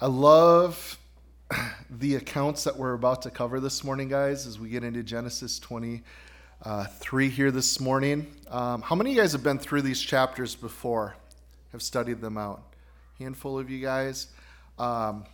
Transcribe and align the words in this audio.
I 0.00 0.06
love 0.06 0.96
the 1.90 2.14
accounts 2.14 2.62
that 2.62 2.76
we're 2.76 2.92
about 2.92 3.22
to 3.22 3.32
cover 3.32 3.58
this 3.58 3.82
morning, 3.82 4.08
guys, 4.08 4.46
as 4.46 4.56
we 4.56 4.68
get 4.68 4.84
into 4.84 5.02
Genesis 5.02 5.58
23 5.58 7.28
here 7.30 7.50
this 7.50 7.80
morning. 7.80 8.32
Um, 8.48 8.80
how 8.80 8.94
many 8.94 9.10
of 9.10 9.16
you 9.16 9.22
guys 9.22 9.32
have 9.32 9.42
been 9.42 9.58
through 9.58 9.82
these 9.82 10.00
chapters 10.00 10.54
before? 10.54 11.16
Have 11.72 11.82
studied 11.82 12.20
them 12.20 12.38
out? 12.38 12.62
Handful 13.18 13.58
of 13.58 13.70
you 13.70 13.80
guys. 13.80 14.28
Um, 14.78 15.24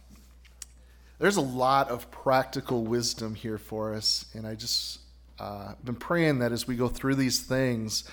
there's 1.19 1.37
a 1.37 1.43
lot 1.43 1.91
of 1.91 2.11
practical 2.11 2.85
wisdom 2.85 3.35
here 3.35 3.59
for 3.59 3.93
us, 3.93 4.25
and 4.33 4.47
I 4.47 4.55
just 4.55 5.01
uh, 5.39 5.75
been 5.85 5.95
praying 5.95 6.39
that 6.39 6.53
as 6.53 6.67
we 6.67 6.75
go 6.75 6.89
through 6.89 7.17
these 7.17 7.43
things, 7.43 8.05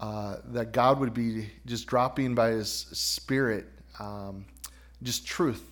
uh, 0.00 0.36
that 0.52 0.72
God 0.72 1.00
would 1.00 1.12
be 1.12 1.50
just 1.66 1.86
dropping 1.86 2.34
by 2.34 2.52
His 2.52 2.70
Spirit, 2.70 3.66
um, 4.00 4.46
just 5.02 5.26
truth, 5.26 5.62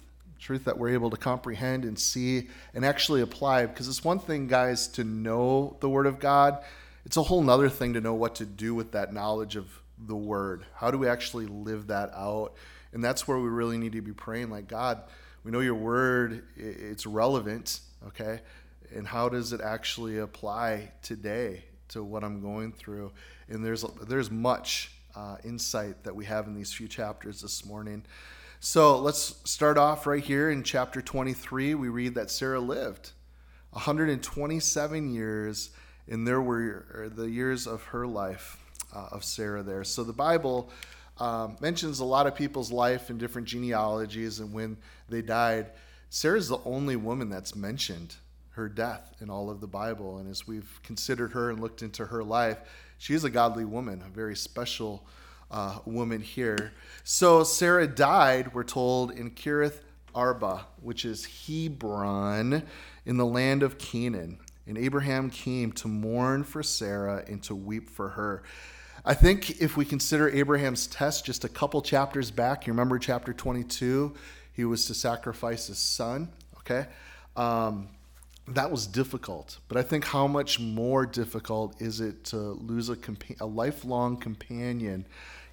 truth 0.47 0.65
that 0.65 0.79
we're 0.79 0.91
able 0.91 1.11
to 1.11 1.17
comprehend 1.17 1.85
and 1.85 1.99
see 1.99 2.49
and 2.75 2.85
actually 2.85 3.21
apply. 3.21 3.67
Because 3.67 3.89
it's 3.89 4.05
one 4.05 4.19
thing, 4.19 4.47
guys, 4.47 4.89
to 4.89 5.05
know 5.05 5.77
the 5.81 5.89
Word 5.89 6.07
of 6.07 6.19
God. 6.19 6.63
It's 7.05 7.17
a 7.17 7.23
whole 7.23 7.43
nother 7.43 7.69
thing 7.69 7.95
to 7.95 8.01
know 8.01 8.15
what 8.15 8.37
to 8.37 8.47
do 8.47 8.75
with 8.75 8.93
that 8.93 9.13
knowledge 9.13 9.57
of 9.57 9.69
the 9.99 10.17
Word. 10.17 10.65
How 10.75 10.91
do 10.91 10.99
we 10.99 11.09
actually 11.09 11.47
live 11.47 11.89
that 11.89 12.11
out? 12.15 12.55
And 12.93 13.05
that's 13.05 13.29
where 13.29 13.39
we 13.39 13.49
really 13.49 13.77
need 13.77 13.93
to 13.93 14.03
be 14.03 14.13
praying, 14.13 14.51
like 14.51 14.69
God. 14.69 15.03
We 15.45 15.51
know 15.51 15.61
your 15.61 15.75
Word; 15.75 16.45
it's 16.57 17.07
relevant, 17.07 17.81
okay 18.09 18.41
and 18.95 19.07
how 19.07 19.29
does 19.29 19.53
it 19.53 19.61
actually 19.61 20.19
apply 20.19 20.91
today 21.03 21.65
to 21.89 22.03
what 22.03 22.25
I'm 22.25 22.41
going 22.41 22.73
through? 22.73 23.13
And 23.49 23.65
there's 23.65 23.85
there's 24.03 24.31
much 24.31 24.93
uh, 25.15 25.37
insight 25.45 26.05
that 26.05 26.15
we 26.15 26.25
have 26.27 26.47
in 26.47 26.55
these 26.55 26.73
few 26.73 26.89
chapters 26.89 27.41
this 27.41 27.65
morning. 27.65 28.05
So 28.69 28.99
let's 28.99 29.37
start 29.45 29.79
off 29.79 30.09
right 30.09 30.21
here 30.21 30.51
in 30.51 30.65
chapter 30.65 31.01
23. 31.01 31.77
We 31.77 31.89
read 31.89 32.17
that 32.17 32.33
Sarah 32.33 32.59
lived 32.59 33.13
127 33.71 35.15
years, 35.15 35.71
and 36.09 36.27
there 36.27 36.43
were 36.43 37.13
the 37.15 37.31
years 37.31 37.69
of 37.69 37.85
her 37.85 38.09
life 38.09 38.59
uh, 38.93 39.07
of 39.13 39.23
Sarah 39.23 39.63
there. 39.63 39.85
So 39.85 40.03
the 40.03 40.13
Bible 40.13 40.73
um, 41.19 41.57
mentions 41.61 42.01
a 42.01 42.05
lot 42.05 42.27
of 42.27 42.35
people's 42.35 42.73
life 42.73 43.09
and 43.09 43.21
different 43.21 43.47
genealogies 43.47 44.41
and 44.41 44.53
when 44.53 44.79
they 45.09 45.23
died. 45.23 45.71
Sarah's 46.11 46.49
the 46.49 46.59
only 46.65 46.97
woman 46.97 47.31
that's 47.31 47.55
mentioned 47.55 48.17
her 48.51 48.69
death 48.69 49.15
in 49.21 49.31
all 49.31 49.49
of 49.49 49.61
the 49.61 49.69
Bible. 49.69 50.19
And 50.19 50.29
as 50.29 50.49
we've 50.49 50.81
considered 50.83 51.31
her 51.35 51.51
and 51.51 51.61
looked 51.61 51.83
into 51.83 52.07
her 52.07 52.25
life, 52.25 52.59
she 52.99 53.15
is 53.15 53.23
a 53.23 53.31
godly 53.31 53.65
woman, 53.65 54.03
a 54.05 54.11
very 54.11 54.35
special 54.35 55.07
uh, 55.51 55.79
woman 55.85 56.21
here. 56.21 56.73
So 57.05 57.45
Sarah 57.45 57.87
died, 57.87 58.55
we're 58.55 58.65
told, 58.65 59.13
in 59.13 59.31
Kiriath 59.31 59.81
Arba, 60.15 60.67
which 60.81 61.05
is 61.05 61.47
Hebron 61.47 62.63
in 63.05 63.17
the 63.17 63.27
land 63.27 63.63
of 63.63 63.79
Canaan. 63.79 64.39
And 64.67 64.77
Abraham 64.77 65.31
came 65.31 65.71
to 65.73 65.89
mourn 65.89 66.43
for 66.43 66.63
Sarah 66.63 67.25
and 67.29 67.43
to 67.45 67.55
weep 67.55 67.89
for 67.89 68.11
her. 68.11 68.43
I 69.05 69.15
think 69.15 69.61
if 69.61 69.77
we 69.77 69.85
consider 69.85 70.29
Abraham's 70.29 70.89
test 70.89 71.25
just 71.25 71.45
a 71.45 71.49
couple 71.49 71.81
chapters 71.81 72.33
back, 72.33 72.67
you 72.67 72.73
remember 72.73 72.99
chapter 72.99 73.33
22, 73.33 74.13
he 74.53 74.65
was 74.65 74.87
to 74.87 74.95
sacrifice 74.95 75.69
his 75.69 75.79
son, 75.79 76.29
okay? 76.59 76.87
Um, 77.37 77.89
that 78.49 78.71
was 78.71 78.87
difficult. 78.87 79.59
But 79.69 79.77
I 79.77 79.83
think 79.83 80.05
how 80.05 80.27
much 80.27 80.59
more 80.59 81.07
difficult 81.07 81.81
is 81.81 82.01
it 82.01 82.25
to 82.25 82.37
lose 82.37 82.89
a, 82.89 82.97
compa- 82.97 83.41
a 83.41 83.47
lifelong 83.47 84.17
companion 84.17 85.07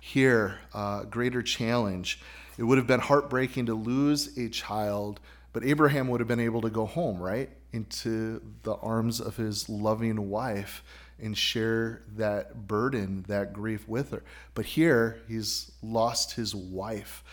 here, 0.05 0.59
uh, 0.73 1.03
greater 1.03 1.41
challenge. 1.41 2.19
It 2.57 2.63
would 2.63 2.77
have 2.77 2.85
been 2.85 2.99
heartbreaking 2.99 3.67
to 3.67 3.73
lose 3.73 4.37
a 4.37 4.49
child, 4.49 5.21
but 5.53 5.63
Abraham 5.63 6.09
would 6.09 6.19
have 6.19 6.27
been 6.27 6.41
able 6.41 6.59
to 6.59 6.69
go 6.69 6.85
home, 6.85 7.21
right? 7.21 7.49
Into 7.71 8.41
the 8.63 8.75
arms 8.75 9.21
of 9.21 9.37
his 9.37 9.69
loving 9.69 10.29
wife 10.29 10.83
and 11.21 11.37
share 11.37 12.01
that 12.17 12.67
burden, 12.67 13.23
that 13.29 13.53
grief 13.53 13.87
with 13.87 14.11
her. 14.11 14.23
But 14.55 14.65
here, 14.65 15.21
he's 15.29 15.71
lost 15.81 16.33
his 16.33 16.53
wife. 16.53 17.23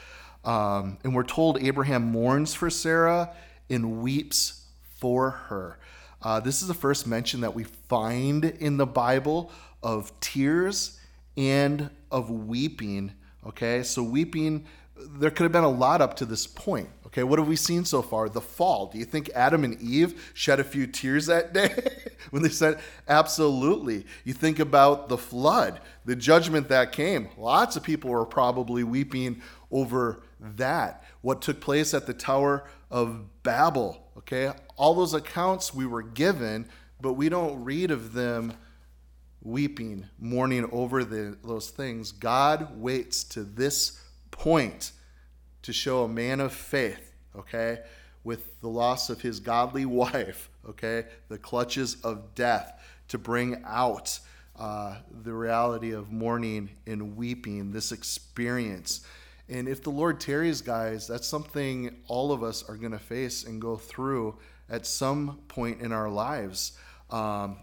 Um, 0.44 0.98
and 1.02 1.12
we're 1.12 1.24
told 1.24 1.60
Abraham 1.60 2.04
mourns 2.04 2.54
for 2.54 2.70
Sarah 2.70 3.34
and 3.68 4.00
weeps 4.00 4.64
for 5.00 5.30
her. 5.30 5.80
Uh, 6.22 6.38
this 6.38 6.62
is 6.62 6.68
the 6.68 6.74
first 6.74 7.04
mention 7.04 7.40
that 7.40 7.52
we 7.52 7.64
find 7.64 8.44
in 8.44 8.76
the 8.76 8.86
Bible 8.86 9.50
of 9.82 10.12
tears 10.20 10.99
and 11.40 11.88
of 12.10 12.30
weeping. 12.30 13.12
Okay, 13.46 13.82
so 13.82 14.02
weeping, 14.02 14.66
there 14.94 15.30
could 15.30 15.44
have 15.44 15.52
been 15.52 15.64
a 15.64 15.68
lot 15.68 16.02
up 16.02 16.14
to 16.16 16.26
this 16.26 16.46
point. 16.46 16.90
Okay, 17.06 17.22
what 17.22 17.38
have 17.38 17.48
we 17.48 17.56
seen 17.56 17.84
so 17.86 18.02
far? 18.02 18.28
The 18.28 18.42
fall. 18.42 18.86
Do 18.86 18.98
you 18.98 19.06
think 19.06 19.30
Adam 19.34 19.64
and 19.64 19.80
Eve 19.80 20.30
shed 20.34 20.60
a 20.60 20.64
few 20.64 20.86
tears 20.86 21.26
that 21.26 21.54
day 21.54 21.74
when 22.30 22.42
they 22.42 22.50
said, 22.50 22.78
absolutely? 23.08 24.04
You 24.24 24.34
think 24.34 24.58
about 24.58 25.08
the 25.08 25.16
flood, 25.16 25.80
the 26.04 26.14
judgment 26.14 26.68
that 26.68 26.92
came. 26.92 27.30
Lots 27.38 27.74
of 27.74 27.82
people 27.82 28.10
were 28.10 28.26
probably 28.26 28.84
weeping 28.84 29.40
over 29.70 30.22
that. 30.38 31.04
What 31.22 31.40
took 31.40 31.60
place 31.60 31.94
at 31.94 32.06
the 32.06 32.14
Tower 32.14 32.68
of 32.90 33.42
Babel, 33.42 34.10
okay? 34.18 34.52
All 34.76 34.94
those 34.94 35.14
accounts 35.14 35.72
we 35.74 35.86
were 35.86 36.02
given, 36.02 36.68
but 37.00 37.14
we 37.14 37.30
don't 37.30 37.64
read 37.64 37.90
of 37.90 38.12
them 38.12 38.52
weeping, 39.42 40.06
mourning 40.18 40.68
over 40.72 41.04
the, 41.04 41.36
those 41.44 41.70
things. 41.70 42.12
God 42.12 42.78
waits 42.78 43.24
to 43.24 43.42
this 43.42 44.02
point 44.30 44.92
to 45.62 45.72
show 45.72 46.04
a 46.04 46.08
man 46.08 46.40
of 46.40 46.52
faith, 46.52 47.12
okay, 47.36 47.80
with 48.24 48.60
the 48.60 48.68
loss 48.68 49.10
of 49.10 49.20
his 49.20 49.40
godly 49.40 49.84
wife, 49.86 50.50
okay, 50.68 51.06
the 51.28 51.38
clutches 51.38 51.96
of 52.02 52.34
death, 52.34 52.82
to 53.08 53.18
bring 53.18 53.62
out 53.66 54.18
uh, 54.58 54.96
the 55.22 55.32
reality 55.32 55.92
of 55.92 56.12
mourning 56.12 56.70
and 56.86 57.16
weeping, 57.16 57.72
this 57.72 57.92
experience. 57.92 59.06
And 59.48 59.68
if 59.68 59.82
the 59.82 59.90
Lord 59.90 60.20
tarries, 60.20 60.60
guys, 60.60 61.08
that's 61.08 61.26
something 61.26 61.96
all 62.06 62.30
of 62.30 62.42
us 62.42 62.62
are 62.68 62.76
going 62.76 62.92
to 62.92 62.98
face 62.98 63.44
and 63.44 63.60
go 63.60 63.76
through 63.76 64.36
at 64.68 64.86
some 64.86 65.40
point 65.48 65.80
in 65.80 65.92
our 65.92 66.08
lives. 66.08 66.72
Um, 67.10 67.56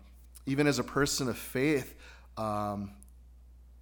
even 0.48 0.66
as 0.66 0.80
a 0.80 0.84
person 0.84 1.30
of 1.30 1.38
faith, 1.38 1.94
um, 2.38 2.92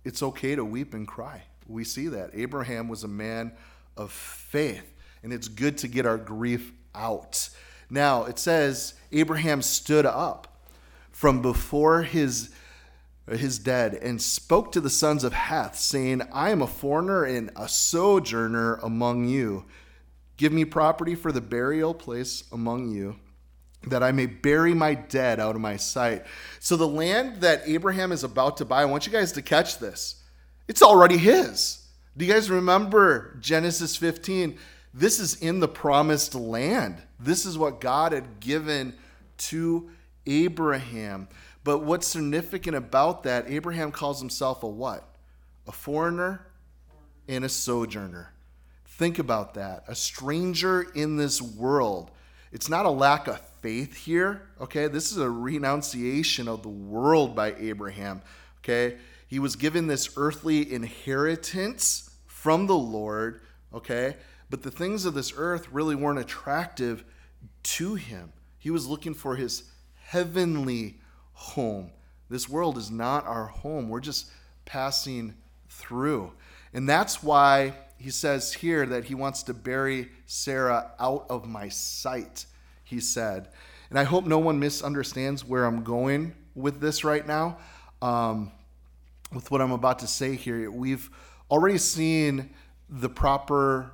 it's 0.03 0.21
okay 0.21 0.55
to 0.55 0.65
weep 0.65 0.93
and 0.93 1.07
cry. 1.07 1.43
We 1.67 1.85
see 1.85 2.09
that. 2.09 2.31
Abraham 2.33 2.89
was 2.89 3.05
a 3.05 3.07
man 3.07 3.53
of 3.95 4.11
faith, 4.11 4.93
and 5.23 5.31
it's 5.31 5.47
good 5.47 5.77
to 5.79 5.87
get 5.87 6.05
our 6.05 6.17
grief 6.17 6.73
out. 6.93 7.49
Now, 7.89 8.25
it 8.25 8.37
says 8.37 8.95
Abraham 9.13 9.61
stood 9.61 10.05
up 10.05 10.67
from 11.11 11.41
before 11.41 12.03
his 12.03 12.49
his 13.27 13.57
dead, 13.57 13.95
and 13.95 14.21
spoke 14.21 14.71
to 14.71 14.79
the 14.79 14.89
sons 14.89 15.23
of 15.23 15.33
Heth, 15.33 15.75
saying, 15.77 16.21
I 16.31 16.51
am 16.51 16.61
a 16.61 16.67
foreigner 16.67 17.23
and 17.23 17.49
a 17.55 17.67
sojourner 17.67 18.75
among 18.83 19.27
you. 19.27 19.65
Give 20.37 20.53
me 20.53 20.63
property 20.63 21.15
for 21.15 21.31
the 21.31 21.41
burial 21.41 21.95
place 21.95 22.43
among 22.51 22.89
you, 22.89 23.15
that 23.87 24.03
I 24.03 24.11
may 24.11 24.25
bury 24.25 24.73
my 24.73 24.93
dead 24.93 25.39
out 25.39 25.55
of 25.55 25.61
my 25.61 25.77
sight. 25.77 26.25
So, 26.59 26.75
the 26.75 26.87
land 26.87 27.41
that 27.41 27.61
Abraham 27.65 28.11
is 28.11 28.23
about 28.23 28.57
to 28.57 28.65
buy, 28.65 28.81
I 28.81 28.85
want 28.85 29.05
you 29.05 29.11
guys 29.11 29.31
to 29.33 29.41
catch 29.41 29.79
this. 29.79 30.21
It's 30.67 30.81
already 30.81 31.17
his. 31.17 31.85
Do 32.17 32.25
you 32.25 32.31
guys 32.31 32.49
remember 32.49 33.37
Genesis 33.39 33.95
15? 33.95 34.57
This 34.93 35.19
is 35.19 35.35
in 35.41 35.59
the 35.59 35.67
promised 35.67 36.33
land. 36.35 37.01
This 37.19 37.45
is 37.45 37.57
what 37.57 37.81
God 37.81 38.13
had 38.13 38.39
given 38.39 38.95
to 39.37 39.89
Abraham. 40.25 41.27
But 41.65 41.79
what's 41.79 42.07
significant 42.07 42.77
about 42.77 43.23
that, 43.23 43.49
Abraham 43.49 43.91
calls 43.91 44.19
himself 44.19 44.63
a 44.63 44.67
what? 44.67 45.03
A 45.67 45.71
foreigner 45.71 46.47
and 47.27 47.43
a 47.43 47.49
sojourner. 47.49 48.31
Think 48.85 49.19
about 49.19 49.55
that. 49.55 49.83
A 49.87 49.95
stranger 49.95 50.83
in 50.95 51.17
this 51.17 51.41
world. 51.41 52.11
It's 52.55 52.69
not 52.69 52.85
a 52.85 52.89
lack 52.89 53.27
of 53.27 53.41
faith 53.61 53.97
here, 53.97 54.47
okay? 54.61 54.87
This 54.87 55.11
is 55.11 55.17
a 55.17 55.29
renunciation 55.29 56.47
of 56.47 56.63
the 56.63 56.69
world 56.69 57.35
by 57.35 57.53
Abraham, 57.55 58.21
okay? 58.59 58.95
He 59.27 59.39
was 59.39 59.57
given 59.57 59.87
this 59.87 60.11
earthly 60.15 60.71
inheritance 60.71 62.09
from 62.27 62.65
the 62.67 62.77
Lord, 62.77 63.41
okay? 63.73 64.15
But 64.49 64.63
the 64.63 64.71
things 64.71 65.03
of 65.03 65.13
this 65.13 65.33
earth 65.35 65.67
really 65.69 65.95
weren't 65.95 66.17
attractive 66.17 67.03
to 67.63 67.95
him. 67.95 68.31
He 68.57 68.71
was 68.71 68.87
looking 68.87 69.15
for 69.15 69.35
his 69.35 69.63
heavenly 70.05 71.01
home. 71.33 71.91
This 72.29 72.47
world 72.47 72.77
is 72.77 72.89
not 72.89 73.27
our 73.27 73.47
home. 73.47 73.89
We're 73.89 73.99
just 73.99 74.31
passing 74.63 75.35
through. 75.67 76.31
And 76.73 76.87
that's 76.87 77.21
why 77.21 77.73
he 77.97 78.09
says 78.09 78.53
here 78.53 78.85
that 78.85 79.05
he 79.05 79.15
wants 79.15 79.43
to 79.43 79.53
bury 79.53 80.09
Sarah 80.25 80.91
out 80.99 81.25
of 81.29 81.47
my 81.47 81.69
sight, 81.69 82.45
he 82.83 82.99
said. 82.99 83.49
And 83.89 83.99
I 83.99 84.03
hope 84.03 84.25
no 84.25 84.39
one 84.39 84.59
misunderstands 84.59 85.45
where 85.45 85.65
I'm 85.65 85.83
going 85.83 86.35
with 86.55 86.81
this 86.81 87.03
right 87.03 87.25
now. 87.25 87.57
Um, 88.01 88.51
with 89.33 89.51
what 89.51 89.61
I'm 89.61 89.71
about 89.71 89.99
to 89.99 90.07
say 90.07 90.35
here, 90.35 90.69
we've 90.69 91.09
already 91.49 91.77
seen 91.77 92.49
the 92.89 93.09
proper 93.09 93.91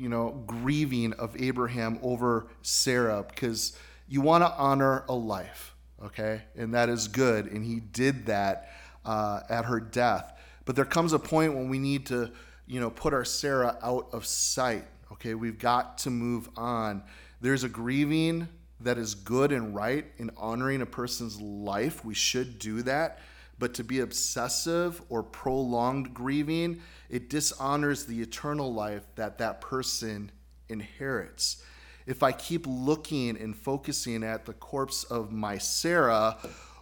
you 0.00 0.08
know, 0.08 0.42
grieving 0.46 1.12
of 1.14 1.38
Abraham 1.40 1.98
over 2.02 2.46
Sarah 2.62 3.22
because 3.28 3.76
you 4.08 4.22
want 4.22 4.42
to 4.42 4.50
honor 4.56 5.04
a 5.10 5.14
life, 5.14 5.74
okay? 6.02 6.42
And 6.56 6.72
that 6.72 6.88
is 6.88 7.06
good. 7.06 7.46
And 7.46 7.62
he 7.62 7.80
did 7.80 8.24
that 8.26 8.70
uh, 9.04 9.40
at 9.50 9.66
her 9.66 9.78
death. 9.78 10.32
But 10.64 10.74
there 10.74 10.86
comes 10.86 11.12
a 11.12 11.18
point 11.18 11.54
when 11.54 11.68
we 11.68 11.78
need 11.78 12.06
to, 12.06 12.30
you 12.70 12.78
know, 12.78 12.88
put 12.88 13.12
our 13.12 13.24
Sarah 13.24 13.76
out 13.82 14.10
of 14.12 14.24
sight, 14.24 14.84
okay? 15.10 15.34
We've 15.34 15.58
got 15.58 15.98
to 15.98 16.10
move 16.10 16.48
on. 16.56 17.02
There's 17.40 17.64
a 17.64 17.68
grieving 17.68 18.46
that 18.78 18.96
is 18.96 19.16
good 19.16 19.50
and 19.50 19.74
right 19.74 20.06
in 20.18 20.30
honoring 20.36 20.80
a 20.80 20.86
person's 20.86 21.40
life. 21.40 22.04
We 22.04 22.14
should 22.14 22.60
do 22.60 22.82
that. 22.82 23.18
But 23.58 23.74
to 23.74 23.82
be 23.82 23.98
obsessive 23.98 25.02
or 25.08 25.24
prolonged 25.24 26.14
grieving, 26.14 26.80
it 27.08 27.28
dishonors 27.28 28.06
the 28.06 28.22
eternal 28.22 28.72
life 28.72 29.02
that 29.16 29.38
that 29.38 29.60
person 29.60 30.30
inherits. 30.68 31.64
If 32.06 32.22
I 32.22 32.30
keep 32.30 32.66
looking 32.68 33.36
and 33.36 33.56
focusing 33.56 34.22
at 34.22 34.46
the 34.46 34.54
corpse 34.54 35.02
of 35.02 35.32
my 35.32 35.58
Sarah, 35.58 36.38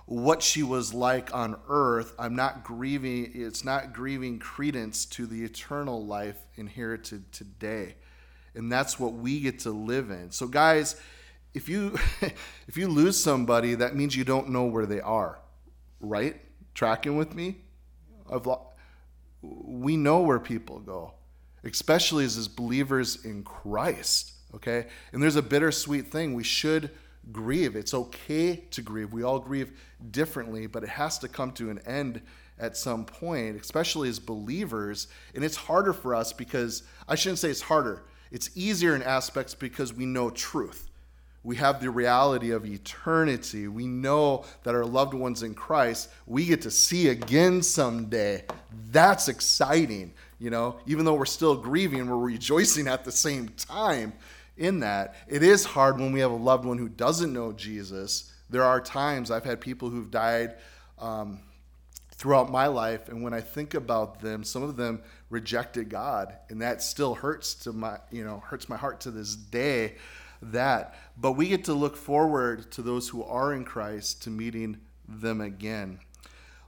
what 0.09 0.43
she 0.43 0.63
was 0.63 0.95
like 0.95 1.35
on 1.35 1.55
earth, 1.69 2.15
I'm 2.19 2.35
not 2.35 2.65
grieving, 2.65 3.31
it's 3.35 3.63
not 3.63 3.93
grieving 3.93 4.39
credence 4.39 5.05
to 5.05 5.27
the 5.27 5.45
eternal 5.45 6.07
life 6.07 6.39
inherited 6.57 7.31
today. 7.31 7.97
And 8.55 8.73
that's 8.73 8.99
what 8.99 9.13
we 9.13 9.41
get 9.41 9.59
to 9.61 9.71
live 9.71 10.11
in. 10.11 10.31
So, 10.31 10.47
guys, 10.47 10.99
if 11.53 11.69
you 11.69 11.99
if 12.67 12.79
you 12.79 12.89
lose 12.89 13.23
somebody, 13.23 13.75
that 13.75 13.97
means 13.97 14.17
you 14.17 14.25
don't 14.25 14.49
know 14.49 14.65
where 14.65 14.87
they 14.87 15.01
are, 15.01 15.41
right? 16.01 16.41
Tracking 16.73 17.19
with 17.19 17.35
me? 17.35 17.59
I've 18.33 18.47
lo- 18.47 18.67
we 19.43 19.99
know 19.99 20.21
where 20.21 20.41
people 20.41 20.81
go, 20.81 21.13
especially 21.65 22.25
as, 22.25 22.39
as 22.39 22.49
believers 22.49 23.27
in 23.27 23.45
Christ. 23.45 24.33
Okay, 24.55 24.87
and 25.13 25.23
there's 25.23 25.37
a 25.37 25.43
bittersweet 25.43 26.07
thing. 26.07 26.33
We 26.33 26.45
should 26.45 26.93
grieve. 27.33 27.77
It's 27.77 27.95
okay 27.95 28.57
to 28.71 28.83
grieve. 28.83 29.13
We 29.13 29.23
all 29.23 29.39
grieve 29.39 29.73
differently, 30.11 30.67
but 30.67 30.83
it 30.83 30.89
has 30.89 31.19
to 31.21 31.29
come 31.29 31.53
to 31.53 31.71
an 31.71 31.81
end 31.87 32.21
at 32.59 32.77
some 32.77 33.05
point, 33.05 33.61
especially 33.61 34.09
as 34.09 34.19
believers. 34.19 35.09
And 35.35 35.45
it's 35.45 35.57
harder 35.57 35.93
for 35.93 36.15
us 36.15 36.33
because 36.33 36.83
I 37.07 37.15
shouldn't 37.15 37.39
say 37.39 37.51
it's 37.51 37.61
harder. 37.61 38.05
It's 38.31 38.51
easier 38.55 38.95
in 38.95 39.03
aspects 39.03 39.55
because 39.55 39.93
we 39.93 40.07
know 40.07 40.31
truth 40.31 40.89
we 41.49 41.57
have 41.57 41.81
the 41.81 41.91
reality 41.91 42.51
of 42.51 42.67
eternity. 42.67 43.69
We 43.69 43.87
know 43.87 44.45
that 44.65 44.75
our 44.75 44.85
loved 44.85 45.15
ones 45.15 45.43
in 45.43 45.55
Christ, 45.55 46.11
we 46.27 46.45
get 46.45 46.63
to 46.63 46.71
see 46.71 47.09
again 47.09 47.63
someday. 47.63 48.45
That's 48.91 49.29
exciting, 49.29 50.13
you 50.39 50.51
know, 50.51 50.79
even 50.87 51.05
though 51.05 51.15
we're 51.15 51.25
still 51.25 51.57
grieving, 51.57 52.09
we're 52.09 52.19
rejoicing 52.19 52.89
at 52.89 53.05
the 53.05 53.13
same 53.13 53.49
time 53.51 54.13
in 54.59 54.81
that. 54.81 55.15
It 55.27 55.43
is 55.43 55.65
hard 55.65 55.99
when 55.99 56.13
we 56.13 56.21
have 56.21 56.31
a 56.31 56.37
loved 56.37 56.65
one 56.65 56.79
who 56.79 56.89
doesn't 56.89 57.33
know 57.33 57.53
Jesus. 57.53 58.33
There 58.51 58.65
are 58.65 58.81
times 58.81 59.31
I've 59.31 59.45
had 59.45 59.61
people 59.61 59.91
who've 59.91 60.11
died 60.11 60.57
um, 60.99 61.41
throughout 62.13 62.51
my 62.51 62.67
life, 62.67 63.09
and 63.09 63.23
when 63.23 63.33
I 63.33 63.41
think 63.41 63.75
about 63.75 64.21
them, 64.21 64.43
some 64.43 64.63
of 64.63 64.77
them 64.77 65.03
rejected 65.31 65.89
God, 65.89 66.35
and 66.49 66.61
that 66.63 66.83
still 66.83 67.15
hurts 67.15 67.55
to 67.55 67.73
my, 67.73 67.99
you 68.11 68.25
know, 68.25 68.43
hurts 68.47 68.69
my 68.69 68.77
heart 68.77 69.01
to 69.03 69.11
this 69.11 69.37
day 69.37 69.95
that. 70.43 70.95
But 71.17 71.33
we 71.33 71.49
get 71.49 71.65
to 71.65 71.75
look 71.75 71.97
forward 71.97 72.71
to 72.73 72.83
those 72.83 73.09
who 73.09 73.23
are 73.25 73.53
in 73.53 73.65
Christ 73.65 74.23
to 74.25 74.31
meeting 74.31 74.79
them 75.09 75.41
again. 75.41 76.01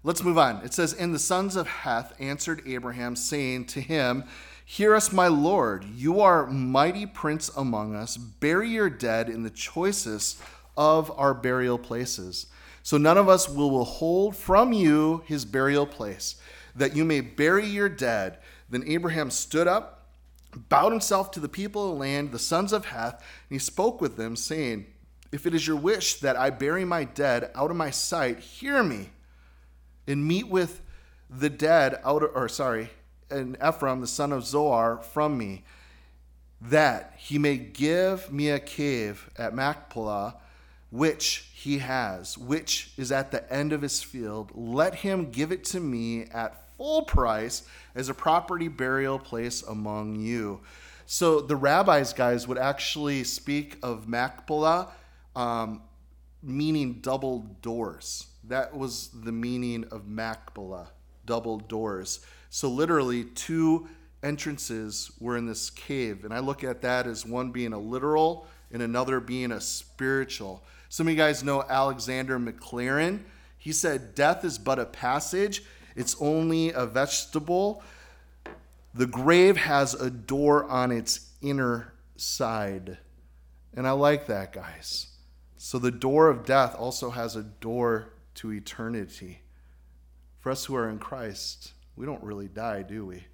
Let's 0.02 0.25
move 0.25 0.38
on. 0.38 0.64
It 0.64 0.72
says, 0.72 0.94
And 0.94 1.14
the 1.14 1.19
sons 1.19 1.56
of 1.56 1.66
Heth 1.66 2.14
answered 2.19 2.62
Abraham, 2.66 3.16
saying 3.16 3.66
to 3.66 3.81
him, 3.81 4.25
Hear 4.72 4.94
us, 4.94 5.11
my 5.11 5.26
Lord. 5.26 5.84
You 5.96 6.20
are 6.20 6.46
mighty 6.46 7.05
prince 7.05 7.49
among 7.56 7.96
us. 7.96 8.17
Bury 8.17 8.69
your 8.69 8.88
dead 8.88 9.28
in 9.28 9.43
the 9.43 9.50
choicest 9.50 10.40
of 10.76 11.11
our 11.19 11.34
burial 11.34 11.76
places. 11.76 12.46
So 12.84 12.96
none 12.96 13.19
of 13.19 13.28
us 13.28 13.49
will 13.49 13.76
withhold 13.76 14.37
from 14.37 14.72
you 14.72 15.25
his 15.26 15.44
burial 15.44 15.87
place, 15.87 16.37
that 16.76 16.94
you 16.94 17.05
may 17.05 17.20
bury 17.20 17.67
your 17.67 17.88
dead. 17.88 18.38
Then 18.70 18.84
Abraham 18.87 19.32
stood 19.32 19.67
up 19.67 20.12
bowed 20.69 20.93
himself 20.93 21.32
to 21.32 21.40
the 21.40 21.49
people 21.49 21.90
of 21.90 21.94
the 21.94 22.00
land, 22.00 22.31
the 22.31 22.38
sons 22.38 22.73
of 22.73 22.84
Heth, 22.87 23.14
and 23.14 23.56
he 23.56 23.58
spoke 23.58 24.00
with 24.00 24.16
them, 24.16 24.37
saying, 24.37 24.87
If 25.32 25.46
it 25.46 25.55
is 25.55 25.66
your 25.66 25.78
wish 25.78 26.20
that 26.20 26.37
I 26.37 26.50
bury 26.50 26.84
my 26.84 27.02
dead 27.02 27.50
out 27.56 27.73
of 27.73 27.76
my 27.76 27.90
sight, 27.90 28.38
hear 28.38 28.84
me, 28.84 29.11
and 30.06 30.28
meet 30.28 30.46
with 30.46 30.81
the 31.28 31.50
dead 31.50 32.00
out 32.05 32.23
of, 32.23 32.31
or 32.37 32.49
sorry, 32.49 32.90
and 33.30 33.56
Ephron 33.60 34.00
the 34.00 34.06
son 34.06 34.32
of 34.32 34.44
Zohar, 34.44 34.98
from 34.98 35.38
me, 35.38 35.64
that 36.60 37.14
he 37.16 37.38
may 37.38 37.56
give 37.56 38.32
me 38.32 38.50
a 38.50 38.58
cave 38.58 39.30
at 39.38 39.54
Machpelah, 39.54 40.36
which 40.90 41.50
he 41.54 41.78
has, 41.78 42.36
which 42.36 42.92
is 42.96 43.12
at 43.12 43.30
the 43.30 43.50
end 43.52 43.72
of 43.72 43.82
his 43.82 44.02
field. 44.02 44.50
Let 44.54 44.96
him 44.96 45.30
give 45.30 45.52
it 45.52 45.64
to 45.66 45.80
me 45.80 46.24
at 46.32 46.76
full 46.76 47.02
price 47.02 47.62
as 47.94 48.08
a 48.08 48.14
property 48.14 48.68
burial 48.68 49.18
place 49.18 49.62
among 49.62 50.16
you. 50.16 50.60
So 51.06 51.40
the 51.40 51.56
rabbis, 51.56 52.12
guys, 52.12 52.46
would 52.46 52.58
actually 52.58 53.24
speak 53.24 53.78
of 53.82 54.08
Machpelah, 54.08 54.88
um, 55.34 55.82
meaning 56.42 57.00
double 57.00 57.40
doors. 57.62 58.26
That 58.44 58.76
was 58.76 59.08
the 59.08 59.32
meaning 59.32 59.84
of 59.90 60.08
Machpelah, 60.08 60.88
double 61.26 61.58
doors. 61.58 62.20
So 62.50 62.69
literally, 62.69 63.25
two 63.25 63.88
entrances 64.23 65.11
were 65.19 65.37
in 65.37 65.47
this 65.47 65.70
cave. 65.70 66.25
And 66.25 66.35
I 66.35 66.41
look 66.41 66.62
at 66.62 66.82
that 66.82 67.06
as 67.06 67.25
one 67.25 67.50
being 67.50 67.73
a 67.73 67.79
literal 67.79 68.47
and 68.70 68.82
another 68.82 69.20
being 69.20 69.52
a 69.52 69.61
spiritual. 69.61 70.62
Some 70.88 71.06
of 71.06 71.12
you 71.12 71.17
guys 71.17 71.43
know 71.43 71.62
Alexander 71.62 72.38
Maclaren. 72.38 73.20
He 73.56 73.73
said, 73.73 74.14
Death 74.14 74.44
is 74.44 74.58
but 74.58 74.79
a 74.79 74.85
passage 74.85 75.62
it's 75.97 76.17
only 76.20 76.73
a 76.73 76.87
vegetable. 76.87 77.82
The 78.94 79.06
grave 79.06 79.56
has 79.56 79.94
a 79.94 80.11
door 80.11 80.64
on 80.64 80.93
its 80.93 81.31
inner 81.43 81.93
side. 82.17 82.99
And 83.75 83.87
I 83.87 83.93
like 83.93 84.26
that, 84.26 84.52
guys. 84.52 85.08
So 85.56 85.79
the 85.79 85.91
door 85.91 86.29
of 86.29 86.44
death 86.44 86.75
also 86.75 87.11
has 87.11 87.37
a 87.37 87.43
door 87.43 88.14
to 88.37 88.52
eternity. 88.52 89.43
For 90.38 90.50
us 90.50 90.64
who 90.64 90.75
are 90.75 90.88
in 90.88 90.99
Christ, 90.99 91.73
we 91.96 92.06
don't 92.06 92.22
really 92.22 92.48
die, 92.48 92.82
do 92.82 93.06
we? 93.06 93.25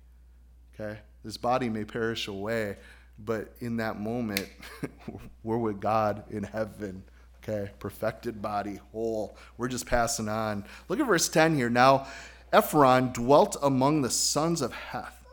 Okay? 0.74 0.98
This 1.24 1.36
body 1.36 1.68
may 1.68 1.84
perish 1.84 2.28
away, 2.28 2.76
but 3.18 3.52
in 3.60 3.78
that 3.78 3.98
moment, 3.98 4.48
we're 5.42 5.58
with 5.58 5.80
God 5.80 6.24
in 6.30 6.42
heaven. 6.42 7.02
Okay? 7.42 7.70
Perfected 7.78 8.42
body, 8.42 8.80
whole. 8.92 9.36
We're 9.56 9.68
just 9.68 9.86
passing 9.86 10.28
on. 10.28 10.64
Look 10.88 11.00
at 11.00 11.06
verse 11.06 11.28
10 11.28 11.54
here. 11.54 11.70
Now, 11.70 12.06
Ephron 12.52 13.12
dwelt 13.12 13.56
among 13.62 14.02
the 14.02 14.10
sons 14.10 14.60
of 14.62 14.72
Heth. 14.72 15.24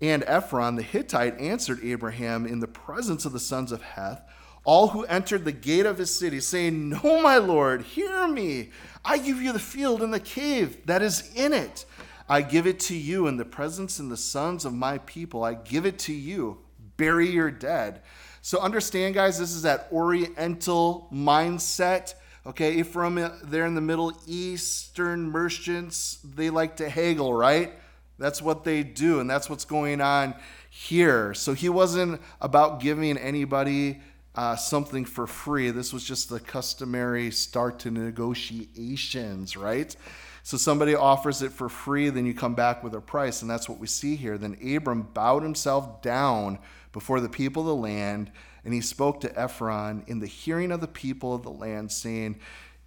And 0.00 0.24
Ephron 0.26 0.76
the 0.76 0.82
Hittite 0.82 1.38
answered 1.38 1.80
Abraham 1.82 2.46
in 2.46 2.60
the 2.60 2.68
presence 2.68 3.24
of 3.24 3.32
the 3.32 3.40
sons 3.40 3.70
of 3.70 3.82
Heth, 3.82 4.22
all 4.64 4.88
who 4.88 5.04
entered 5.04 5.44
the 5.44 5.52
gate 5.52 5.86
of 5.86 5.98
his 5.98 6.14
city, 6.16 6.40
saying, 6.40 6.88
No, 6.88 7.20
my 7.22 7.36
lord, 7.38 7.82
hear 7.82 8.26
me. 8.28 8.70
I 9.04 9.18
give 9.18 9.40
you 9.40 9.52
the 9.52 9.58
field 9.58 10.02
and 10.02 10.12
the 10.12 10.20
cave 10.20 10.86
that 10.86 11.02
is 11.02 11.30
in 11.34 11.52
it. 11.52 11.84
I 12.30 12.40
give 12.40 12.66
it 12.66 12.80
to 12.80 12.96
you 12.96 13.26
in 13.26 13.36
the 13.36 13.44
presence 13.44 13.98
of 13.98 14.08
the 14.08 14.16
sons 14.16 14.64
of 14.64 14.72
my 14.72 14.98
people. 14.98 15.44
I 15.44 15.52
give 15.52 15.84
it 15.84 15.98
to 16.00 16.14
you. 16.14 16.58
Bury 16.96 17.28
your 17.28 17.50
dead. 17.50 18.00
So 18.40 18.58
understand, 18.60 19.14
guys, 19.14 19.38
this 19.38 19.52
is 19.52 19.62
that 19.62 19.88
oriental 19.92 21.08
mindset 21.12 22.14
Okay, 22.46 22.78
if 22.78 22.88
from 22.88 23.16
there 23.44 23.66
in 23.66 23.74
the 23.74 23.82
Middle 23.82 24.14
Eastern 24.26 25.28
merchants, 25.30 26.20
they 26.24 26.48
like 26.48 26.76
to 26.76 26.88
haggle, 26.88 27.34
right? 27.34 27.72
That's 28.18 28.40
what 28.40 28.64
they 28.64 28.82
do, 28.82 29.20
and 29.20 29.28
that's 29.28 29.50
what's 29.50 29.66
going 29.66 30.00
on 30.00 30.34
here. 30.70 31.34
So 31.34 31.52
he 31.52 31.68
wasn't 31.68 32.20
about 32.40 32.80
giving 32.80 33.18
anybody 33.18 34.00
uh, 34.34 34.56
something 34.56 35.04
for 35.04 35.26
free. 35.26 35.70
This 35.70 35.92
was 35.92 36.02
just 36.02 36.30
the 36.30 36.40
customary 36.40 37.30
start 37.30 37.78
to 37.80 37.90
negotiations, 37.90 39.54
right? 39.54 39.94
So 40.42 40.56
somebody 40.56 40.94
offers 40.94 41.42
it 41.42 41.52
for 41.52 41.68
free, 41.68 42.08
then 42.10 42.26
you 42.26 42.34
come 42.34 42.54
back 42.54 42.82
with 42.82 42.94
a 42.94 43.00
price, 43.00 43.42
and 43.42 43.50
that's 43.50 43.68
what 43.68 43.78
we 43.78 43.86
see 43.86 44.16
here. 44.16 44.38
Then 44.38 44.56
Abram 44.74 45.02
bowed 45.02 45.42
himself 45.42 46.00
down 46.02 46.58
before 46.92 47.20
the 47.20 47.28
people 47.28 47.62
of 47.62 47.68
the 47.68 47.74
land 47.74 48.30
and 48.64 48.74
he 48.74 48.80
spoke 48.80 49.20
to 49.20 49.38
Ephron 49.40 50.04
in 50.06 50.20
the 50.20 50.26
hearing 50.26 50.72
of 50.72 50.80
the 50.80 50.88
people 50.88 51.34
of 51.34 51.42
the 51.42 51.50
land, 51.50 51.92
saying, 51.92 52.38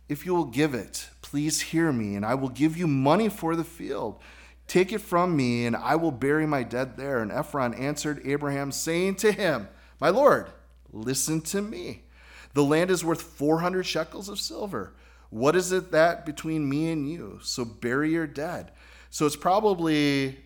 If 0.08 0.26
you 0.26 0.36
will 0.36 0.46
give 0.46 0.74
it, 0.74 1.10
please 1.22 1.62
hear 1.62 1.92
me, 1.92 2.16
and 2.16 2.26
I 2.26 2.36
will 2.36 2.50
give 2.50 2.78
you 2.78 2.88
money 2.88 3.30
for 3.30 3.56
the 3.56 3.64
field. 3.64 4.20
Take 4.68 4.94
it 4.94 5.02
from 5.02 5.36
me, 5.36 5.66
and 5.66 5.76
I 5.76 5.96
will 5.96 6.12
bury 6.12 6.46
my 6.46 6.64
dead 6.64 6.96
there. 6.96 7.20
And 7.20 7.32
Ephron 7.32 7.74
answered 7.74 8.22
Abraham, 8.26 8.72
saying 8.72 9.16
to 9.16 9.32
him, 9.32 9.68
My 10.00 10.10
Lord, 10.10 10.52
listen 10.92 11.42
to 11.42 11.62
me. 11.62 12.04
The 12.54 12.64
land 12.64 12.92
is 12.92 13.04
worth 13.04 13.22
400 13.22 13.84
shekels 13.84 14.30
of 14.30 14.40
silver. 14.40 14.94
What 15.34 15.56
is 15.56 15.72
it 15.72 15.92
that 15.92 16.28
between 16.28 16.70
me 16.70 16.92
and 16.92 17.10
you? 17.10 17.40
So 17.42 17.66
bury 17.66 18.12
your 18.12 18.28
dead. 18.28 18.72
So 19.10 19.26
it's 19.26 19.36
probably 19.36 20.38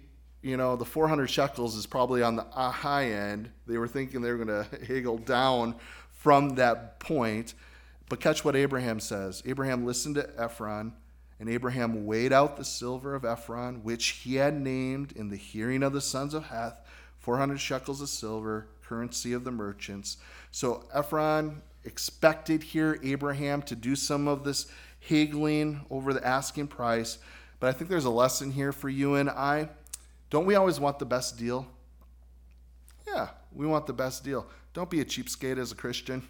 you 0.42 0.56
know, 0.56 0.78
the 0.78 0.86
400 0.86 1.28
shekels 1.28 1.76
is 1.76 1.86
probably 1.86 2.22
on 2.24 2.38
the 2.38 2.46
uh, 2.54 2.72
high 2.72 3.12
end. 3.12 3.50
They 3.66 3.78
were 3.78 3.88
thinking 3.88 4.22
they 4.22 4.32
were 4.32 4.46
going 4.46 4.64
to 4.70 4.86
haggle 4.86 5.18
down 5.18 5.76
from 6.12 6.56
that 6.56 7.02
point. 7.02 7.54
But 8.08 8.22
catch 8.22 8.46
what 8.46 8.56
Abraham 8.56 9.02
says. 9.02 9.44
Abraham 9.46 9.86
listened 9.86 10.16
to 10.16 10.30
Ephron, 10.38 10.94
and 11.38 11.50
Abraham 11.50 12.06
weighed 12.06 12.32
out 12.32 12.56
the 12.56 12.64
silver 12.64 13.14
of 13.14 13.26
Ephron, 13.26 13.84
which 13.84 14.08
he 14.08 14.36
had 14.36 14.54
named 14.54 15.12
in 15.12 15.28
the 15.28 15.36
hearing 15.36 15.84
of 15.84 15.92
the 15.92 16.00
sons 16.00 16.34
of 16.34 16.46
Heth, 16.46 16.80
400 17.20 17.60
shekels 17.60 18.00
of 18.00 18.08
silver, 18.08 18.70
currency 18.84 19.34
of 19.34 19.44
the 19.44 19.52
merchants. 19.52 20.16
So 20.52 20.86
Ephron 20.94 21.62
expected 21.84 22.64
here 22.64 23.00
Abraham 23.04 23.62
to 23.64 23.76
do 23.76 23.96
some 23.96 24.28
of 24.28 24.44
this 24.44 24.68
haggling 25.08 25.86
over 25.90 26.14
the 26.14 26.26
asking 26.26 26.68
price. 26.68 27.18
But 27.60 27.70
I 27.70 27.72
think 27.74 27.90
there's 27.90 28.06
a 28.06 28.10
lesson 28.10 28.52
here 28.52 28.72
for 28.72 28.90
you 28.90 29.16
and 29.16 29.30
I. 29.30 29.70
Don't 30.30 30.46
we 30.46 30.56
always 30.56 30.80
want 30.80 31.00
the 31.00 31.06
best 31.06 31.38
deal? 31.38 31.68
Yeah, 33.08 33.30
we 33.54 33.66
want 33.66 33.88
the 33.88 33.94
best 33.94 34.24
deal. 34.24 34.48
Don't 34.74 34.90
be 34.90 35.02
a 35.02 35.06
cheapskate 35.06 35.58
as 35.58 35.72
a 35.72 35.76
Christian. 35.76 36.28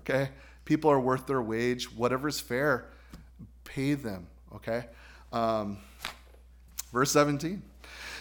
Okay? 0.00 0.30
People 0.64 0.90
are 0.90 1.00
worth 1.00 1.26
their 1.26 1.42
wage. 1.42 1.92
Whatever's 1.92 2.38
fair, 2.38 2.86
pay 3.64 3.94
them. 3.94 4.26
Okay? 4.54 4.84
Um, 5.32 5.78
verse 6.92 7.10
17. 7.10 7.62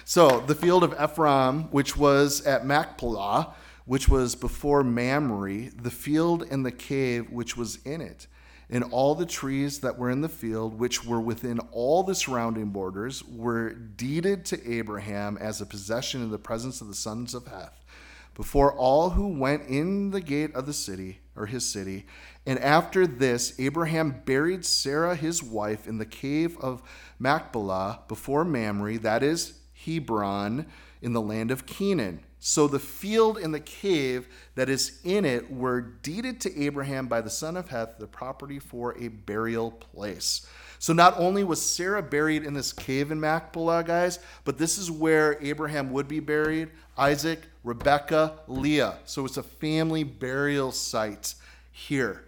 So 0.06 0.40
the 0.40 0.56
field 0.56 0.84
of 0.84 0.94
Ephron, 0.98 1.64
which 1.72 1.96
was 1.96 2.46
at 2.46 2.66
Machpelah, 2.66 3.54
which 3.92 4.08
was 4.08 4.36
before 4.36 4.86
Mamre, 4.86 5.70
the 5.72 5.92
field 5.92 6.44
and 6.50 6.66
the 6.66 6.72
cave 6.72 7.30
which 7.30 7.58
was 7.58 7.76
in 7.84 8.00
it, 8.00 8.26
and 8.70 8.86
all 8.86 9.16
the 9.16 9.26
trees 9.26 9.82
that 9.82 9.98
were 9.98 10.10
in 10.10 10.22
the 10.22 10.30
field, 10.30 10.80
which 10.80 11.04
were 11.04 11.20
within 11.20 11.60
all 11.74 12.02
the 12.02 12.16
surrounding 12.16 12.70
borders, 12.70 13.22
were 13.26 13.74
deeded 13.74 14.46
to 14.46 14.72
Abraham 14.72 15.38
as 15.42 15.60
a 15.60 15.66
possession 15.66 16.22
in 16.22 16.32
the 16.32 16.40
presence 16.40 16.80
of 16.80 16.88
the 16.88 16.94
sons 16.94 17.34
of 17.34 17.48
Heth, 17.48 17.84
before 18.34 18.74
all 18.74 19.10
who 19.10 19.28
went 19.28 19.68
in 19.68 20.12
the 20.12 20.22
gate 20.22 20.56
of 20.56 20.66
the 20.66 20.72
city, 20.72 21.20
or 21.36 21.48
his 21.48 21.66
city. 21.66 22.06
And 22.46 22.60
after 22.60 23.06
this, 23.06 23.60
Abraham 23.60 24.22
buried 24.24 24.64
Sarah 24.64 25.18
his 25.18 25.44
wife 25.44 25.86
in 25.86 25.98
the 25.98 26.06
cave 26.06 26.58
of 26.62 26.82
Machpelah 27.20 28.04
before 28.08 28.46
Mamre, 28.46 29.00
that 29.00 29.22
is 29.22 29.60
Hebron, 29.86 30.66
in 31.02 31.12
the 31.12 31.20
land 31.22 31.52
of 31.52 31.66
Canaan. 31.66 32.24
So 32.44 32.68
the 32.68 32.80
field 32.80 33.38
and 33.38 33.54
the 33.54 33.60
cave 33.60 34.28
that 34.56 34.68
is 34.68 35.00
in 35.04 35.26
it 35.26 35.52
were 35.52 35.80
deeded 35.80 36.42
to 36.42 36.60
Abraham 36.60 37.06
by 37.06 37.22
the 37.22 37.30
son 37.30 37.56
of 37.56 37.70
Heth, 37.70 38.00
the 38.00 38.08
property 38.08 38.58
for 38.58 38.98
a 38.98 39.10
burial 39.10 39.70
place. 39.70 40.48
So 40.80 40.92
not 40.92 41.20
only 41.20 41.44
was 41.44 41.62
Sarah 41.62 42.02
buried 42.02 42.44
in 42.44 42.56
this 42.56 42.74
cave 42.74 43.12
in 43.12 43.20
Machpelah, 43.20 43.84
guys, 43.84 44.18
but 44.44 44.58
this 44.58 44.80
is 44.80 44.90
where 44.90 45.38
Abraham 45.40 45.92
would 45.92 46.08
be 46.08 46.20
buried 46.20 46.72
Isaac, 46.98 47.42
Rebekah, 47.64 48.40
Leah. 48.48 48.98
So 49.06 49.24
it's 49.26 49.38
a 49.38 49.44
family 49.44 50.04
burial 50.04 50.72
site 50.72 51.36
here. 51.72 52.26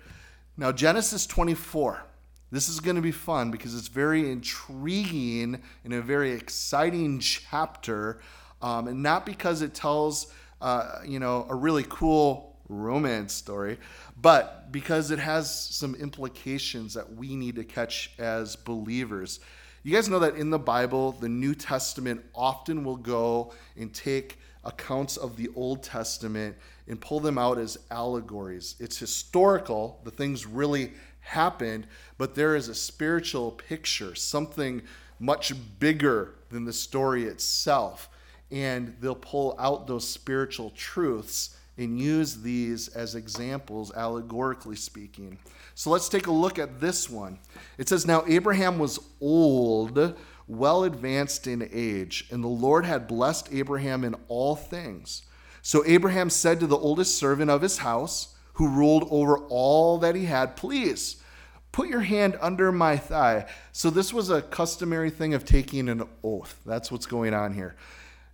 Now, 0.58 0.72
Genesis 0.72 1.26
24. 1.26 2.04
This 2.52 2.70
is 2.70 2.80
going 2.80 2.98
to 2.98 3.02
be 3.02 3.12
fun 3.12 3.50
because 3.50 3.74
it's 3.74 3.88
very 3.88 4.32
intriguing 4.32 5.60
and 5.84 5.92
a 5.92 6.04
very 6.04 6.34
exciting 6.34 7.18
chapter 7.18 8.20
um, 8.64 8.88
and 8.88 9.04
not 9.04 9.26
because 9.26 9.62
it 9.62 9.76
tells 9.76 10.34
uh, 10.62 11.00
you 11.06 11.20
know 11.20 11.46
a 11.50 11.56
really 11.56 11.86
cool 11.90 12.56
romance 12.70 13.34
story, 13.34 13.78
but 14.20 14.72
because 14.72 15.12
it 15.12 15.20
has 15.20 15.54
some 15.54 15.94
implications 15.96 16.94
that 16.94 17.14
we 17.16 17.36
need 17.36 17.56
to 17.58 17.64
catch 17.64 18.12
as 18.18 18.56
believers. 18.56 19.42
You 19.84 19.94
guys 19.94 20.08
know 20.08 20.20
that 20.20 20.36
in 20.36 20.50
the 20.50 20.58
Bible, 20.58 21.12
the 21.12 21.28
New 21.28 21.54
Testament 21.54 22.24
often 22.34 22.86
will 22.86 22.96
go 22.96 23.54
and 23.78 23.94
take 23.94 24.40
accounts 24.64 25.18
of 25.18 25.36
the 25.36 25.50
Old 25.56 25.84
Testament 25.84 26.56
and 26.88 27.00
pull 27.02 27.20
them 27.20 27.38
out 27.38 27.58
as 27.58 27.78
allegories. 27.92 28.76
It's 28.80 28.98
historical, 28.98 30.00
the 30.06 30.12
things 30.12 30.46
really 30.46 30.94
happened, 31.20 31.86
but 32.18 32.34
there 32.34 32.56
is 32.56 32.70
a 32.70 32.76
spiritual 32.76 33.52
picture, 33.52 34.16
something 34.16 34.84
much 35.20 35.54
bigger 35.80 36.36
than 36.50 36.64
the 36.64 36.74
story 36.74 37.26
itself 37.26 38.10
and 38.54 38.96
they'll 39.02 39.16
pull 39.16 39.56
out 39.58 39.88
those 39.88 40.08
spiritual 40.08 40.70
truths 40.78 41.58
and 41.76 42.00
use 42.00 42.36
these 42.36 42.88
as 42.90 43.16
examples, 43.16 43.92
allegorically 43.96 44.76
speaking. 44.76 45.40
So 45.74 45.90
let's 45.90 46.08
take 46.08 46.28
a 46.28 46.32
look 46.32 46.60
at 46.60 46.80
this 46.80 47.10
one. 47.10 47.40
It 47.80 47.90
says, 47.90 48.06
Now 48.06 48.24
Abraham 48.28 48.78
was 48.78 49.00
old, 49.20 50.16
well 50.48 50.84
advanced 50.84 51.48
in 51.48 51.68
age, 51.74 52.28
and 52.30 52.44
the 52.44 52.48
Lord 52.48 52.86
had 52.86 53.08
blessed 53.08 53.50
Abraham 53.52 54.04
in 54.04 54.16
all 54.28 54.56
things. 54.56 55.24
So 55.64 55.84
Abraham 55.88 56.30
said 56.30 56.60
to 56.60 56.68
the 56.68 56.78
oldest 56.78 57.18
servant 57.18 57.50
of 57.50 57.64
his 57.64 57.80
house, 57.80 58.36
who 58.54 58.68
ruled 58.68 59.08
over 59.10 59.40
all 59.48 59.98
that 59.98 60.14
he 60.14 60.26
had, 60.26 60.56
Please, 60.56 61.24
put 61.72 61.90
your 61.90 62.02
hand 62.02 62.38
under 62.40 62.72
my 62.72 62.98
thigh. 62.98 63.48
So 63.72 63.90
this 63.90 64.14
was 64.14 64.30
a 64.30 64.44
customary 64.44 65.10
thing 65.10 65.34
of 65.34 65.44
taking 65.44 65.90
an 65.90 66.04
oath. 66.24 66.62
That's 66.68 66.92
what's 66.92 67.08
going 67.08 67.34
on 67.34 67.56
here. 67.56 67.76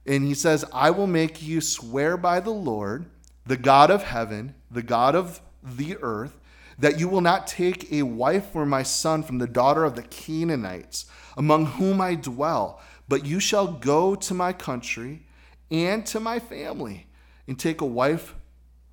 And 0.06 0.24
he 0.24 0.34
says, 0.34 0.66
I 0.74 0.92
will 0.92 1.08
make 1.08 1.42
you 1.42 1.62
swear 1.62 2.18
by 2.18 2.40
the 2.40 2.52
Lord, 2.52 3.06
the 3.46 3.58
God 3.58 3.92
of 3.92 4.04
heaven, 4.04 4.56
the 4.72 4.82
God 4.82 5.16
of 5.16 5.42
the 5.64 5.98
earth, 6.02 6.40
that 6.78 7.00
you 7.00 7.10
will 7.10 7.22
not 7.22 7.48
take 7.48 7.92
a 7.92 8.04
wife 8.04 8.52
for 8.52 8.66
my 8.66 8.84
son 8.84 9.24
from 9.24 9.38
the 9.38 9.48
daughter 9.48 9.84
of 9.84 9.96
the 9.96 10.04
Canaanites, 10.04 11.06
among 11.36 11.66
whom 11.66 12.00
I 12.00 12.16
dwell, 12.16 12.82
but 13.08 13.26
you 13.26 13.40
shall 13.40 13.68
go 13.68 14.16
to 14.16 14.34
my 14.34 14.54
country 14.54 15.26
and 15.70 16.06
to 16.08 16.20
my 16.20 16.40
family 16.40 17.08
and 17.48 17.60
take 17.60 17.82
a 17.82 17.86
wife 17.86 18.36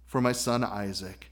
for 0.06 0.20
my 0.20 0.32
son 0.32 0.64
Isaac. 0.64 1.30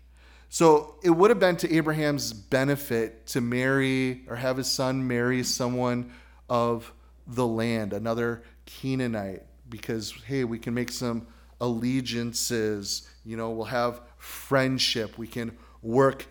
So 0.48 0.96
it 1.02 1.10
would 1.10 1.30
have 1.30 1.40
been 1.40 1.56
to 1.56 1.74
Abraham's 1.74 2.32
benefit 2.32 3.26
to 3.28 3.40
marry 3.40 4.22
or 4.28 4.36
have 4.36 4.56
his 4.56 4.70
son 4.70 5.08
marry 5.08 5.42
someone 5.42 6.12
of 6.48 6.92
the 7.26 7.46
land, 7.46 7.92
another 7.92 8.42
Canaanite, 8.66 9.42
because 9.68 10.14
hey, 10.26 10.44
we 10.44 10.58
can 10.58 10.74
make 10.74 10.90
some 10.90 11.26
allegiances, 11.60 13.08
you 13.24 13.36
know, 13.36 13.50
we'll 13.50 13.66
have 13.66 14.00
friendship, 14.18 15.16
we 15.18 15.26
can 15.26 15.56
work 15.82 16.26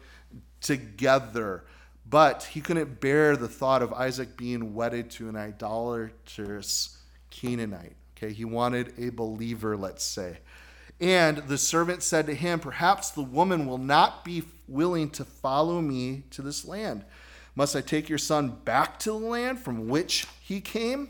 together. 0.61 1.63
But 2.09 2.43
he 2.43 2.61
couldn't 2.61 2.99
bear 2.99 3.35
the 3.35 3.47
thought 3.47 3.81
of 3.81 3.93
Isaac 3.93 4.35
being 4.37 4.73
wedded 4.73 5.09
to 5.11 5.29
an 5.29 5.35
idolatrous 5.35 6.97
Canaanite. 7.29 7.95
Okay, 8.17 8.33
he 8.33 8.45
wanted 8.45 8.93
a 8.99 9.09
believer, 9.09 9.75
let's 9.75 10.03
say. 10.03 10.39
And 10.99 11.37
the 11.37 11.57
servant 11.57 12.03
said 12.03 12.27
to 12.27 12.35
him, 12.35 12.59
Perhaps 12.59 13.11
the 13.11 13.23
woman 13.23 13.65
will 13.65 13.77
not 13.77 14.23
be 14.23 14.43
willing 14.67 15.09
to 15.11 15.25
follow 15.25 15.81
me 15.81 16.23
to 16.31 16.41
this 16.41 16.65
land. 16.65 17.03
Must 17.55 17.75
I 17.75 17.81
take 17.81 18.09
your 18.09 18.17
son 18.17 18.59
back 18.63 18.99
to 18.99 19.11
the 19.11 19.17
land 19.17 19.59
from 19.59 19.87
which 19.87 20.27
he 20.41 20.61
came? 20.61 21.09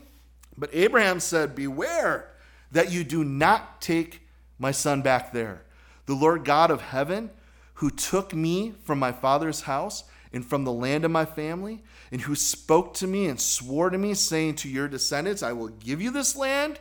But 0.56 0.70
Abraham 0.72 1.20
said, 1.20 1.54
Beware 1.54 2.30
that 2.72 2.92
you 2.92 3.04
do 3.04 3.24
not 3.24 3.80
take 3.80 4.22
my 4.58 4.70
son 4.70 5.02
back 5.02 5.32
there. 5.32 5.62
The 6.06 6.14
Lord 6.14 6.44
God 6.44 6.70
of 6.70 6.80
heaven, 6.80 7.30
who 7.74 7.90
took 7.90 8.34
me 8.34 8.74
from 8.84 8.98
my 8.98 9.12
father's 9.12 9.62
house 9.62 10.04
and 10.32 10.44
from 10.44 10.64
the 10.64 10.72
land 10.72 11.04
of 11.04 11.10
my 11.10 11.24
family, 11.24 11.82
and 12.10 12.20
who 12.20 12.34
spoke 12.34 12.94
to 12.94 13.06
me 13.06 13.26
and 13.26 13.40
swore 13.40 13.90
to 13.90 13.98
me, 13.98 14.14
saying, 14.14 14.56
To 14.56 14.68
your 14.68 14.88
descendants, 14.88 15.42
I 15.42 15.52
will 15.52 15.68
give 15.68 16.02
you 16.02 16.10
this 16.10 16.36
land, 16.36 16.80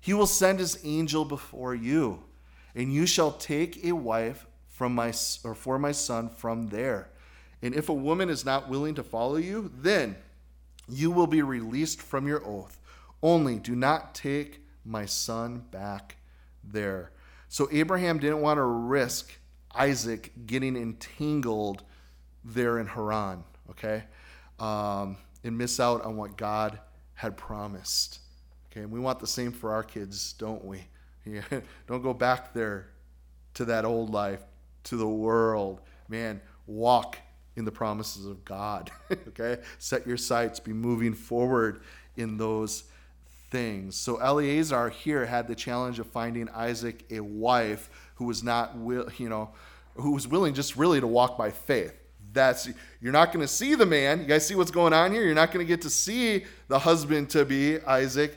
he 0.00 0.14
will 0.14 0.26
send 0.26 0.58
his 0.58 0.78
angel 0.84 1.24
before 1.24 1.74
you, 1.74 2.22
and 2.74 2.92
you 2.92 3.06
shall 3.06 3.32
take 3.32 3.84
a 3.84 3.92
wife 3.92 4.46
from 4.68 4.94
my 4.94 5.12
or 5.44 5.54
for 5.54 5.78
my 5.78 5.92
son 5.92 6.28
from 6.28 6.68
there. 6.68 7.10
And 7.62 7.74
if 7.74 7.88
a 7.88 7.94
woman 7.94 8.28
is 8.28 8.44
not 8.44 8.68
willing 8.68 8.94
to 8.96 9.02
follow 9.02 9.36
you, 9.36 9.70
then 9.74 10.16
you 10.88 11.10
will 11.10 11.26
be 11.26 11.42
released 11.42 12.00
from 12.00 12.26
your 12.28 12.46
oath. 12.46 12.78
Only 13.22 13.58
do 13.58 13.74
not 13.74 14.14
take 14.14 14.60
my 14.84 15.06
son 15.06 15.64
back 15.70 16.16
there. 16.62 17.12
So 17.48 17.68
Abraham 17.72 18.18
didn't 18.18 18.40
want 18.40 18.58
to 18.58 18.64
risk 18.64 19.32
Isaac 19.74 20.32
getting 20.46 20.76
entangled 20.76 21.82
there 22.44 22.78
in 22.78 22.86
Haran, 22.86 23.44
okay? 23.70 24.04
Um, 24.58 25.16
and 25.44 25.56
miss 25.56 25.80
out 25.80 26.04
on 26.04 26.16
what 26.16 26.36
God 26.36 26.78
had 27.14 27.36
promised. 27.36 28.20
Okay, 28.70 28.82
and 28.82 28.90
we 28.90 29.00
want 29.00 29.20
the 29.20 29.26
same 29.26 29.52
for 29.52 29.72
our 29.72 29.82
kids, 29.82 30.32
don't 30.34 30.64
we? 30.64 30.84
Yeah. 31.28 31.42
don't 31.88 32.04
go 32.04 32.14
back 32.14 32.54
there 32.54 32.86
to 33.54 33.64
that 33.64 33.84
old 33.84 34.10
life, 34.10 34.44
to 34.84 34.96
the 34.96 35.08
world. 35.08 35.80
Man, 36.08 36.40
walk 36.68 37.18
in 37.56 37.64
the 37.64 37.72
promises 37.72 38.26
of 38.26 38.44
God. 38.44 38.92
okay? 39.28 39.58
Set 39.80 40.06
your 40.06 40.18
sights, 40.18 40.60
be 40.60 40.72
moving 40.72 41.14
forward 41.14 41.80
in 42.16 42.36
those 42.36 42.84
things. 43.50 43.96
So 43.96 44.20
Eliezer 44.20 44.90
here 44.90 45.26
had 45.26 45.48
the 45.48 45.54
challenge 45.54 45.98
of 45.98 46.06
finding 46.06 46.48
Isaac 46.50 47.04
a 47.10 47.20
wife 47.20 47.90
who 48.16 48.24
was 48.24 48.42
not, 48.42 48.76
will, 48.76 49.08
you 49.18 49.28
know, 49.28 49.50
who 49.94 50.12
was 50.12 50.28
willing 50.28 50.54
just 50.54 50.76
really 50.76 51.00
to 51.00 51.06
walk 51.06 51.38
by 51.38 51.50
faith. 51.50 51.94
That's 52.32 52.68
you're 53.00 53.12
not 53.12 53.32
going 53.32 53.40
to 53.40 53.48
see 53.48 53.74
the 53.74 53.86
man. 53.86 54.20
You 54.20 54.26
guys 54.26 54.46
see 54.46 54.54
what's 54.54 54.70
going 54.70 54.92
on 54.92 55.12
here? 55.12 55.24
You're 55.24 55.34
not 55.34 55.52
going 55.52 55.64
to 55.64 55.68
get 55.68 55.82
to 55.82 55.90
see 55.90 56.44
the 56.68 56.78
husband 56.78 57.30
to 57.30 57.44
be 57.44 57.80
Isaac, 57.80 58.36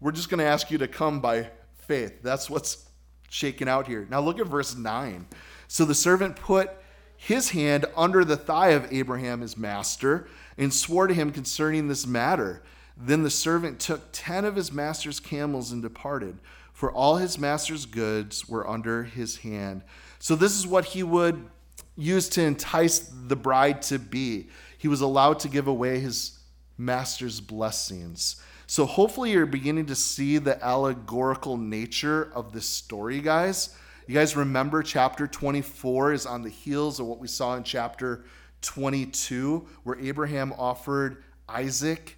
we're 0.00 0.12
just 0.12 0.28
going 0.28 0.38
to 0.38 0.44
ask 0.44 0.70
you 0.70 0.78
to 0.78 0.88
come 0.88 1.20
by 1.20 1.50
faith. 1.74 2.22
That's 2.22 2.50
what's 2.50 2.88
shaken 3.30 3.68
out 3.68 3.86
here. 3.86 4.06
Now 4.10 4.20
look 4.20 4.38
at 4.38 4.46
verse 4.46 4.76
9. 4.76 5.26
So 5.66 5.84
the 5.84 5.94
servant 5.94 6.36
put 6.36 6.70
his 7.16 7.50
hand 7.50 7.86
under 7.96 8.24
the 8.24 8.36
thigh 8.36 8.70
of 8.70 8.92
Abraham, 8.92 9.40
his 9.40 9.56
master, 9.56 10.28
and 10.56 10.72
swore 10.72 11.06
to 11.06 11.14
him 11.14 11.32
concerning 11.32 11.88
this 11.88 12.06
matter. 12.06 12.62
Then 13.00 13.22
the 13.22 13.30
servant 13.30 13.78
took 13.78 14.08
ten 14.12 14.44
of 14.44 14.56
his 14.56 14.72
master's 14.72 15.20
camels 15.20 15.70
and 15.70 15.80
departed, 15.80 16.38
for 16.72 16.92
all 16.92 17.16
his 17.16 17.38
master's 17.38 17.86
goods 17.86 18.48
were 18.48 18.68
under 18.68 19.04
his 19.04 19.38
hand. 19.38 19.82
So 20.18 20.34
this 20.34 20.56
is 20.56 20.66
what 20.66 20.86
he 20.86 21.02
would 21.02 21.48
use 21.96 22.28
to 22.30 22.42
entice 22.42 22.98
the 22.98 23.36
bride 23.36 23.82
to 23.82 23.98
be. 23.98 24.48
He 24.78 24.88
was 24.88 25.00
allowed 25.00 25.40
to 25.40 25.48
give 25.48 25.66
away 25.66 26.00
his 26.00 26.38
master's 26.76 27.40
blessings. 27.40 28.42
So 28.66 28.84
hopefully 28.84 29.32
you're 29.32 29.46
beginning 29.46 29.86
to 29.86 29.94
see 29.94 30.38
the 30.38 30.62
allegorical 30.62 31.56
nature 31.56 32.30
of 32.34 32.52
this 32.52 32.66
story, 32.66 33.20
guys. 33.20 33.74
You 34.06 34.14
guys 34.14 34.36
remember 34.36 34.82
chapter 34.82 35.26
24 35.26 36.12
is 36.12 36.26
on 36.26 36.42
the 36.42 36.50
heels 36.50 37.00
of 37.00 37.06
what 37.06 37.18
we 37.18 37.28
saw 37.28 37.56
in 37.56 37.62
chapter 37.62 38.24
22, 38.62 39.66
where 39.84 39.98
Abraham 39.98 40.52
offered 40.58 41.24
Isaac 41.48 42.17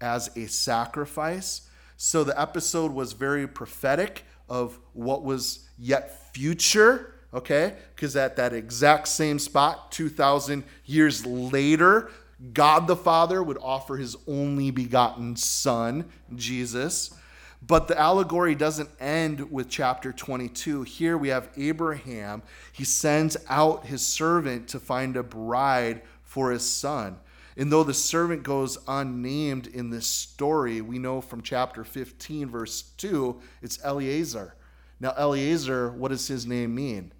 as 0.00 0.30
a 0.36 0.46
sacrifice. 0.46 1.62
So 1.96 2.24
the 2.24 2.38
episode 2.40 2.92
was 2.92 3.12
very 3.12 3.46
prophetic 3.46 4.24
of 4.48 4.78
what 4.92 5.24
was 5.24 5.68
yet 5.78 6.32
future, 6.32 7.14
okay? 7.34 7.74
Because 7.94 8.16
at 8.16 8.36
that 8.36 8.52
exact 8.52 9.08
same 9.08 9.38
spot, 9.38 9.92
2,000 9.92 10.64
years 10.84 11.26
later, 11.26 12.10
God 12.52 12.86
the 12.86 12.96
Father 12.96 13.42
would 13.42 13.58
offer 13.60 13.96
his 13.96 14.16
only 14.26 14.70
begotten 14.70 15.36
Son, 15.36 16.08
Jesus. 16.36 17.12
But 17.60 17.88
the 17.88 17.98
allegory 17.98 18.54
doesn't 18.54 18.90
end 19.00 19.50
with 19.50 19.68
chapter 19.68 20.12
22. 20.12 20.82
Here 20.82 21.18
we 21.18 21.28
have 21.28 21.48
Abraham. 21.56 22.42
He 22.72 22.84
sends 22.84 23.36
out 23.48 23.86
his 23.86 24.06
servant 24.06 24.68
to 24.68 24.78
find 24.78 25.16
a 25.16 25.24
bride 25.24 26.02
for 26.22 26.52
his 26.52 26.68
son. 26.68 27.16
And 27.58 27.72
though 27.72 27.82
the 27.82 27.92
servant 27.92 28.44
goes 28.44 28.78
unnamed 28.86 29.66
in 29.66 29.90
this 29.90 30.06
story, 30.06 30.80
we 30.80 31.00
know 31.00 31.20
from 31.20 31.42
chapter 31.42 31.82
15, 31.82 32.48
verse 32.48 32.82
2, 32.98 33.40
it's 33.60 33.84
Eliezer. 33.84 34.54
Now, 35.00 35.12
Eliezer, 35.18 35.90
what 35.90 36.12
does 36.12 36.28
his 36.28 36.46
name 36.46 36.76
mean? 36.76 37.12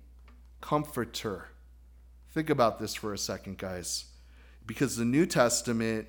Comforter. 0.61 1.49
Think 2.31 2.51
about 2.51 2.79
this 2.79 2.95
for 2.95 3.13
a 3.13 3.19
second, 3.19 3.59
guys. 3.59 4.05
Because 4.65 4.97
the 4.97 5.05
New 5.05 5.27
Testament 5.27 6.07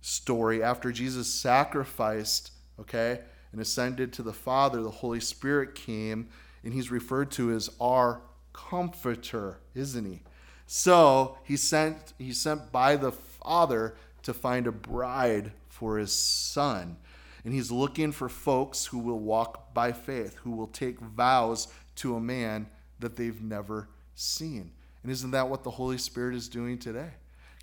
story, 0.00 0.60
after 0.60 0.90
Jesus 0.90 1.32
sacrificed, 1.32 2.50
okay, 2.80 3.20
and 3.52 3.60
ascended 3.60 4.12
to 4.14 4.24
the 4.24 4.32
Father, 4.32 4.82
the 4.82 4.90
Holy 4.90 5.20
Spirit 5.20 5.76
came, 5.76 6.28
and 6.64 6.74
he's 6.74 6.90
referred 6.90 7.30
to 7.32 7.52
as 7.52 7.70
our 7.80 8.22
comforter, 8.52 9.60
isn't 9.76 10.04
he? 10.04 10.22
So 10.66 11.38
he 11.44 11.56
sent 11.56 12.12
he 12.18 12.32
sent 12.32 12.70
by 12.70 12.96
the 12.96 13.10
Father 13.48 13.94
to 14.22 14.34
find 14.34 14.66
a 14.66 14.72
bride 14.72 15.52
for 15.68 15.96
his 15.96 16.12
son. 16.12 16.96
And 17.44 17.54
he's 17.54 17.70
looking 17.70 18.12
for 18.12 18.28
folks 18.28 18.84
who 18.84 18.98
will 18.98 19.20
walk 19.20 19.72
by 19.72 19.92
faith, 19.92 20.34
who 20.42 20.50
will 20.50 20.66
take 20.66 21.00
vows 21.00 21.68
to 21.96 22.14
a 22.14 22.20
man 22.20 22.68
that 23.00 23.16
they've 23.16 23.40
never 23.40 23.88
seen. 24.14 24.72
And 25.02 25.10
isn't 25.10 25.30
that 25.30 25.48
what 25.48 25.64
the 25.64 25.70
Holy 25.70 25.96
Spirit 25.96 26.34
is 26.34 26.48
doing 26.48 26.78
today? 26.78 27.12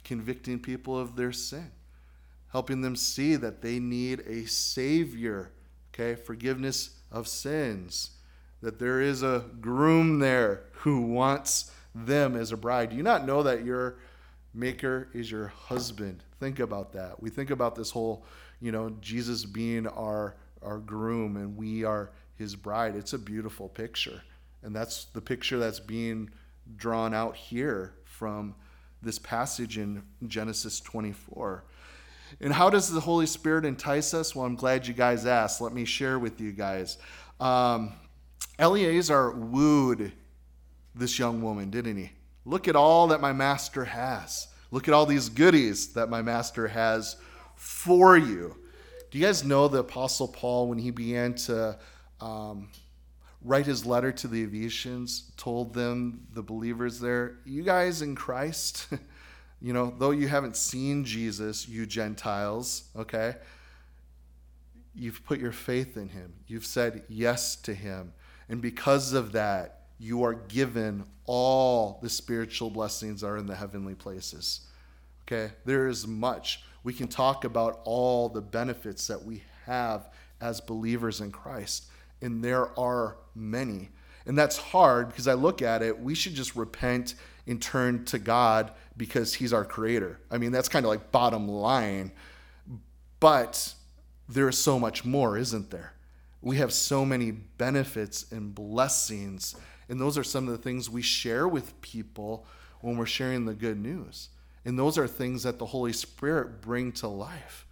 Convicting 0.04 0.60
people 0.60 0.98
of 0.98 1.16
their 1.16 1.32
sin, 1.32 1.72
helping 2.52 2.82
them 2.82 2.96
see 2.96 3.36
that 3.36 3.62
they 3.62 3.80
need 3.80 4.22
a 4.22 4.46
Savior 4.46 5.52
okay? 5.96 6.20
Forgiveness 6.20 6.92
of 7.12 7.28
sins. 7.28 8.12
That 8.62 8.80
there 8.80 9.02
is 9.02 9.24
a 9.24 9.46
groom 9.62 10.20
there 10.20 10.64
who 10.72 11.02
wants 11.02 11.72
them 11.94 12.36
as 12.36 12.52
a 12.52 12.58
bride. 12.58 12.90
Do 12.90 12.96
you 12.96 13.04
not 13.04 13.26
know 13.26 13.44
that 13.44 13.64
your 13.64 13.98
maker 14.56 15.10
is 15.14 15.30
your 15.30 15.48
husband? 15.48 16.24
Think 16.40 16.60
about 16.60 16.94
that. 16.94 17.22
We 17.22 17.30
think 17.30 17.50
about 17.50 17.76
this 17.76 17.92
whole, 17.92 18.26
you 18.60 18.72
know, 18.72 18.96
Jesus 19.02 19.46
being 19.46 19.88
our 19.88 20.36
our 20.62 20.80
groom 20.80 21.38
and 21.38 21.56
we 21.56 21.84
are 21.84 22.12
his 22.36 22.56
bride. 22.56 22.96
It's 22.96 23.14
a 23.14 23.20
beautiful 23.20 23.70
picture. 23.70 24.22
And 24.64 24.76
that's 24.76 25.06
the 25.06 25.22
picture 25.22 25.60
that's 25.60 25.80
being 25.80 26.32
drawn 26.76 27.14
out 27.14 27.36
here 27.36 27.94
from 28.04 28.56
this 29.02 29.20
passage 29.20 29.78
in 29.78 30.02
Genesis 30.28 30.80
24. 30.80 31.64
And 32.42 32.52
how 32.52 32.70
does 32.70 32.92
the 32.92 33.00
Holy 33.00 33.28
Spirit 33.28 33.66
entice 33.66 34.14
us? 34.14 34.36
Well, 34.36 34.46
I'm 34.46 34.56
glad 34.56 34.88
you 34.88 34.94
guys 34.94 35.26
asked. 35.26 35.62
Let 35.62 35.74
me 35.74 35.86
share 35.86 36.18
with 36.18 36.42
you 36.42 36.52
guys. 36.52 36.98
Um, 37.40 37.94
Eliezer 38.58 39.32
wooed 39.32 40.12
this 40.96 41.20
young 41.20 41.42
woman, 41.42 41.70
didn't 41.70 41.98
he? 41.98 42.12
Look 42.46 42.68
at 42.68 42.76
all 42.76 43.08
that 43.08 43.22
my 43.22 43.34
master 43.34 43.86
has. 43.86 44.48
Look 44.72 44.88
at 44.88 44.94
all 44.94 45.06
these 45.06 45.30
goodies 45.30 45.94
that 45.94 46.10
my 46.10 46.22
master 46.22 46.68
has 46.68 47.18
for 47.56 48.18
you. 48.18 48.56
Do 49.12 49.18
you 49.18 49.26
guys 49.26 49.44
know 49.44 49.68
the 49.68 49.80
Apostle 49.80 50.28
Paul, 50.28 50.68
when 50.68 50.78
he 50.78 50.92
began 50.92 51.34
to 51.36 51.78
um, 52.22 52.70
write 53.42 53.66
his 53.66 53.86
letter 53.86 54.12
to 54.12 54.28
the 54.28 54.44
Ephesians, 54.44 55.32
told 55.38 55.74
them, 55.74 56.28
the 56.34 56.44
believers 56.44 57.00
there, 57.00 57.38
you 57.46 57.64
guys 57.64 58.02
in 58.02 58.16
Christ, 58.16 58.88
You 59.66 59.74
know, 59.74 59.94
though 59.98 60.12
you 60.12 60.28
haven't 60.28 60.58
seen 60.58 61.06
Jesus, 61.06 61.68
you 61.68 61.88
Gentiles, 61.88 62.84
okay, 62.96 63.36
you've 64.94 65.26
put 65.26 65.40
your 65.40 65.52
faith 65.52 65.98
in 65.98 66.10
him. 66.10 66.34
You've 66.48 66.68
said 66.68 67.04
yes 67.08 67.56
to 67.58 67.74
him. 67.74 68.14
And 68.48 68.62
because 68.62 69.14
of 69.14 69.32
that, 69.32 69.85
you 69.98 70.24
are 70.24 70.34
given 70.34 71.06
all 71.26 72.00
the 72.02 72.10
spiritual 72.10 72.70
blessings 72.70 73.24
are 73.24 73.38
in 73.38 73.48
the 73.48 73.56
heavenly 73.56 73.96
places. 73.96 74.62
Okay? 75.24 75.54
There 75.66 75.88
is 75.88 76.06
much. 76.08 76.64
We 76.84 76.94
can 76.94 77.08
talk 77.08 77.46
about 77.46 77.82
all 77.84 78.30
the 78.30 78.42
benefits 78.42 79.08
that 79.08 79.24
we 79.24 79.44
have 79.66 80.10
as 80.42 80.62
believers 80.62 81.22
in 81.22 81.32
Christ, 81.32 81.86
and 82.22 82.44
there 82.44 82.78
are 82.80 83.18
many. 83.34 83.90
And 84.26 84.38
that's 84.38 84.58
hard 84.58 85.08
because 85.10 85.28
I 85.28 85.34
look 85.34 85.62
at 85.62 85.82
it, 85.82 86.00
we 86.00 86.16
should 86.16 86.34
just 86.34 86.56
repent 86.56 87.16
and 87.48 87.62
turn 87.62 88.06
to 88.06 88.20
God 88.20 88.72
because 88.98 89.34
He's 89.34 89.54
our 89.54 89.66
creator. 89.66 90.20
I 90.32 90.38
mean, 90.38 90.52
that's 90.52 90.70
kind 90.70 90.86
of 90.86 90.90
like 90.90 91.12
bottom 91.12 91.48
line. 91.48 92.12
But 93.20 93.74
there's 94.28 94.58
so 94.58 94.80
much 94.80 95.06
more, 95.06 95.38
isn't 95.38 95.72
there? 95.72 95.94
We 96.42 96.58
have 96.58 96.74
so 96.74 97.06
many 97.06 97.32
benefits 97.32 98.32
and 98.32 98.54
blessings. 98.54 99.56
And 99.90 100.00
those 100.00 100.18
are 100.18 100.24
some 100.24 100.48
of 100.48 100.52
the 100.52 100.64
things 100.64 100.90
we 100.90 101.02
share 101.02 101.48
with 101.48 101.80
people 101.82 102.46
when 102.82 102.98
we're 102.98 103.06
sharing 103.06 103.46
the 103.46 103.54
good 103.54 103.80
news. 103.80 104.30
And 104.64 104.80
those 104.80 104.98
are 104.98 105.08
things 105.08 105.44
that 105.44 105.60
the 105.60 105.66
Holy 105.68 105.94
Spirit 105.94 106.62
bring 106.62 106.92
to 106.94 107.08
life. 107.08 107.68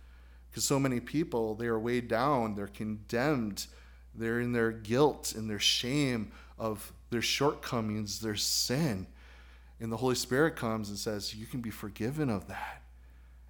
Because 0.49 0.63
so 0.63 0.79
many 0.79 0.99
people, 0.99 1.55
they 1.55 1.65
are 1.65 1.79
weighed 1.79 2.07
down, 2.07 2.53
they're 2.53 2.67
condemned, 2.67 3.65
they're 4.13 4.39
in 4.39 4.51
their 4.51 4.71
guilt 4.71 5.33
and 5.35 5.49
their 5.49 5.59
shame 5.59 6.31
of 6.59 6.93
their 7.09 7.21
shortcomings, 7.21 8.19
their 8.19 8.35
sin. 8.35 9.07
And 9.79 9.91
the 9.91 9.97
Holy 9.97 10.15
Spirit 10.15 10.55
comes 10.55 10.89
and 10.89 10.97
says, 10.97 11.33
You 11.33 11.47
can 11.47 11.61
be 11.61 11.71
forgiven 11.71 12.29
of 12.29 12.47
that. 12.47 12.83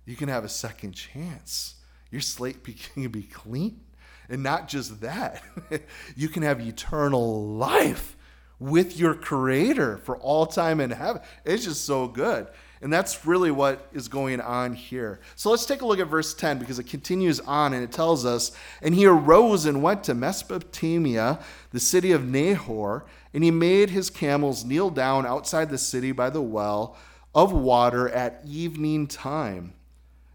You 0.05 0.15
can 0.15 0.29
have 0.29 0.45
a 0.45 0.49
second 0.49 0.93
chance. 0.93 1.75
Your 2.11 2.21
slate 2.21 2.63
can 2.93 3.09
be 3.09 3.23
clean. 3.23 3.81
And 4.29 4.41
not 4.41 4.69
just 4.69 5.01
that, 5.01 5.43
you 6.15 6.29
can 6.29 6.43
have 6.43 6.61
eternal 6.61 7.45
life 7.45 8.15
with 8.59 8.97
your 8.97 9.13
Creator 9.13 9.97
for 9.97 10.17
all 10.17 10.45
time 10.45 10.79
in 10.79 10.91
heaven. 10.91 11.21
It's 11.45 11.65
just 11.65 11.85
so 11.85 12.07
good. 12.07 12.47
And 12.83 12.91
that's 12.91 13.25
really 13.25 13.49
what 13.49 13.87
is 13.93 14.09
going 14.09 14.41
on 14.41 14.73
here. 14.73 15.21
So 15.35 15.49
let's 15.49 15.65
take 15.65 15.81
a 15.81 15.85
look 15.85 15.99
at 15.99 16.07
verse 16.07 16.33
10 16.33 16.59
because 16.59 16.79
it 16.79 16.87
continues 16.87 17.39
on 17.39 17.73
and 17.73 17.81
it 17.81 17.93
tells 17.93 18.25
us 18.25 18.51
And 18.81 18.93
he 18.93 19.05
arose 19.05 19.65
and 19.65 19.81
went 19.81 20.03
to 20.05 20.13
Mesopotamia, 20.13 21.39
the 21.71 21.79
city 21.79 22.11
of 22.11 22.25
Nahor, 22.25 23.05
and 23.33 23.41
he 23.41 23.51
made 23.51 23.89
his 23.89 24.09
camels 24.09 24.65
kneel 24.65 24.89
down 24.89 25.25
outside 25.25 25.69
the 25.69 25.77
city 25.77 26.11
by 26.11 26.29
the 26.29 26.41
well 26.41 26.97
of 27.33 27.51
water 27.51 28.09
at 28.09 28.41
evening 28.45 29.07
time, 29.07 29.73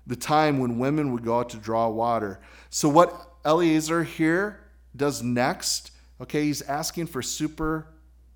the 0.07 0.17
time 0.17 0.59
when 0.59 0.79
women 0.79 1.13
would 1.13 1.25
go 1.25 1.41
out 1.41 1.51
to 1.51 1.59
draw 1.59 1.89
water. 1.89 2.41
So, 2.71 2.89
what 2.89 3.31
Eliezer 3.45 4.05
here 4.05 4.61
does 4.97 5.23
next, 5.23 5.93
okay, 6.21 6.45
he's 6.45 6.63
asking 6.63 7.07
for 7.07 7.23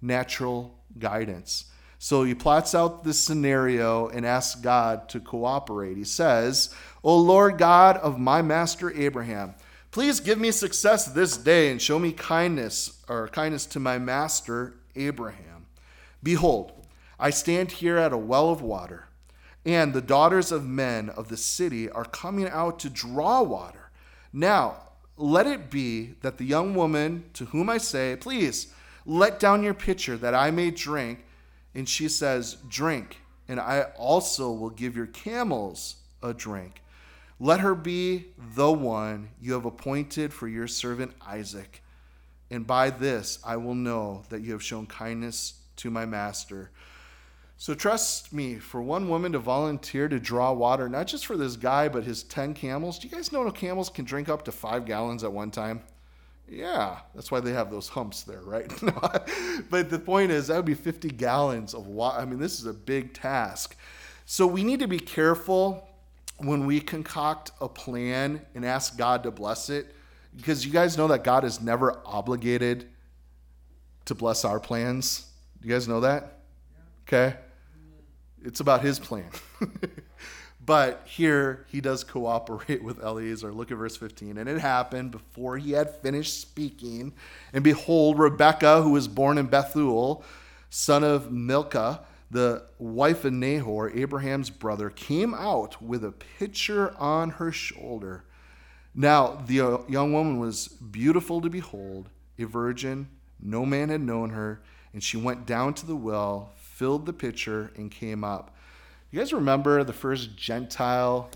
supernatural 0.02 0.74
guidance. 0.98 1.66
So 1.98 2.24
he 2.24 2.34
plots 2.34 2.74
out 2.74 3.04
this 3.04 3.18
scenario 3.18 4.08
and 4.08 4.26
asks 4.26 4.60
God 4.60 5.08
to 5.10 5.20
cooperate. 5.20 5.96
He 5.96 6.04
says, 6.04 6.74
O 7.04 7.16
Lord 7.16 7.56
God 7.58 7.96
of 7.98 8.18
my 8.18 8.42
master 8.42 8.92
Abraham, 8.92 9.54
please 9.92 10.18
give 10.18 10.38
me 10.40 10.50
success 10.50 11.04
this 11.06 11.36
day 11.36 11.70
and 11.70 11.80
show 11.80 12.00
me 12.00 12.10
kindness 12.10 13.00
or 13.08 13.28
kindness 13.28 13.66
to 13.66 13.80
my 13.80 13.98
master 13.98 14.74
Abraham. 14.96 15.66
Behold, 16.22 16.72
I 17.20 17.30
stand 17.30 17.70
here 17.70 17.98
at 17.98 18.12
a 18.12 18.18
well 18.18 18.50
of 18.50 18.60
water, 18.60 19.06
and 19.64 19.94
the 19.94 20.02
daughters 20.02 20.50
of 20.50 20.66
men 20.66 21.10
of 21.10 21.28
the 21.28 21.36
city 21.36 21.88
are 21.88 22.04
coming 22.04 22.48
out 22.48 22.80
to 22.80 22.90
draw 22.90 23.42
water. 23.42 23.90
Now, 24.32 24.78
let 25.16 25.46
it 25.46 25.70
be 25.70 26.14
that 26.22 26.38
the 26.38 26.44
young 26.44 26.74
woman 26.74 27.24
to 27.34 27.44
whom 27.46 27.70
I 27.70 27.78
say, 27.78 28.16
Please, 28.16 28.74
let 29.04 29.40
down 29.40 29.62
your 29.62 29.74
pitcher 29.74 30.16
that 30.16 30.34
I 30.34 30.50
may 30.50 30.70
drink. 30.70 31.24
And 31.74 31.88
she 31.88 32.08
says, 32.08 32.58
Drink, 32.68 33.18
and 33.48 33.58
I 33.58 33.86
also 33.96 34.52
will 34.52 34.70
give 34.70 34.96
your 34.96 35.06
camels 35.06 35.96
a 36.22 36.34
drink. 36.34 36.82
Let 37.40 37.60
her 37.60 37.74
be 37.74 38.26
the 38.38 38.70
one 38.70 39.30
you 39.40 39.54
have 39.54 39.64
appointed 39.64 40.32
for 40.32 40.46
your 40.46 40.68
servant 40.68 41.12
Isaac. 41.26 41.82
And 42.50 42.66
by 42.66 42.90
this 42.90 43.38
I 43.44 43.56
will 43.56 43.74
know 43.74 44.22
that 44.28 44.42
you 44.42 44.52
have 44.52 44.62
shown 44.62 44.86
kindness 44.86 45.54
to 45.76 45.90
my 45.90 46.06
master. 46.06 46.70
So 47.56 47.74
trust 47.74 48.32
me, 48.32 48.56
for 48.56 48.82
one 48.82 49.08
woman 49.08 49.32
to 49.32 49.38
volunteer 49.38 50.08
to 50.08 50.18
draw 50.18 50.52
water, 50.52 50.88
not 50.88 51.06
just 51.06 51.26
for 51.26 51.36
this 51.36 51.56
guy, 51.56 51.88
but 51.88 52.04
his 52.04 52.22
10 52.24 52.54
camels. 52.54 52.98
Do 52.98 53.08
you 53.08 53.14
guys 53.14 53.32
know 53.32 53.48
camels 53.50 53.88
can 53.88 54.04
drink 54.04 54.28
up 54.28 54.44
to 54.44 54.52
five 54.52 54.84
gallons 54.84 55.24
at 55.24 55.32
one 55.32 55.50
time? 55.50 55.82
Yeah, 56.52 56.98
that's 57.14 57.30
why 57.30 57.40
they 57.40 57.52
have 57.52 57.70
those 57.70 57.88
humps 57.88 58.24
there, 58.24 58.42
right? 58.42 58.70
but 59.70 59.88
the 59.88 59.98
point 59.98 60.30
is, 60.30 60.48
that 60.48 60.56
would 60.56 60.66
be 60.66 60.74
50 60.74 61.08
gallons 61.08 61.72
of 61.72 61.86
water. 61.86 62.20
I 62.20 62.26
mean, 62.26 62.38
this 62.38 62.60
is 62.60 62.66
a 62.66 62.74
big 62.74 63.14
task. 63.14 63.74
So 64.26 64.46
we 64.46 64.62
need 64.62 64.80
to 64.80 64.86
be 64.86 64.98
careful 64.98 65.88
when 66.36 66.66
we 66.66 66.78
concoct 66.78 67.52
a 67.62 67.68
plan 67.68 68.42
and 68.54 68.66
ask 68.66 68.98
God 68.98 69.22
to 69.22 69.30
bless 69.30 69.70
it, 69.70 69.94
because 70.36 70.66
you 70.66 70.70
guys 70.70 70.98
know 70.98 71.08
that 71.08 71.24
God 71.24 71.44
is 71.44 71.62
never 71.62 72.02
obligated 72.04 72.86
to 74.04 74.14
bless 74.14 74.44
our 74.44 74.60
plans. 74.60 75.30
You 75.62 75.70
guys 75.70 75.88
know 75.88 76.00
that? 76.00 76.40
Okay? 77.08 77.34
It's 78.44 78.60
about 78.60 78.82
his 78.82 78.98
plan. 78.98 79.30
but 80.64 81.02
here 81.04 81.66
he 81.68 81.80
does 81.80 82.04
cooperate 82.04 82.82
with 82.84 83.02
Eliezer. 83.02 83.52
Look 83.52 83.70
at 83.70 83.78
verse 83.78 83.96
15. 83.96 84.38
And 84.38 84.48
it 84.48 84.58
happened 84.58 85.10
before 85.10 85.58
he 85.58 85.72
had 85.72 85.96
finished 86.02 86.40
speaking. 86.40 87.12
And 87.52 87.64
behold, 87.64 88.18
Rebekah, 88.18 88.82
who 88.82 88.90
was 88.90 89.08
born 89.08 89.38
in 89.38 89.46
Bethuel, 89.46 90.24
son 90.70 91.04
of 91.04 91.32
Milcah, 91.32 92.00
the 92.30 92.64
wife 92.78 93.24
of 93.24 93.32
Nahor, 93.32 93.90
Abraham's 93.90 94.50
brother, 94.50 94.88
came 94.88 95.34
out 95.34 95.82
with 95.82 96.04
a 96.04 96.12
pitcher 96.12 96.94
on 96.96 97.30
her 97.30 97.52
shoulder. 97.52 98.24
Now, 98.94 99.42
the 99.46 99.84
young 99.88 100.12
woman 100.12 100.38
was 100.38 100.68
beautiful 100.68 101.40
to 101.40 101.50
behold, 101.50 102.08
a 102.38 102.44
virgin. 102.44 103.08
No 103.40 103.66
man 103.66 103.88
had 103.88 104.00
known 104.00 104.30
her. 104.30 104.62
And 104.92 105.02
she 105.02 105.16
went 105.16 105.46
down 105.46 105.74
to 105.74 105.86
the 105.86 105.96
well, 105.96 106.52
filled 106.56 107.06
the 107.06 107.12
pitcher, 107.12 107.72
and 107.76 107.90
came 107.90 108.22
up. 108.22 108.54
You 109.12 109.18
guys 109.18 109.34
remember 109.34 109.84
the 109.84 109.92
first 109.92 110.38
Gentile 110.38 111.28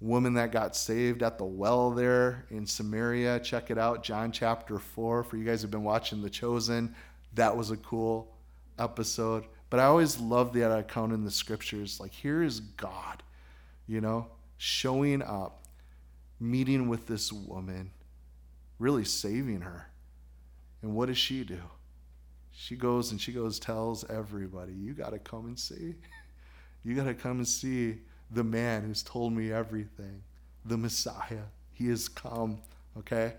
woman 0.00 0.34
that 0.34 0.52
got 0.52 0.76
saved 0.76 1.24
at 1.24 1.38
the 1.38 1.44
well 1.44 1.90
there 1.90 2.46
in 2.50 2.64
Samaria? 2.64 3.40
Check 3.40 3.72
it 3.72 3.78
out, 3.78 4.04
John 4.04 4.30
chapter 4.30 4.78
4. 4.78 5.24
For 5.24 5.36
you 5.36 5.44
guys 5.44 5.60
who 5.60 5.64
have 5.64 5.72
been 5.72 5.82
watching 5.82 6.22
The 6.22 6.30
Chosen, 6.30 6.94
that 7.34 7.56
was 7.56 7.72
a 7.72 7.78
cool 7.78 8.32
episode. 8.78 9.44
But 9.70 9.80
I 9.80 9.86
always 9.86 10.20
love 10.20 10.52
that 10.52 10.70
account 10.70 11.12
in 11.12 11.24
the 11.24 11.30
scriptures. 11.32 11.98
Like, 11.98 12.12
here 12.12 12.44
is 12.44 12.60
God, 12.60 13.24
you 13.88 14.00
know, 14.00 14.28
showing 14.56 15.20
up, 15.20 15.64
meeting 16.38 16.88
with 16.88 17.08
this 17.08 17.32
woman, 17.32 17.90
really 18.78 19.04
saving 19.04 19.62
her. 19.62 19.90
And 20.80 20.94
what 20.94 21.06
does 21.06 21.18
she 21.18 21.42
do? 21.42 21.58
she 22.58 22.74
goes 22.74 23.10
and 23.10 23.20
she 23.20 23.32
goes 23.32 23.58
tells 23.58 24.08
everybody 24.08 24.72
you 24.72 24.94
got 24.94 25.10
to 25.10 25.18
come 25.18 25.44
and 25.44 25.58
see 25.58 25.94
you 26.86 26.94
got 26.94 27.04
to 27.04 27.14
come 27.14 27.38
and 27.38 27.48
see 27.48 27.96
the 28.30 28.44
man 28.44 28.84
who's 28.84 29.02
told 29.02 29.32
me 29.32 29.50
everything 29.50 30.22
the 30.64 30.76
messiah. 30.76 31.42
He 31.72 31.88
has 31.88 32.08
come 32.08 32.58
okay? 32.98 33.34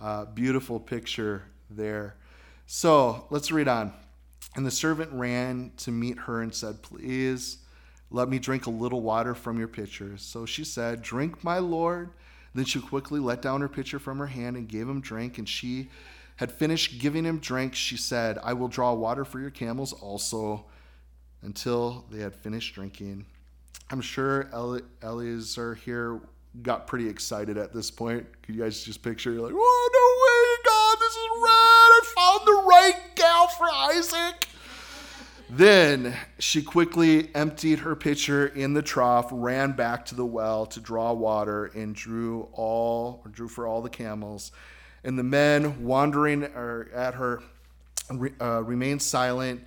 Uh, 0.00 0.26
beautiful 0.26 0.78
picture 0.78 1.42
there. 1.68 2.14
So 2.66 3.26
let's 3.30 3.50
read 3.50 3.68
on. 3.68 3.92
And 4.54 4.64
the 4.64 4.70
servant 4.70 5.10
ran 5.12 5.72
to 5.78 5.90
meet 5.90 6.18
her 6.20 6.40
and 6.40 6.54
said 6.54 6.82
please 6.82 7.58
let 8.12 8.28
me 8.28 8.38
drink 8.38 8.66
a 8.66 8.70
little 8.70 9.00
water 9.00 9.34
from 9.34 9.58
your 9.58 9.66
pitcher. 9.66 10.16
So 10.16 10.46
she 10.46 10.62
said 10.62 11.02
drink 11.02 11.42
my 11.42 11.58
lord. 11.58 12.10
Then 12.54 12.64
she 12.64 12.80
quickly 12.80 13.18
let 13.18 13.42
down 13.42 13.60
her 13.60 13.68
pitcher 13.68 13.98
from 13.98 14.18
her 14.18 14.28
hand 14.28 14.56
and 14.56 14.68
gave 14.68 14.88
him 14.88 15.00
drink. 15.00 15.38
And 15.38 15.48
she 15.48 15.88
had 16.36 16.52
finished 16.52 17.00
giving 17.00 17.24
him 17.24 17.40
drink, 17.40 17.74
she 17.74 17.96
said, 17.96 18.38
I 18.44 18.52
will 18.52 18.68
draw 18.68 18.92
water 18.92 19.24
for 19.24 19.40
your 19.40 19.50
camels 19.50 19.92
also 19.92 20.66
until 21.44 22.04
they 22.10 22.20
had 22.20 22.34
finished 22.34 22.74
drinking. 22.74 23.24
I'm 23.90 24.00
sure 24.00 24.48
Eliezer 25.02 25.74
here 25.74 26.20
got 26.62 26.86
pretty 26.86 27.08
excited 27.08 27.58
at 27.58 27.72
this 27.72 27.90
point. 27.90 28.26
Could 28.42 28.54
you 28.54 28.62
guys 28.62 28.82
just 28.82 29.02
picture? 29.02 29.32
You're 29.32 29.42
like, 29.42 29.54
oh, 29.54 29.90
no 29.94 30.06
way, 30.24 30.70
God, 30.72 30.96
this 31.00 31.12
is 31.12 31.28
red. 31.42 31.52
I 31.52 32.02
found 32.16 32.46
the 32.46 32.68
right 32.68 33.14
gal 33.14 33.46
for 33.48 33.66
Isaac. 33.70 34.48
Then 35.50 36.16
she 36.38 36.62
quickly 36.62 37.34
emptied 37.34 37.80
her 37.80 37.94
pitcher 37.94 38.46
in 38.46 38.72
the 38.72 38.82
trough, 38.82 39.28
ran 39.30 39.72
back 39.72 40.06
to 40.06 40.14
the 40.14 40.24
well 40.24 40.66
to 40.66 40.80
draw 40.80 41.12
water, 41.12 41.66
and 41.66 41.94
drew 41.94 42.48
all 42.52 43.24
drew 43.30 43.48
for 43.48 43.66
all 43.66 43.82
the 43.82 43.90
camels 43.90 44.50
and 45.04 45.18
the 45.18 45.22
men 45.22 45.84
wandering 45.84 46.42
at 46.44 47.14
her 47.14 47.42
uh, 48.40 48.62
remained 48.62 49.00
silent 49.00 49.62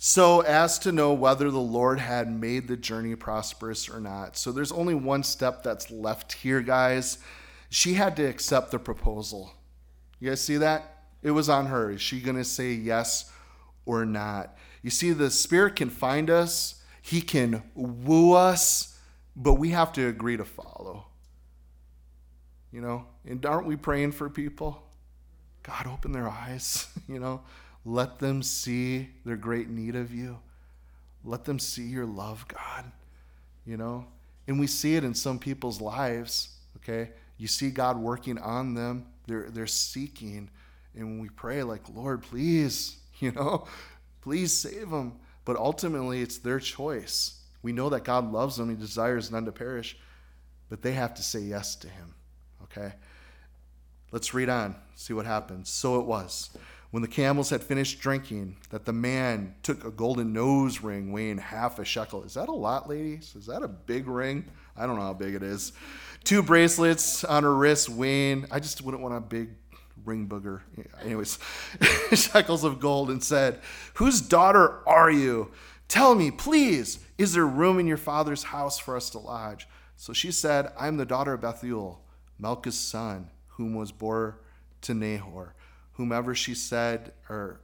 so 0.00 0.40
as 0.42 0.78
to 0.78 0.92
know 0.92 1.12
whether 1.12 1.50
the 1.50 1.58
Lord 1.58 1.98
had 1.98 2.30
made 2.30 2.68
the 2.68 2.76
journey 2.76 3.16
prosperous 3.16 3.88
or 3.88 4.00
not. 4.00 4.36
So 4.36 4.52
there's 4.52 4.70
only 4.70 4.94
one 4.94 5.24
step 5.24 5.64
that's 5.64 5.90
left 5.90 6.32
here, 6.34 6.60
guys. 6.60 7.18
She 7.68 7.94
had 7.94 8.14
to 8.16 8.24
accept 8.24 8.70
the 8.70 8.78
proposal. 8.78 9.52
You 10.20 10.30
guys 10.30 10.40
see 10.40 10.56
that? 10.58 11.02
It 11.20 11.32
was 11.32 11.48
on 11.48 11.66
her. 11.66 11.90
Is 11.90 12.00
she 12.00 12.20
going 12.20 12.36
to 12.36 12.44
say 12.44 12.72
yes 12.72 13.32
or 13.86 14.06
not? 14.06 14.56
You 14.82 14.90
see, 14.90 15.10
the 15.10 15.32
Spirit 15.32 15.74
can 15.74 15.90
find 15.90 16.30
us, 16.30 16.80
He 17.02 17.20
can 17.20 17.64
woo 17.74 18.34
us, 18.34 18.96
but 19.34 19.54
we 19.54 19.70
have 19.70 19.92
to 19.94 20.06
agree 20.06 20.36
to 20.36 20.44
follow. 20.44 21.06
You 22.70 22.82
know, 22.82 23.06
and 23.26 23.44
aren't 23.44 23.66
we 23.66 23.74
praying 23.74 24.12
for 24.12 24.30
people? 24.30 24.80
God, 25.64 25.88
open 25.88 26.12
their 26.12 26.28
eyes, 26.28 26.86
you 27.08 27.18
know, 27.18 27.40
let 27.88 28.18
them 28.18 28.42
see 28.42 29.08
their 29.24 29.36
great 29.36 29.70
need 29.70 29.96
of 29.96 30.12
you. 30.12 30.38
Let 31.24 31.44
them 31.44 31.58
see 31.58 31.84
your 31.84 32.04
love, 32.04 32.46
God, 32.46 32.84
you 33.64 33.78
know. 33.78 34.06
And 34.46 34.60
we 34.60 34.66
see 34.66 34.96
it 34.96 35.04
in 35.04 35.14
some 35.14 35.38
people's 35.38 35.80
lives, 35.80 36.50
okay? 36.76 37.10
You 37.38 37.46
see 37.46 37.70
God 37.70 37.98
working 37.98 38.36
on 38.38 38.74
them, 38.74 39.06
they're, 39.26 39.48
they're 39.48 39.66
seeking. 39.66 40.50
And 40.94 41.18
we 41.18 41.30
pray, 41.30 41.62
like, 41.62 41.82
Lord, 41.94 42.22
please, 42.22 42.98
you 43.20 43.32
know, 43.32 43.66
please 44.20 44.52
save 44.52 44.90
them. 44.90 45.14
But 45.46 45.56
ultimately, 45.56 46.20
it's 46.20 46.38
their 46.38 46.60
choice. 46.60 47.40
We 47.62 47.72
know 47.72 47.88
that 47.88 48.04
God 48.04 48.30
loves 48.30 48.56
them, 48.56 48.68
He 48.68 48.76
desires 48.76 49.30
none 49.30 49.46
to 49.46 49.52
perish, 49.52 49.96
but 50.68 50.82
they 50.82 50.92
have 50.92 51.14
to 51.14 51.22
say 51.22 51.40
yes 51.40 51.74
to 51.76 51.88
Him, 51.88 52.14
okay? 52.64 52.92
Let's 54.12 54.34
read 54.34 54.50
on, 54.50 54.76
see 54.94 55.14
what 55.14 55.24
happens. 55.24 55.70
So 55.70 56.00
it 56.00 56.06
was, 56.06 56.50
when 56.90 57.02
the 57.02 57.08
camels 57.08 57.50
had 57.50 57.62
finished 57.62 58.00
drinking, 58.00 58.56
that 58.70 58.84
the 58.86 58.92
man 58.92 59.54
took 59.62 59.84
a 59.84 59.90
golden 59.90 60.32
nose 60.32 60.80
ring 60.80 61.12
weighing 61.12 61.38
half 61.38 61.78
a 61.78 61.84
shekel. 61.84 62.24
Is 62.24 62.34
that 62.34 62.48
a 62.48 62.52
lot, 62.52 62.88
ladies? 62.88 63.34
Is 63.36 63.46
that 63.46 63.62
a 63.62 63.68
big 63.68 64.06
ring? 64.06 64.46
I 64.76 64.86
don't 64.86 64.96
know 64.96 65.02
how 65.02 65.12
big 65.12 65.34
it 65.34 65.42
is. 65.42 65.72
Two 66.24 66.42
bracelets 66.42 67.24
on 67.24 67.42
her 67.42 67.54
wrist 67.54 67.88
weighing, 67.88 68.46
I 68.50 68.60
just 68.60 68.80
wouldn't 68.82 69.02
want 69.02 69.14
a 69.16 69.20
big 69.20 69.50
ring 70.04 70.26
booger. 70.26 70.62
Anyways, 71.02 71.38
shekels 72.14 72.64
of 72.64 72.80
gold 72.80 73.10
and 73.10 73.22
said, 73.22 73.60
Whose 73.94 74.20
daughter 74.20 74.86
are 74.88 75.10
you? 75.10 75.50
Tell 75.88 76.14
me, 76.14 76.30
please, 76.30 77.00
is 77.18 77.32
there 77.32 77.46
room 77.46 77.78
in 77.78 77.86
your 77.86 77.96
father's 77.96 78.44
house 78.44 78.78
for 78.78 78.96
us 78.96 79.10
to 79.10 79.18
lodge? 79.18 79.66
So 79.96 80.12
she 80.12 80.30
said, 80.30 80.72
I'm 80.78 80.96
the 80.96 81.06
daughter 81.06 81.34
of 81.34 81.40
Bethuel, 81.40 82.00
Milcah's 82.38 82.78
son 82.78 83.30
whom 83.58 83.74
was 83.74 83.90
born 83.90 84.34
to 84.82 84.94
Nahor. 84.94 85.54
Whomever 85.98 86.32
she 86.32 86.54
said, 86.54 87.12
or 87.28 87.60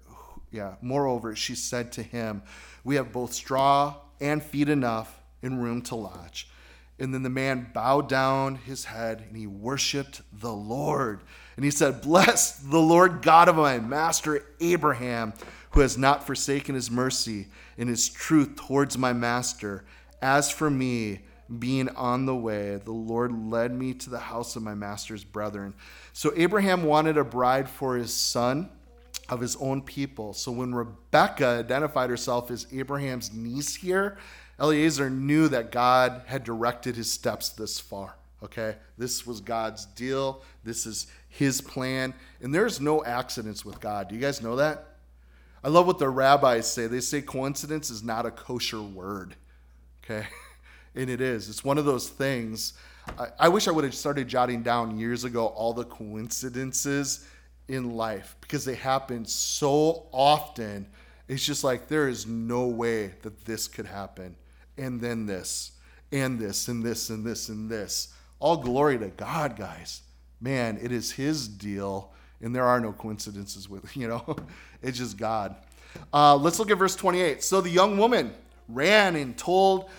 yeah, 0.50 0.74
moreover, 0.82 1.36
she 1.36 1.54
said 1.54 1.92
to 1.92 2.02
him, 2.02 2.42
We 2.82 2.96
have 2.96 3.12
both 3.12 3.32
straw 3.32 3.94
and 4.20 4.42
feed 4.42 4.68
enough 4.68 5.22
and 5.40 5.62
room 5.62 5.82
to 5.82 5.94
lodge. 5.94 6.48
And 6.98 7.14
then 7.14 7.22
the 7.22 7.30
man 7.30 7.70
bowed 7.72 8.08
down 8.08 8.56
his 8.56 8.86
head 8.86 9.24
and 9.28 9.36
he 9.36 9.46
worshiped 9.46 10.22
the 10.32 10.52
Lord. 10.52 11.22
And 11.54 11.64
he 11.64 11.70
said, 11.70 12.02
Bless 12.02 12.58
the 12.58 12.80
Lord 12.80 13.22
God 13.22 13.48
of 13.48 13.54
my 13.54 13.78
master 13.78 14.44
Abraham, 14.60 15.32
who 15.70 15.80
has 15.80 15.96
not 15.96 16.26
forsaken 16.26 16.74
his 16.74 16.90
mercy 16.90 17.46
and 17.78 17.88
his 17.88 18.08
truth 18.08 18.56
towards 18.56 18.98
my 18.98 19.12
master. 19.12 19.84
As 20.20 20.50
for 20.50 20.70
me, 20.70 21.20
being 21.58 21.88
on 21.90 22.26
the 22.26 22.34
way, 22.34 22.76
the 22.76 22.92
Lord 22.92 23.32
led 23.50 23.72
me 23.72 23.94
to 23.94 24.10
the 24.10 24.18
house 24.18 24.56
of 24.56 24.62
my 24.62 24.74
master's 24.74 25.24
brethren. 25.24 25.74
So 26.12 26.32
Abraham 26.36 26.84
wanted 26.84 27.18
a 27.18 27.24
bride 27.24 27.68
for 27.68 27.96
his 27.96 28.12
son 28.14 28.70
of 29.28 29.40
his 29.40 29.56
own 29.56 29.82
people. 29.82 30.32
So 30.32 30.52
when 30.52 30.74
Rebekah 30.74 31.46
identified 31.46 32.10
herself 32.10 32.50
as 32.50 32.66
Abraham's 32.72 33.32
niece 33.32 33.74
here, 33.74 34.18
Eliezer 34.60 35.10
knew 35.10 35.48
that 35.48 35.72
God 35.72 36.22
had 36.26 36.44
directed 36.44 36.96
his 36.96 37.10
steps 37.10 37.50
this 37.50 37.78
far. 37.78 38.16
Okay? 38.42 38.76
This 38.98 39.26
was 39.26 39.40
God's 39.40 39.86
deal. 39.86 40.42
This 40.62 40.86
is 40.86 41.06
his 41.28 41.60
plan. 41.60 42.14
And 42.40 42.54
there's 42.54 42.80
no 42.80 43.04
accidents 43.04 43.64
with 43.64 43.80
God. 43.80 44.08
Do 44.08 44.14
you 44.14 44.20
guys 44.20 44.42
know 44.42 44.56
that? 44.56 44.96
I 45.62 45.68
love 45.68 45.86
what 45.86 45.98
the 45.98 46.10
rabbis 46.10 46.70
say. 46.70 46.86
They 46.86 47.00
say 47.00 47.22
coincidence 47.22 47.90
is 47.90 48.02
not 48.02 48.26
a 48.26 48.30
kosher 48.30 48.82
word. 48.82 49.34
Okay? 50.04 50.26
And 50.94 51.10
it 51.10 51.20
is. 51.20 51.48
It's 51.48 51.64
one 51.64 51.78
of 51.78 51.84
those 51.84 52.08
things. 52.08 52.74
I, 53.18 53.28
I 53.38 53.48
wish 53.48 53.68
I 53.68 53.70
would 53.70 53.84
have 53.84 53.94
started 53.94 54.28
jotting 54.28 54.62
down 54.62 54.98
years 54.98 55.24
ago 55.24 55.46
all 55.46 55.72
the 55.72 55.84
coincidences 55.84 57.26
in 57.68 57.96
life 57.96 58.36
because 58.40 58.64
they 58.64 58.74
happen 58.74 59.24
so 59.24 60.06
often. 60.12 60.86
It's 61.28 61.44
just 61.44 61.64
like 61.64 61.88
there 61.88 62.08
is 62.08 62.26
no 62.26 62.66
way 62.66 63.14
that 63.22 63.44
this 63.44 63.68
could 63.68 63.86
happen. 63.86 64.36
And 64.76 65.00
then 65.00 65.26
this, 65.26 65.72
and 66.12 66.38
this, 66.38 66.68
and 66.68 66.82
this, 66.84 67.10
and 67.10 67.24
this, 67.24 67.48
and 67.48 67.70
this. 67.70 68.08
All 68.40 68.56
glory 68.56 68.98
to 68.98 69.08
God, 69.08 69.56
guys. 69.56 70.02
Man, 70.40 70.78
it 70.82 70.92
is 70.92 71.12
His 71.12 71.48
deal, 71.48 72.12
and 72.42 72.54
there 72.54 72.64
are 72.64 72.80
no 72.80 72.92
coincidences 72.92 73.68
with, 73.68 73.96
you 73.96 74.08
know, 74.08 74.36
it's 74.82 74.98
just 74.98 75.16
God. 75.16 75.56
Uh, 76.12 76.36
let's 76.36 76.58
look 76.58 76.70
at 76.70 76.78
verse 76.78 76.96
28. 76.96 77.42
So 77.42 77.60
the 77.60 77.70
young 77.70 77.96
woman 77.96 78.32
ran 78.68 79.16
and 79.16 79.36
told 79.36 79.90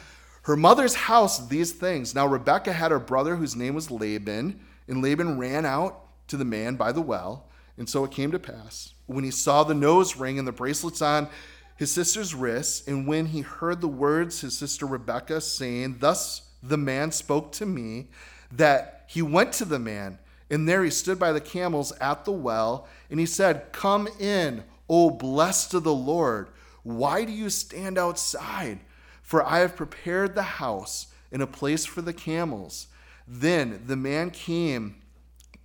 her 0.45 0.55
mother's 0.55 0.93
house 0.93 1.47
these 1.47 1.71
things. 1.71 2.13
Now 2.13 2.27
Rebekah 2.27 2.73
had 2.73 2.91
a 2.91 2.99
brother 2.99 3.35
whose 3.35 3.55
name 3.55 3.73
was 3.73 3.89
Laban, 3.89 4.59
and 4.87 5.01
Laban 5.01 5.39
ran 5.39 5.65
out 5.65 6.01
to 6.27 6.37
the 6.37 6.45
man 6.45 6.75
by 6.75 6.91
the 6.91 7.01
well. 7.01 7.47
And 7.77 7.89
so 7.89 8.05
it 8.05 8.11
came 8.11 8.31
to 8.31 8.39
pass, 8.39 8.93
when 9.07 9.23
he 9.23 9.31
saw 9.31 9.63
the 9.63 9.73
nose 9.73 10.15
ring 10.15 10.37
and 10.37 10.47
the 10.47 10.51
bracelets 10.51 11.01
on 11.01 11.29
his 11.75 11.91
sister's 11.91 12.35
wrists, 12.35 12.87
and 12.87 13.07
when 13.07 13.25
he 13.27 13.41
heard 13.41 13.81
the 13.81 13.87
words 13.87 14.41
his 14.41 14.55
sister 14.55 14.85
Rebekah 14.85 15.41
saying, 15.41 15.97
Thus 15.99 16.43
the 16.61 16.77
man 16.77 17.11
spoke 17.11 17.51
to 17.53 17.65
me, 17.65 18.09
that 18.51 19.03
he 19.07 19.23
went 19.23 19.51
to 19.53 19.65
the 19.65 19.79
man, 19.79 20.19
and 20.51 20.69
there 20.69 20.83
he 20.83 20.91
stood 20.91 21.17
by 21.17 21.31
the 21.31 21.41
camels 21.41 21.91
at 21.99 22.23
the 22.23 22.31
well, 22.31 22.87
and 23.09 23.19
he 23.19 23.25
said, 23.25 23.71
Come 23.71 24.07
in, 24.19 24.63
O 24.87 25.09
blessed 25.09 25.73
of 25.73 25.83
the 25.83 25.93
Lord. 25.93 26.49
Why 26.83 27.25
do 27.25 27.31
you 27.31 27.49
stand 27.49 27.97
outside? 27.97 28.79
For 29.25 29.43
I 29.43 29.59
have 29.59 29.75
prepared 29.75 30.35
the 30.35 30.43
house 30.43 31.07
and 31.31 31.41
a 31.41 31.47
place 31.47 31.83
for 31.83 32.03
the 32.03 32.13
camels. 32.13 32.87
Then 33.27 33.81
the 33.87 33.95
man 33.95 34.29
came 34.29 34.97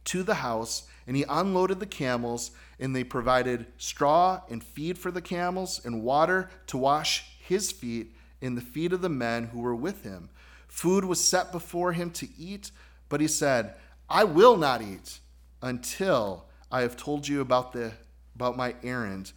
to 0.04 0.22
the 0.22 0.36
house, 0.36 0.84
and 1.06 1.14
he 1.14 1.26
unloaded 1.28 1.78
the 1.78 1.84
camels, 1.84 2.52
and 2.78 2.96
they 2.96 3.04
provided 3.04 3.66
straw 3.76 4.40
and 4.48 4.64
feed 4.64 4.96
for 4.96 5.10
the 5.10 5.20
camels, 5.20 5.78
and 5.84 6.02
water 6.02 6.48
to 6.68 6.78
wash 6.78 7.36
his 7.38 7.70
feet 7.70 8.16
and 8.40 8.56
the 8.56 8.62
feet 8.62 8.94
of 8.94 9.02
the 9.02 9.10
men 9.10 9.48
who 9.48 9.60
were 9.60 9.76
with 9.76 10.04
him. 10.04 10.30
Food 10.66 11.04
was 11.04 11.22
set 11.22 11.52
before 11.52 11.92
him 11.92 12.10
to 12.12 12.28
eat, 12.38 12.70
but 13.10 13.20
he 13.20 13.28
said, 13.28 13.74
I 14.08 14.24
will 14.24 14.56
not 14.56 14.80
eat 14.80 15.18
until 15.60 16.46
I 16.72 16.80
have 16.80 16.96
told 16.96 17.28
you 17.28 17.42
about 17.42 17.72
the 17.72 17.92
about 18.34 18.56
my 18.56 18.74
errand. 18.82 19.32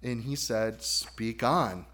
And 0.00 0.22
he 0.22 0.36
said, 0.36 0.80
Speak 0.80 1.42
on. 1.42 1.86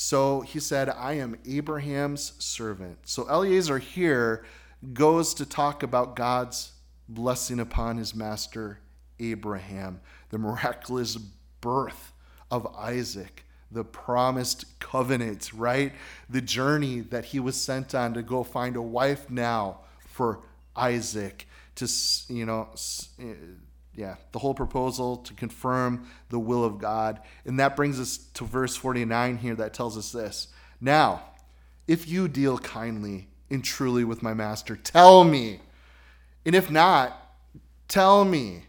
So 0.00 0.42
he 0.42 0.60
said, 0.60 0.88
I 0.88 1.14
am 1.14 1.40
Abraham's 1.44 2.34
servant. 2.38 2.98
So 3.02 3.28
Eliezer 3.28 3.78
here 3.78 4.44
goes 4.92 5.34
to 5.34 5.44
talk 5.44 5.82
about 5.82 6.14
God's 6.14 6.70
blessing 7.08 7.58
upon 7.58 7.96
his 7.96 8.14
master 8.14 8.78
Abraham, 9.18 10.00
the 10.30 10.38
miraculous 10.38 11.16
birth 11.16 12.12
of 12.48 12.64
Isaac, 12.76 13.42
the 13.72 13.82
promised 13.82 14.78
covenant, 14.78 15.52
right? 15.52 15.92
The 16.30 16.42
journey 16.42 17.00
that 17.00 17.24
he 17.24 17.40
was 17.40 17.60
sent 17.60 17.92
on 17.92 18.14
to 18.14 18.22
go 18.22 18.44
find 18.44 18.76
a 18.76 18.82
wife 18.82 19.28
now 19.28 19.80
for 20.06 20.44
Isaac 20.76 21.48
to, 21.74 21.88
you 22.28 22.46
know, 22.46 22.68
eh, 23.18 23.34
yeah, 23.98 24.14
the 24.30 24.38
whole 24.38 24.54
proposal 24.54 25.16
to 25.16 25.34
confirm 25.34 26.06
the 26.28 26.38
will 26.38 26.64
of 26.64 26.78
God. 26.78 27.20
And 27.44 27.58
that 27.58 27.74
brings 27.74 27.98
us 27.98 28.18
to 28.34 28.44
verse 28.44 28.76
49 28.76 29.38
here 29.38 29.56
that 29.56 29.74
tells 29.74 29.98
us 29.98 30.12
this. 30.12 30.46
Now, 30.80 31.24
if 31.88 32.08
you 32.08 32.28
deal 32.28 32.58
kindly 32.58 33.26
and 33.50 33.64
truly 33.64 34.04
with 34.04 34.22
my 34.22 34.34
master, 34.34 34.76
tell 34.76 35.24
me. 35.24 35.60
And 36.46 36.54
if 36.54 36.70
not, 36.70 37.34
tell 37.88 38.24
me 38.24 38.66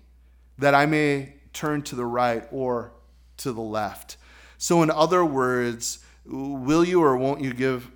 that 0.58 0.74
I 0.74 0.88
may 0.88 1.36
turn 1.54 1.84
to 1.84 1.96
the 1.96 2.08
right 2.08 2.48
or 2.52 2.92
to 3.38 3.52
the 3.52 3.62
left. 3.62 4.18
So, 4.58 4.82
in 4.82 4.90
other 4.90 5.24
words, 5.24 6.04
will 6.26 6.84
you 6.84 7.04
or 7.04 7.16
won't 7.16 7.42
you 7.42 7.54
give 7.54 7.92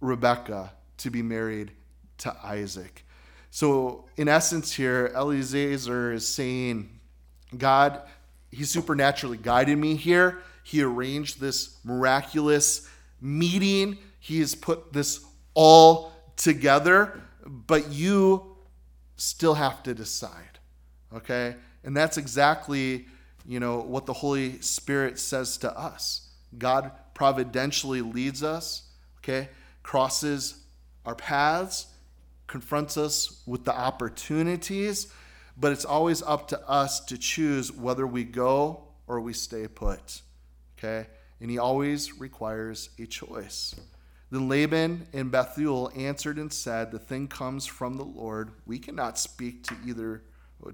Rebecca 0.00 0.72
to 0.96 1.10
be 1.10 1.20
married 1.20 1.70
to 2.18 2.34
Isaac? 2.42 3.04
So, 3.50 4.04
in 4.16 4.28
essence, 4.28 4.72
here, 4.72 5.12
Eliezer 5.16 6.12
is 6.12 6.26
saying, 6.26 7.00
God, 7.56 8.02
He 8.50 8.64
supernaturally 8.64 9.38
guided 9.38 9.78
me 9.78 9.96
here. 9.96 10.42
He 10.62 10.82
arranged 10.82 11.40
this 11.40 11.78
miraculous 11.84 12.88
meeting. 13.20 13.98
He 14.20 14.40
has 14.40 14.54
put 14.54 14.92
this 14.92 15.24
all 15.54 16.12
together, 16.36 17.20
but 17.44 17.90
you 17.90 18.56
still 19.16 19.54
have 19.54 19.82
to 19.84 19.94
decide. 19.94 20.58
Okay? 21.14 21.56
And 21.84 21.96
that's 21.96 22.18
exactly, 22.18 23.06
you 23.46 23.60
know, 23.60 23.80
what 23.80 24.06
the 24.06 24.12
Holy 24.12 24.60
Spirit 24.60 25.18
says 25.18 25.56
to 25.58 25.76
us. 25.76 26.28
God 26.56 26.92
providentially 27.14 28.02
leads 28.02 28.42
us, 28.42 28.82
okay? 29.18 29.48
Crosses 29.82 30.62
our 31.04 31.14
paths 31.14 31.86
confronts 32.48 32.96
us 32.96 33.42
with 33.46 33.64
the 33.64 33.74
opportunities, 33.74 35.12
but 35.56 35.70
it's 35.70 35.84
always 35.84 36.22
up 36.22 36.48
to 36.48 36.68
us 36.68 36.98
to 37.04 37.16
choose 37.16 37.70
whether 37.70 38.06
we 38.06 38.24
go 38.24 38.88
or 39.06 39.20
we 39.20 39.32
stay 39.32 39.68
put. 39.68 40.22
Okay? 40.76 41.06
And 41.40 41.50
he 41.50 41.58
always 41.58 42.18
requires 42.18 42.90
a 42.98 43.06
choice. 43.06 43.76
Then 44.30 44.48
Laban 44.48 45.06
and 45.12 45.30
Bethuel 45.30 45.92
answered 45.96 46.38
and 46.38 46.52
said, 46.52 46.90
The 46.90 46.98
thing 46.98 47.28
comes 47.28 47.66
from 47.66 47.96
the 47.96 48.04
Lord. 48.04 48.50
We 48.66 48.78
cannot 48.78 49.18
speak 49.18 49.62
to 49.64 49.76
either 49.86 50.22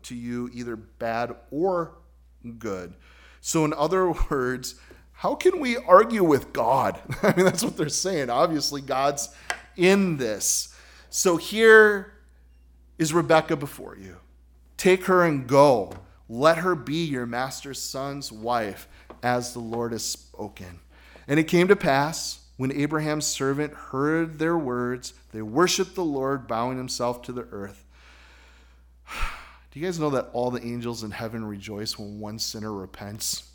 to 0.03 0.15
you 0.15 0.51
either 0.53 0.77
bad 0.77 1.37
or 1.51 1.99
good. 2.59 2.95
So 3.41 3.65
in 3.65 3.73
other 3.75 4.11
words, 4.31 4.77
how 5.13 5.35
can 5.35 5.61
we 5.61 5.77
argue 5.77 6.25
with 6.25 6.53
God? 6.53 7.01
I 7.23 7.35
mean, 7.37 7.45
that's 7.45 7.63
what 7.63 7.77
they're 7.77 7.89
saying. 7.89 8.31
Obviously, 8.31 8.81
God's 8.81 9.29
in 9.77 10.17
this. 10.17 10.74
So 11.16 11.37
here 11.37 12.12
is 12.98 13.14
Rebecca 13.14 13.55
before 13.55 13.96
you. 13.96 14.16
Take 14.77 15.05
her 15.05 15.24
and 15.24 15.46
go. 15.46 15.92
Let 16.29 16.59
her 16.59 16.74
be 16.74 17.05
your 17.05 17.24
master's 17.24 17.81
son's 17.81 18.33
wife, 18.33 18.88
as 19.22 19.53
the 19.53 19.61
Lord 19.61 19.92
has 19.92 20.05
spoken. 20.05 20.81
And 21.29 21.38
it 21.38 21.44
came 21.44 21.68
to 21.68 21.77
pass, 21.77 22.40
when 22.57 22.72
Abraham's 22.72 23.27
servant 23.27 23.74
heard 23.74 24.40
their 24.40 24.59
words, 24.59 25.14
they 25.31 25.40
worshiped 25.40 25.94
the 25.94 26.05
Lord, 26.05 26.48
bowing 26.48 26.79
himself 26.79 27.22
to 27.22 27.33
the 27.33 27.46
earth. 27.53 27.85
Do 29.70 29.79
you 29.79 29.87
guys 29.87 30.00
know 30.00 30.11
that 30.11 30.31
all 30.33 30.50
the 30.50 30.66
angels 30.66 31.05
in 31.05 31.12
heaven 31.12 31.44
rejoice 31.44 31.96
when 31.96 32.18
one 32.18 32.40
sinner 32.40 32.72
repents? 32.72 33.53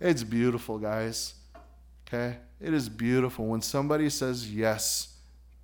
It's 0.00 0.24
beautiful, 0.24 0.78
guys. 0.80 1.34
Okay? 2.08 2.38
It 2.60 2.74
is 2.74 2.88
beautiful 2.88 3.46
when 3.46 3.62
somebody 3.62 4.10
says 4.10 4.52
yes 4.52 5.14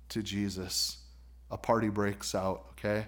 to 0.09 0.21
Jesus, 0.21 0.97
a 1.51 1.57
party 1.57 1.89
breaks 1.89 2.35
out, 2.35 2.65
okay? 2.71 3.07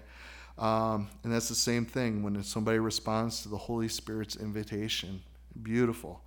Um, 0.58 1.08
and 1.22 1.32
that's 1.32 1.48
the 1.48 1.54
same 1.54 1.84
thing 1.84 2.22
when 2.22 2.42
somebody 2.42 2.78
responds 2.78 3.42
to 3.42 3.48
the 3.48 3.56
Holy 3.56 3.88
Spirit's 3.88 4.36
invitation. 4.36 5.22
Beautiful. 5.62 6.20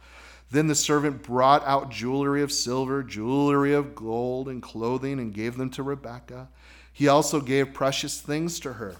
Then 0.52 0.68
the 0.68 0.76
servant 0.76 1.24
brought 1.24 1.66
out 1.66 1.92
jewelry 1.92 2.42
of 2.42 2.52
silver, 2.52 3.04
jewelry 3.04 3.74
of 3.74 3.96
gold, 3.96 4.50
and 4.50 4.62
clothing, 4.62 5.20
and 5.20 5.34
gave 5.34 5.58
them 5.58 5.70
to 5.72 5.84
Rebekah. 5.84 6.50
He 6.92 7.08
also 7.08 7.40
gave 7.40 7.74
precious 7.74 8.20
things 8.20 8.60
to 8.62 8.74
her 8.74 8.96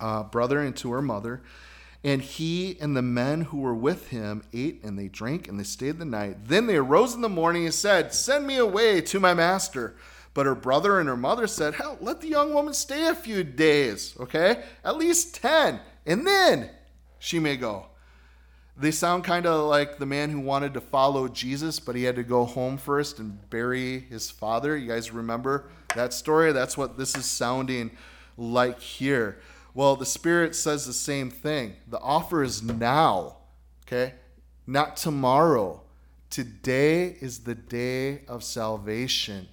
uh, 0.00 0.24
brother 0.24 0.60
and 0.60 0.76
to 0.76 0.92
her 0.92 1.02
mother. 1.02 1.42
And 2.02 2.20
he 2.20 2.76
and 2.80 2.96
the 2.96 3.02
men 3.02 3.42
who 3.42 3.58
were 3.58 3.74
with 3.74 4.08
him 4.08 4.42
ate 4.52 4.84
and 4.84 4.98
they 4.98 5.08
drank 5.08 5.48
and 5.48 5.58
they 5.58 5.64
stayed 5.64 5.98
the 5.98 6.04
night. 6.04 6.48
Then 6.48 6.66
they 6.66 6.76
arose 6.76 7.14
in 7.14 7.22
the 7.22 7.28
morning 7.28 7.64
and 7.64 7.72
said, 7.72 8.12
Send 8.12 8.46
me 8.46 8.58
away 8.58 9.00
to 9.02 9.20
my 9.20 9.32
master 9.32 9.94
but 10.34 10.46
her 10.46 10.54
brother 10.54 10.98
and 10.98 11.08
her 11.08 11.16
mother 11.16 11.46
said, 11.46 11.74
Hell, 11.74 11.96
let 12.00 12.20
the 12.20 12.28
young 12.28 12.52
woman 12.52 12.74
stay 12.74 13.06
a 13.06 13.14
few 13.14 13.44
days, 13.44 14.14
okay? 14.18 14.64
At 14.84 14.98
least 14.98 15.36
10, 15.36 15.80
and 16.04 16.26
then 16.26 16.70
she 17.18 17.38
may 17.38 17.56
go. 17.56 17.86
They 18.76 18.90
sound 18.90 19.22
kind 19.22 19.46
of 19.46 19.68
like 19.68 19.98
the 19.98 20.06
man 20.06 20.30
who 20.30 20.40
wanted 20.40 20.74
to 20.74 20.80
follow 20.80 21.28
Jesus, 21.28 21.78
but 21.78 21.94
he 21.94 22.02
had 22.02 22.16
to 22.16 22.24
go 22.24 22.44
home 22.44 22.76
first 22.76 23.20
and 23.20 23.48
bury 23.48 24.00
his 24.00 24.32
father. 24.32 24.76
You 24.76 24.88
guys 24.88 25.12
remember 25.12 25.70
that 25.94 26.12
story? 26.12 26.52
That's 26.52 26.76
what 26.76 26.98
this 26.98 27.16
is 27.16 27.24
sounding 27.24 27.92
like 28.36 28.80
here. 28.80 29.38
Well, 29.74 29.94
the 29.94 30.06
Spirit 30.06 30.56
says 30.56 30.86
the 30.86 30.92
same 30.92 31.30
thing. 31.30 31.76
The 31.86 32.00
offer 32.00 32.42
is 32.42 32.64
now, 32.64 33.36
okay? 33.86 34.14
Not 34.66 34.96
tomorrow. 34.96 35.82
Today 36.30 37.16
is 37.20 37.40
the 37.40 37.54
day 37.54 38.24
of 38.26 38.42
salvation. 38.42 39.48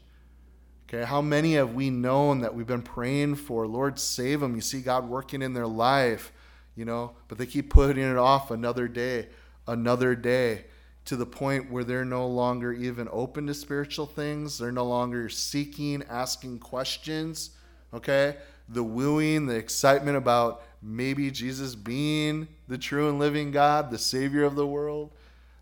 Okay, 0.94 1.06
how 1.06 1.22
many 1.22 1.54
have 1.54 1.74
we 1.74 1.90
known 1.90 2.42
that 2.42 2.54
we've 2.54 2.68
been 2.68 2.82
praying 2.82 3.36
for? 3.36 3.66
Lord, 3.66 3.98
save 3.98 4.42
them. 4.42 4.56
You 4.56 4.62
see 4.62 4.82
God 4.82 5.08
working 5.08 5.42
in 5.42 5.54
their 5.54 5.66
life, 5.66 6.34
you 6.76 6.84
know, 6.84 7.14
but 7.30 7.38
they 7.38 7.46
keep 7.46 7.70
putting 7.70 8.04
it 8.04 8.18
off 8.18 8.52
another 8.52 8.90
day, 8.90 9.30
another 9.68 10.16
day, 10.16 10.66
to 11.06 11.16
the 11.16 11.26
point 11.26 11.72
where 11.72 11.86
they're 11.86 12.04
no 12.04 12.28
longer 12.28 12.74
even 12.74 13.08
open 13.10 13.48
to 13.48 13.54
spiritual 13.54 14.06
things. 14.06 14.58
They're 14.58 14.74
no 14.74 14.84
longer 14.84 15.30
seeking, 15.30 16.04
asking 16.10 16.60
questions. 16.60 17.52
Okay, 17.94 18.36
the 18.68 18.84
wooing, 18.84 19.46
the 19.46 19.56
excitement 19.56 20.18
about 20.18 20.62
maybe 20.82 21.32
Jesus 21.32 21.74
being 21.74 22.50
the 22.68 22.78
true 22.78 23.08
and 23.08 23.18
living 23.18 23.52
God, 23.52 23.92
the 23.92 23.98
Savior 23.98 24.44
of 24.44 24.56
the 24.56 24.68
world, 24.68 25.14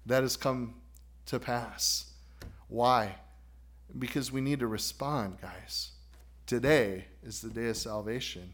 that 0.07 0.23
has 0.23 0.35
come 0.35 0.73
to 1.27 1.39
pass. 1.39 2.09
Why? 2.67 3.13
Because 3.97 4.32
we 4.32 4.41
need 4.41 4.60
to 4.60 4.67
respond, 4.67 5.38
guys. 5.41 5.91
Today 6.45 7.06
is 7.23 7.41
the 7.41 7.49
day 7.49 7.69
of 7.69 7.78
salvation. 7.78 8.54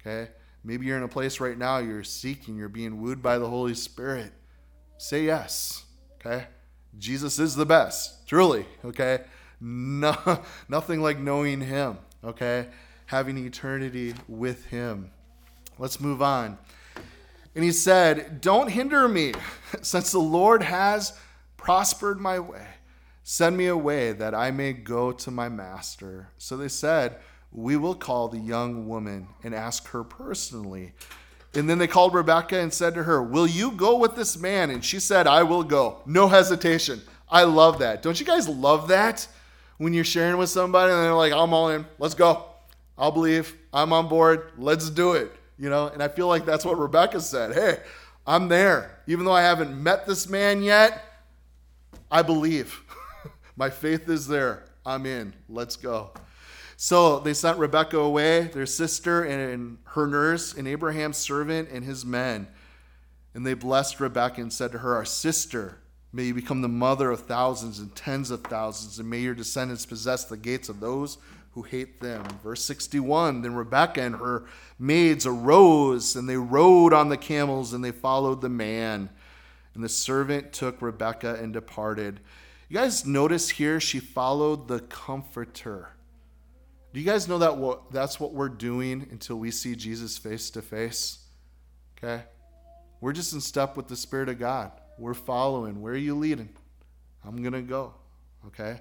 Okay? 0.00 0.30
Maybe 0.62 0.86
you're 0.86 0.96
in 0.96 1.02
a 1.02 1.08
place 1.08 1.40
right 1.40 1.56
now, 1.56 1.78
you're 1.78 2.04
seeking, 2.04 2.56
you're 2.56 2.68
being 2.68 3.00
wooed 3.00 3.22
by 3.22 3.38
the 3.38 3.48
Holy 3.48 3.74
Spirit. 3.74 4.32
Say 4.98 5.24
yes. 5.24 5.84
Okay? 6.14 6.46
Jesus 6.98 7.38
is 7.38 7.54
the 7.54 7.66
best, 7.66 8.26
truly. 8.26 8.66
Okay? 8.84 9.20
No, 9.60 10.16
nothing 10.68 11.00
like 11.00 11.18
knowing 11.18 11.60
Him. 11.60 11.98
Okay? 12.22 12.68
Having 13.06 13.38
eternity 13.46 14.14
with 14.28 14.66
Him. 14.66 15.10
Let's 15.78 16.00
move 16.00 16.22
on. 16.22 16.58
And 17.54 17.64
he 17.64 17.72
said, 17.72 18.40
Don't 18.40 18.68
hinder 18.68 19.06
me, 19.08 19.32
since 19.82 20.12
the 20.12 20.18
Lord 20.18 20.62
has 20.62 21.18
prospered 21.56 22.20
my 22.20 22.38
way. 22.38 22.66
Send 23.26 23.56
me 23.56 23.66
away 23.68 24.12
that 24.12 24.34
I 24.34 24.50
may 24.50 24.74
go 24.74 25.10
to 25.10 25.30
my 25.30 25.48
master. 25.48 26.28
So 26.36 26.58
they 26.58 26.68
said, 26.68 27.16
We 27.50 27.78
will 27.78 27.94
call 27.94 28.28
the 28.28 28.38
young 28.38 28.86
woman 28.86 29.28
and 29.42 29.54
ask 29.54 29.88
her 29.88 30.04
personally. 30.04 30.92
And 31.54 31.70
then 31.70 31.78
they 31.78 31.86
called 31.86 32.12
Rebecca 32.12 32.58
and 32.58 32.72
said 32.72 32.94
to 32.94 33.04
her, 33.04 33.22
Will 33.22 33.46
you 33.46 33.70
go 33.70 33.96
with 33.96 34.14
this 34.14 34.36
man? 34.36 34.68
And 34.68 34.84
she 34.84 35.00
said, 35.00 35.26
I 35.26 35.42
will 35.42 35.64
go. 35.64 36.02
No 36.04 36.28
hesitation. 36.28 37.00
I 37.26 37.44
love 37.44 37.78
that. 37.78 38.02
Don't 38.02 38.20
you 38.20 38.26
guys 38.26 38.46
love 38.46 38.88
that? 38.88 39.26
When 39.78 39.94
you're 39.94 40.04
sharing 40.04 40.36
with 40.36 40.50
somebody 40.50 40.92
and 40.92 41.02
they're 41.02 41.14
like, 41.14 41.32
I'm 41.32 41.54
all 41.54 41.70
in. 41.70 41.86
Let's 41.98 42.14
go. 42.14 42.44
I'll 42.98 43.10
believe. 43.10 43.56
I'm 43.72 43.94
on 43.94 44.06
board. 44.06 44.52
Let's 44.58 44.90
do 44.90 45.12
it. 45.14 45.32
You 45.58 45.70
know, 45.70 45.88
and 45.88 46.02
I 46.02 46.08
feel 46.08 46.28
like 46.28 46.44
that's 46.44 46.64
what 46.64 46.78
Rebecca 46.78 47.22
said. 47.22 47.54
Hey, 47.54 47.78
I'm 48.26 48.48
there. 48.48 49.00
Even 49.06 49.24
though 49.24 49.32
I 49.32 49.42
haven't 49.42 49.82
met 49.82 50.06
this 50.06 50.28
man 50.28 50.62
yet, 50.62 51.02
I 52.10 52.20
believe. 52.20 52.82
My 53.56 53.70
faith 53.70 54.08
is 54.08 54.26
there. 54.26 54.64
I'm 54.84 55.06
in. 55.06 55.34
Let's 55.48 55.76
go. 55.76 56.10
So 56.76 57.20
they 57.20 57.34
sent 57.34 57.58
Rebekah 57.58 57.98
away, 57.98 58.48
their 58.48 58.66
sister, 58.66 59.22
and 59.22 59.78
her 59.84 60.06
nurse, 60.06 60.54
and 60.54 60.66
Abraham's 60.66 61.16
servant, 61.16 61.68
and 61.70 61.84
his 61.84 62.04
men. 62.04 62.48
And 63.32 63.46
they 63.46 63.54
blessed 63.54 64.00
Rebekah 64.00 64.40
and 64.40 64.52
said 64.52 64.72
to 64.72 64.78
her, 64.78 64.94
Our 64.96 65.04
sister, 65.04 65.78
may 66.12 66.24
you 66.24 66.34
become 66.34 66.62
the 66.62 66.68
mother 66.68 67.10
of 67.10 67.20
thousands 67.20 67.78
and 67.78 67.94
tens 67.94 68.30
of 68.30 68.42
thousands, 68.42 68.98
and 68.98 69.08
may 69.08 69.20
your 69.20 69.34
descendants 69.34 69.86
possess 69.86 70.24
the 70.24 70.36
gates 70.36 70.68
of 70.68 70.80
those 70.80 71.18
who 71.52 71.62
hate 71.62 72.00
them. 72.00 72.24
Verse 72.42 72.64
61 72.64 73.42
Then 73.42 73.54
Rebekah 73.54 74.02
and 74.02 74.16
her 74.16 74.44
maids 74.78 75.26
arose, 75.26 76.16
and 76.16 76.28
they 76.28 76.36
rode 76.36 76.92
on 76.92 77.08
the 77.08 77.16
camels, 77.16 77.72
and 77.72 77.84
they 77.84 77.92
followed 77.92 78.40
the 78.40 78.48
man. 78.48 79.10
And 79.74 79.82
the 79.82 79.88
servant 79.88 80.52
took 80.52 80.82
Rebekah 80.82 81.38
and 81.40 81.52
departed. 81.52 82.20
You 82.68 82.74
guys 82.74 83.04
notice 83.04 83.50
here 83.50 83.80
she 83.80 84.00
followed 84.00 84.68
the 84.68 84.80
comforter. 84.80 85.90
Do 86.92 87.00
you 87.00 87.06
guys 87.06 87.28
know 87.28 87.38
that 87.38 87.56
what, 87.56 87.92
that's 87.92 88.18
what 88.18 88.32
we're 88.32 88.48
doing 88.48 89.08
until 89.10 89.36
we 89.36 89.50
see 89.50 89.74
Jesus 89.74 90.16
face 90.16 90.48
to 90.50 90.62
face? 90.62 91.18
Okay? 91.98 92.22
We're 93.00 93.12
just 93.12 93.32
in 93.32 93.40
step 93.40 93.76
with 93.76 93.88
the 93.88 93.96
Spirit 93.96 94.28
of 94.28 94.38
God. 94.38 94.70
We're 94.98 95.14
following. 95.14 95.82
Where 95.82 95.92
are 95.92 95.96
you 95.96 96.14
leading? 96.14 96.48
I'm 97.26 97.42
to 97.52 97.62
go. 97.62 97.94
Okay? 98.46 98.78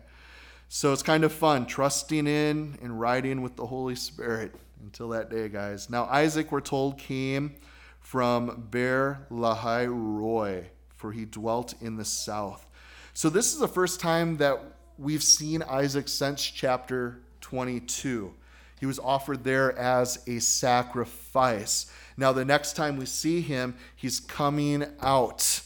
So 0.69 0.93
it's 0.93 1.04
kind 1.04 1.24
of 1.24 1.32
fun 1.32 1.65
trusting 1.65 2.26
in 2.28 2.78
and 2.82 3.00
riding 3.00 3.41
with 3.41 3.56
the 3.56 3.65
Holy 3.65 3.96
Spirit 3.96 4.56
until 4.82 5.10
that 5.10 5.30
day, 5.30 5.50
guys. 5.50 5.89
Now, 5.89 6.06
Isaac, 6.06 6.52
we're 6.52 6.62
told, 6.62 6.98
came 6.98 7.56
from 8.00 8.67
Beer 8.69 9.26
Lahai 9.32 9.88
Roi, 9.88 10.69
for 10.96 11.12
he 11.12 11.26
dwelt 11.26 11.74
in 11.82 11.98
the 11.98 12.06
south. 12.06 12.67
So 13.15 13.30
this 13.30 13.54
is 13.54 13.60
the 13.60 13.67
first 13.67 13.99
time 13.99 14.38
that 14.38 14.60
we've 14.97 15.21
seen 15.21 15.62
Isaac 15.62 16.08
since 16.08 16.43
chapter 16.43 17.19
22. 17.41 18.34
He 18.80 18.86
was 18.88 18.97
offered 18.97 19.43
there 19.43 19.78
as 19.78 20.23
a 20.28 20.39
sacrifice. 20.39 21.91
Now, 22.17 22.32
the 22.32 22.43
next 22.43 22.76
time 22.76 22.97
we 22.97 23.06
see 23.06 23.41
him, 23.41 23.76
he's 23.95 24.19
coming 24.19 24.86
out 24.99 25.62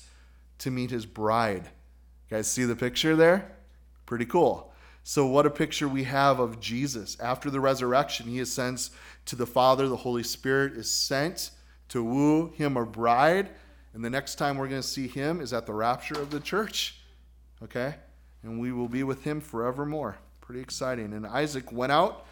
to 0.60 0.70
meet 0.70 0.92
his 0.92 1.06
bride. 1.06 1.70
You 2.30 2.38
guys 2.38 2.48
see 2.48 2.66
the 2.66 2.76
picture 2.76 3.16
there? 3.16 3.56
Pretty 4.06 4.26
cool. 4.26 4.74
So, 5.04 5.26
what 5.26 5.46
a 5.46 5.50
picture 5.50 5.88
we 5.88 6.04
have 6.04 6.42
of 6.42 6.60
Jesus. 6.60 7.18
After 7.22 7.50
the 7.50 7.62
resurrection, 7.62 8.28
he 8.28 8.42
ascends 8.42 8.92
to 9.26 9.38
the 9.38 9.48
Father. 9.48 9.88
The 9.88 9.96
Holy 9.96 10.24
Spirit 10.24 10.74
is 10.74 10.92
sent 10.92 11.52
to 11.90 12.04
woo 12.04 12.52
him 12.56 12.76
a 12.76 12.86
bride. 12.86 13.52
And 13.94 14.04
the 14.04 14.10
next 14.10 14.36
time 14.36 14.58
we're 14.58 14.68
going 14.68 14.82
to 14.82 14.88
see 14.88 15.08
him 15.08 15.40
is 15.40 15.54
at 15.54 15.66
the 15.66 15.74
rapture 15.74 16.22
of 16.22 16.30
the 16.30 16.42
church 16.42 16.98
okay? 17.64 17.96
And 18.44 18.60
we 18.60 18.72
will 18.72 18.88
be 18.88 19.04
with 19.04 19.24
him 19.24 19.42
forevermore. 19.42 20.18
Pretty 20.42 20.62
exciting. 20.62 21.14
And 21.14 21.26
Isaac 21.26 21.72
went 21.72 21.92
out 21.92 22.26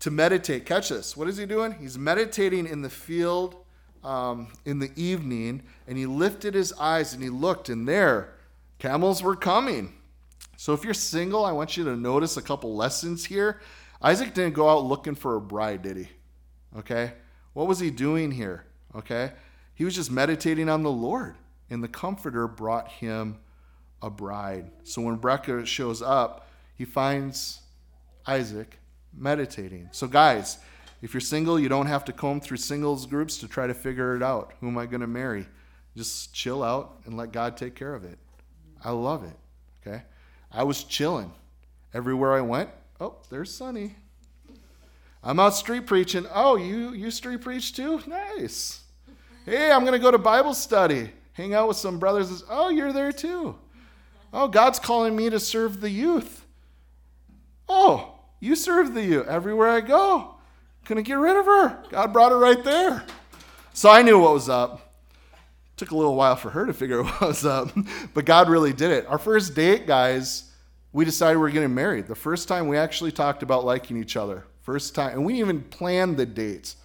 to 0.00 0.10
meditate. 0.10 0.66
Catch 0.66 0.88
this. 0.90 1.16
What 1.16 1.28
is 1.28 1.36
he 1.36 1.46
doing? 1.46 1.72
He's 1.72 1.98
meditating 1.98 2.66
in 2.66 2.82
the 2.82 2.90
field 2.90 3.56
um, 4.04 4.48
in 4.64 4.78
the 4.78 4.90
evening, 4.96 5.62
and 5.86 5.96
he 5.96 6.06
lifted 6.06 6.54
his 6.54 6.72
eyes 6.74 7.14
and 7.14 7.22
he 7.22 7.28
looked, 7.28 7.68
and 7.68 7.88
there, 7.88 8.34
camels 8.78 9.22
were 9.22 9.36
coming. 9.36 9.94
So 10.56 10.72
if 10.72 10.84
you're 10.84 10.94
single, 10.94 11.44
I 11.44 11.52
want 11.52 11.76
you 11.76 11.84
to 11.84 11.96
notice 11.96 12.36
a 12.36 12.42
couple 12.42 12.74
lessons 12.74 13.24
here. 13.24 13.60
Isaac 14.00 14.34
didn't 14.34 14.54
go 14.54 14.68
out 14.68 14.84
looking 14.84 15.14
for 15.14 15.36
a 15.36 15.40
bride, 15.40 15.82
did 15.82 15.96
he? 15.96 16.08
Okay? 16.78 17.12
What 17.52 17.68
was 17.68 17.78
he 17.78 17.90
doing 17.90 18.32
here? 18.32 18.64
Okay? 18.94 19.32
He 19.74 19.84
was 19.84 19.94
just 19.94 20.10
meditating 20.10 20.68
on 20.68 20.82
the 20.82 20.90
Lord, 20.90 21.36
and 21.70 21.82
the 21.82 21.88
Comforter 21.88 22.48
brought 22.48 22.88
him 22.88 23.38
a 24.02 24.10
bride. 24.10 24.70
So 24.82 25.00
when 25.02 25.14
Rebecca 25.14 25.64
shows 25.64 26.02
up, 26.02 26.48
he 26.74 26.84
finds 26.84 27.60
Isaac 28.26 28.78
meditating. 29.16 29.88
So, 29.92 30.06
guys, 30.06 30.58
if 31.00 31.14
you're 31.14 31.20
single, 31.20 31.58
you 31.58 31.68
don't 31.68 31.86
have 31.86 32.04
to 32.06 32.12
comb 32.12 32.40
through 32.40 32.58
singles 32.58 33.06
groups 33.06 33.38
to 33.38 33.48
try 33.48 33.66
to 33.66 33.74
figure 33.74 34.16
it 34.16 34.22
out. 34.22 34.52
Who 34.60 34.68
am 34.68 34.78
I 34.78 34.86
going 34.86 35.00
to 35.00 35.06
marry? 35.06 35.46
Just 35.96 36.32
chill 36.32 36.62
out 36.62 37.00
and 37.04 37.16
let 37.16 37.32
God 37.32 37.56
take 37.56 37.74
care 37.74 37.94
of 37.94 38.04
it. 38.04 38.18
I 38.84 38.90
love 38.90 39.24
it. 39.24 39.36
Okay? 39.86 40.02
I 40.50 40.64
was 40.64 40.84
chilling. 40.84 41.32
Everywhere 41.94 42.32
I 42.32 42.40
went, 42.40 42.70
oh, 43.00 43.16
there's 43.30 43.52
Sonny. 43.52 43.96
I'm 45.22 45.38
out 45.38 45.54
street 45.54 45.86
preaching. 45.86 46.26
Oh, 46.34 46.56
you 46.56 46.92
you 46.94 47.10
street 47.10 47.42
preach 47.42 47.74
too? 47.74 48.02
Nice. 48.06 48.80
Hey, 49.44 49.70
I'm 49.70 49.82
going 49.82 49.92
to 49.92 49.98
go 49.98 50.10
to 50.10 50.18
Bible 50.18 50.54
study. 50.54 51.10
Hang 51.32 51.54
out 51.54 51.68
with 51.68 51.76
some 51.76 51.98
brothers. 51.98 52.42
Oh, 52.48 52.70
you're 52.70 52.92
there 52.92 53.12
too. 53.12 53.56
Oh, 54.32 54.48
God's 54.48 54.78
calling 54.78 55.14
me 55.14 55.28
to 55.30 55.38
serve 55.38 55.80
the 55.80 55.90
youth. 55.90 56.46
Oh, 57.68 58.14
you 58.40 58.56
serve 58.56 58.94
the 58.94 59.04
youth 59.04 59.28
everywhere 59.28 59.68
I 59.68 59.80
go. 59.80 60.34
Couldn't 60.84 61.04
get 61.04 61.14
rid 61.14 61.36
of 61.36 61.46
her. 61.46 61.82
God 61.90 62.12
brought 62.12 62.32
her 62.32 62.38
right 62.38 62.62
there. 62.64 63.04
So 63.72 63.90
I 63.90 64.02
knew 64.02 64.18
what 64.18 64.32
was 64.32 64.48
up. 64.48 64.94
Took 65.76 65.90
a 65.90 65.96
little 65.96 66.14
while 66.14 66.36
for 66.36 66.50
her 66.50 66.66
to 66.66 66.72
figure 66.72 67.00
out 67.00 67.06
what 67.20 67.28
was 67.28 67.44
up, 67.44 67.70
but 68.14 68.24
God 68.24 68.48
really 68.48 68.72
did 68.72 68.90
it. 68.90 69.06
Our 69.06 69.18
first 69.18 69.54
date, 69.54 69.86
guys, 69.86 70.50
we 70.92 71.04
decided 71.04 71.38
we 71.38 71.48
are 71.48 71.52
getting 71.52 71.74
married. 71.74 72.06
The 72.06 72.14
first 72.14 72.48
time 72.48 72.68
we 72.68 72.76
actually 72.76 73.12
talked 73.12 73.42
about 73.42 73.64
liking 73.64 73.96
each 73.96 74.16
other. 74.16 74.44
First 74.60 74.94
time, 74.94 75.12
and 75.14 75.24
we 75.24 75.40
even 75.40 75.62
planned 75.62 76.16
the 76.16 76.26
dates. 76.26 76.76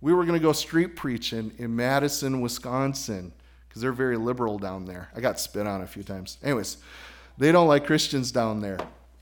We 0.00 0.14
were 0.14 0.24
going 0.24 0.38
to 0.38 0.42
go 0.42 0.52
street 0.52 0.96
preaching 0.96 1.52
in 1.58 1.76
Madison, 1.76 2.40
Wisconsin 2.40 3.32
because 3.72 3.80
they're 3.80 3.90
very 3.90 4.18
liberal 4.18 4.58
down 4.58 4.84
there. 4.84 5.08
I 5.16 5.22
got 5.22 5.40
spit 5.40 5.66
on 5.66 5.80
a 5.80 5.86
few 5.86 6.02
times. 6.02 6.36
Anyways, 6.42 6.76
they 7.38 7.50
don't 7.52 7.66
like 7.68 7.86
Christians 7.86 8.30
down 8.30 8.60
there, 8.60 8.78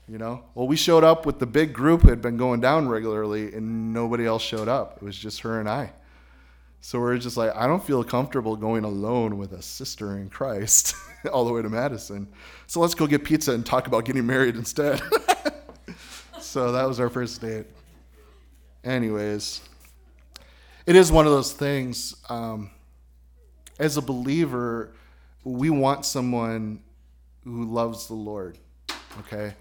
you 0.09 0.17
know? 0.17 0.43
Well, 0.55 0.67
we 0.67 0.75
showed 0.75 1.05
up 1.05 1.25
with 1.25 1.39
the 1.39 1.45
big 1.45 1.71
group 1.71 2.01
who 2.01 2.09
had 2.09 2.21
been 2.21 2.35
going 2.35 2.59
down 2.59 2.89
regularly, 2.89 3.53
and 3.53 3.93
nobody 3.93 4.25
else 4.25 4.41
showed 4.41 4.67
up. 4.67 4.97
It 4.97 5.05
was 5.05 5.17
just 5.17 5.39
her 5.41 5.61
and 5.61 5.69
I. 5.69 5.93
So 6.81 6.99
we're 6.99 7.17
just 7.17 7.37
like, 7.37 7.55
I 7.55 7.65
don't 7.65 7.81
feel 7.81 8.03
comfortable 8.03 8.57
going 8.57 8.83
alone 8.83 9.37
with 9.37 9.53
a 9.53 9.61
sister 9.61 10.17
in 10.17 10.29
Christ 10.29 10.95
all 11.31 11.45
the 11.45 11.53
way 11.53 11.61
to 11.61 11.69
Madison. 11.69 12.27
So 12.67 12.81
let's 12.81 12.93
go 12.93 13.07
get 13.07 13.23
pizza 13.23 13.53
and 13.53 13.65
talk 13.65 13.87
about 13.87 14.03
getting 14.03 14.25
married 14.25 14.57
instead. 14.57 15.01
so 16.41 16.73
that 16.73 16.85
was 16.85 16.99
our 16.99 17.09
first 17.09 17.39
date. 17.39 17.67
Anyways, 18.83 19.61
it 20.85 20.97
is 20.97 21.09
one 21.09 21.25
of 21.25 21.31
those 21.31 21.53
things. 21.53 22.17
Um, 22.27 22.71
as 23.81 23.97
a 23.97 24.01
believer, 24.01 24.93
we 25.43 25.71
want 25.71 26.05
someone 26.05 26.83
who 27.43 27.65
loves 27.65 28.07
the 28.07 28.13
Lord, 28.13 28.59
okay? 29.21 29.55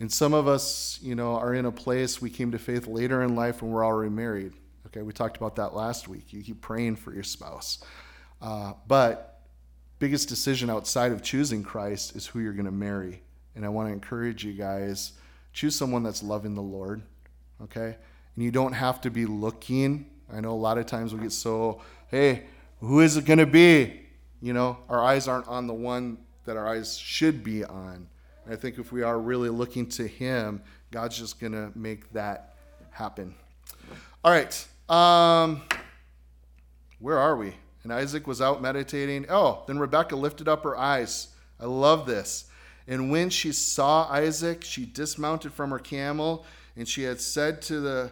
And 0.00 0.10
some 0.10 0.32
of 0.32 0.48
us, 0.48 0.98
you 1.02 1.14
know, 1.14 1.34
are 1.34 1.52
in 1.52 1.66
a 1.66 1.70
place 1.70 2.20
we 2.22 2.30
came 2.30 2.50
to 2.52 2.58
faith 2.58 2.86
later 2.86 3.22
in 3.22 3.36
life 3.36 3.60
and 3.60 3.70
we're 3.70 3.84
already 3.84 4.10
married. 4.10 4.54
Okay, 4.86 5.02
we 5.02 5.12
talked 5.12 5.36
about 5.36 5.56
that 5.56 5.74
last 5.74 6.08
week. 6.08 6.32
You 6.32 6.42
keep 6.42 6.62
praying 6.62 6.96
for 6.96 7.12
your 7.12 7.22
spouse. 7.22 7.84
Uh, 8.40 8.72
but 8.86 9.42
biggest 9.98 10.30
decision 10.30 10.70
outside 10.70 11.12
of 11.12 11.22
choosing 11.22 11.62
Christ 11.62 12.16
is 12.16 12.26
who 12.26 12.38
you're 12.38 12.54
going 12.54 12.64
to 12.64 12.70
marry. 12.70 13.20
And 13.54 13.66
I 13.66 13.68
want 13.68 13.88
to 13.90 13.92
encourage 13.92 14.44
you 14.44 14.54
guys 14.54 15.12
choose 15.52 15.76
someone 15.76 16.02
that's 16.02 16.22
loving 16.22 16.54
the 16.54 16.62
Lord. 16.62 17.02
Okay? 17.64 17.96
And 18.34 18.44
you 18.44 18.50
don't 18.50 18.72
have 18.72 19.02
to 19.02 19.10
be 19.10 19.26
looking. 19.26 20.08
I 20.32 20.40
know 20.40 20.52
a 20.52 20.54
lot 20.54 20.78
of 20.78 20.86
times 20.86 21.12
we 21.12 21.20
get 21.20 21.32
so, 21.32 21.82
hey, 22.06 22.44
who 22.80 23.00
is 23.00 23.16
it 23.16 23.24
going 23.24 23.38
to 23.38 23.46
be? 23.46 24.02
You 24.40 24.52
know, 24.52 24.78
our 24.88 25.02
eyes 25.02 25.26
aren't 25.26 25.48
on 25.48 25.66
the 25.66 25.74
one 25.74 26.18
that 26.44 26.56
our 26.56 26.68
eyes 26.68 26.96
should 26.96 27.42
be 27.42 27.64
on. 27.64 28.08
And 28.44 28.54
I 28.54 28.56
think 28.56 28.78
if 28.78 28.92
we 28.92 29.02
are 29.02 29.18
really 29.18 29.48
looking 29.48 29.88
to 29.90 30.06
Him, 30.06 30.62
God's 30.90 31.18
just 31.18 31.40
going 31.40 31.52
to 31.52 31.70
make 31.74 32.12
that 32.12 32.54
happen. 32.90 33.34
All 34.24 34.32
right. 34.32 34.66
Um, 34.88 35.62
where 37.00 37.18
are 37.18 37.36
we? 37.36 37.54
And 37.82 37.92
Isaac 37.92 38.26
was 38.26 38.40
out 38.40 38.62
meditating. 38.62 39.26
Oh, 39.28 39.64
then 39.66 39.78
Rebekah 39.78 40.16
lifted 40.16 40.48
up 40.48 40.64
her 40.64 40.76
eyes. 40.76 41.28
I 41.60 41.66
love 41.66 42.06
this. 42.06 42.46
And 42.86 43.10
when 43.10 43.28
she 43.28 43.52
saw 43.52 44.08
Isaac, 44.10 44.64
she 44.64 44.86
dismounted 44.86 45.52
from 45.52 45.70
her 45.70 45.78
camel, 45.78 46.46
and 46.76 46.88
she 46.88 47.02
had 47.02 47.20
said 47.20 47.60
to 47.62 47.80
the 47.80 48.10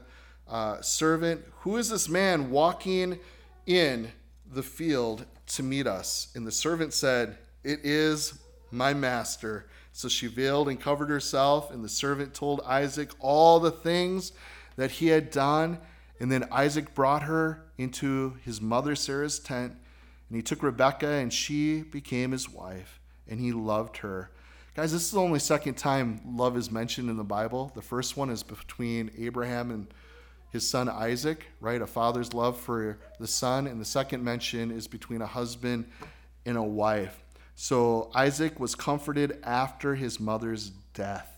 uh, 0.49 0.81
servant, 0.83 1.43
Who 1.61 1.77
is 1.77 1.89
this 1.89 2.09
man 2.09 2.51
walking 2.51 3.19
in 3.67 4.13
the 4.57 4.63
field 4.63 5.25
to 5.47 5.63
meet 5.63 5.87
us? 5.87 6.33
And 6.35 6.45
the 6.45 6.53
servant 6.53 6.93
said, 6.93 7.39
It 7.63 7.81
is 7.85 8.41
my 8.73 8.93
master. 8.93 9.67
So 9.93 10.09
she 10.09 10.27
veiled 10.27 10.69
and 10.69 10.81
covered 10.81 11.09
herself, 11.09 11.71
and 11.71 11.83
the 11.83 11.89
servant 11.89 12.35
told 12.35 12.61
Isaac 12.67 13.11
all 13.21 13.61
the 13.61 13.71
things 13.71 14.33
that 14.77 14.91
he 14.91 15.07
had 15.07 15.31
done. 15.31 15.79
And 16.21 16.31
then 16.31 16.49
Isaac 16.51 16.95
brought 16.95 17.23
her 17.23 17.65
into 17.79 18.37
his 18.45 18.61
mother 18.61 18.95
Sarah's 18.95 19.39
tent, 19.39 19.73
and 20.29 20.37
he 20.37 20.43
took 20.43 20.63
Rebekah, 20.63 21.07
and 21.07 21.33
she 21.33 21.83
became 21.83 22.33
his 22.33 22.51
wife, 22.51 23.01
and 23.29 23.41
he 23.41 23.53
loved 23.53 23.99
her. 23.99 24.31
Guys, 24.75 24.93
this 24.93 25.05
is 25.05 25.11
the 25.13 25.21
only 25.21 25.39
second 25.39 25.75
time 25.75 26.21
love 26.27 26.57
is 26.57 26.71
mentioned 26.71 27.09
in 27.09 27.17
the 27.17 27.25
Bible. 27.25 27.73
The 27.75 27.83
first 27.83 28.17
one 28.17 28.29
is 28.29 28.43
between 28.43 29.11
Abraham 29.17 29.71
and 29.71 29.87
his 30.57 30.69
son 30.69 30.89
Isaac, 30.89 31.45
right? 31.61 31.83
A 31.83 31.87
father's 31.87 32.33
love 32.33 32.59
for 32.59 32.99
the 33.21 33.27
son. 33.27 33.67
And 33.67 33.79
the 33.79 33.85
second 33.85 34.25
mention 34.25 34.71
is 34.71 34.89
between 34.89 35.21
a 35.21 35.27
husband 35.27 35.85
and 36.47 36.57
a 36.57 36.63
wife. 36.63 37.23
So 37.55 38.11
Isaac 38.15 38.59
was 38.59 38.75
comforted 38.75 39.39
after 39.45 39.95
his 39.95 40.19
mother's 40.19 40.71
death. 40.95 41.31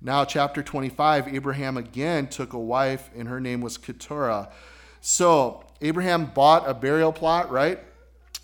Now, 0.00 0.24
chapter 0.24 0.60
25, 0.60 1.28
Abraham 1.28 1.76
again 1.76 2.26
took 2.26 2.52
a 2.52 2.58
wife, 2.58 3.08
and 3.16 3.28
her 3.28 3.38
name 3.38 3.60
was 3.60 3.78
Keturah. 3.78 4.50
So, 5.00 5.62
Abraham 5.80 6.26
bought 6.26 6.68
a 6.68 6.74
burial 6.74 7.12
plot, 7.12 7.52
right, 7.52 7.78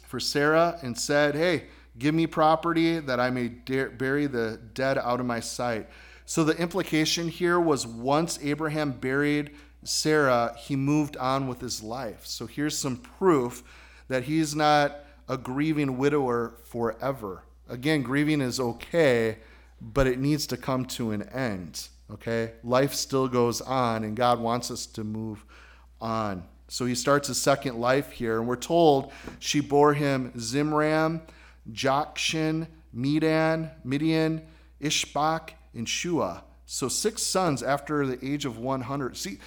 for 0.07 0.21
Sarah 0.21 0.79
and 0.83 0.97
said, 0.97 1.35
Hey, 1.35 1.65
give 1.99 2.15
me 2.15 2.29
property 2.29 3.01
that 3.01 3.19
I 3.19 3.31
may 3.31 3.49
bury 3.49 4.27
the 4.29 4.61
dead 4.75 4.99
out 4.99 5.19
of 5.19 5.27
my 5.27 5.41
sight. 5.41 5.89
So, 6.27 6.45
the 6.45 6.57
implication 6.57 7.27
here 7.29 7.59
was 7.59 7.89
once 7.89 8.39
Abraham 8.41 8.93
buried 8.93 9.51
Sarah, 9.89 10.55
he 10.59 10.77
moved 10.77 11.17
on 11.17 11.49
with 11.49 11.61
his 11.61 11.83
life. 11.83 12.27
So, 12.27 12.47
here's 12.47 12.77
some 12.77 12.97
proof 12.97 13.63
that 14.09 14.25
he's 14.25 14.55
not 14.55 14.97
a 15.29 15.37
grieving 15.37 15.99
widower 15.99 16.55
forever. 16.65 17.43
Again, 17.69 18.03
grieving 18.03 18.41
is 18.41 18.59
okay 18.59 19.39
but 19.81 20.07
it 20.07 20.19
needs 20.19 20.47
to 20.49 20.57
come 20.57 20.85
to 20.85 21.13
an 21.13 21.23
end. 21.31 21.89
Okay? 22.13 22.53
Life 22.65 22.95
still 22.95 23.29
goes 23.29 23.61
on, 23.61 24.05
and 24.05 24.17
God 24.17 24.41
wants 24.41 24.71
us 24.71 24.87
to 24.87 25.05
move 25.05 25.45
on. 26.01 26.45
So 26.69 26.85
he 26.85 26.95
starts 26.95 27.29
a 27.29 27.35
second 27.35 27.79
life 27.79 28.13
here, 28.13 28.39
and 28.39 28.47
we're 28.47 28.57
told 28.57 29.13
she 29.39 29.61
bore 29.61 29.95
him 29.95 30.33
Zimran, 30.37 31.23
Jokshan, 31.71 32.67
Medan, 32.93 33.71
Midian, 33.85 34.43
Ishbak, 34.81 35.51
and 35.75 35.89
Shua. 35.89 36.45
So 36.67 36.89
six 36.89 37.23
sons 37.23 37.63
after 37.63 38.07
the 38.07 38.23
age 38.25 38.45
of 38.45 38.59
100. 38.59 39.17
See, 39.17 39.39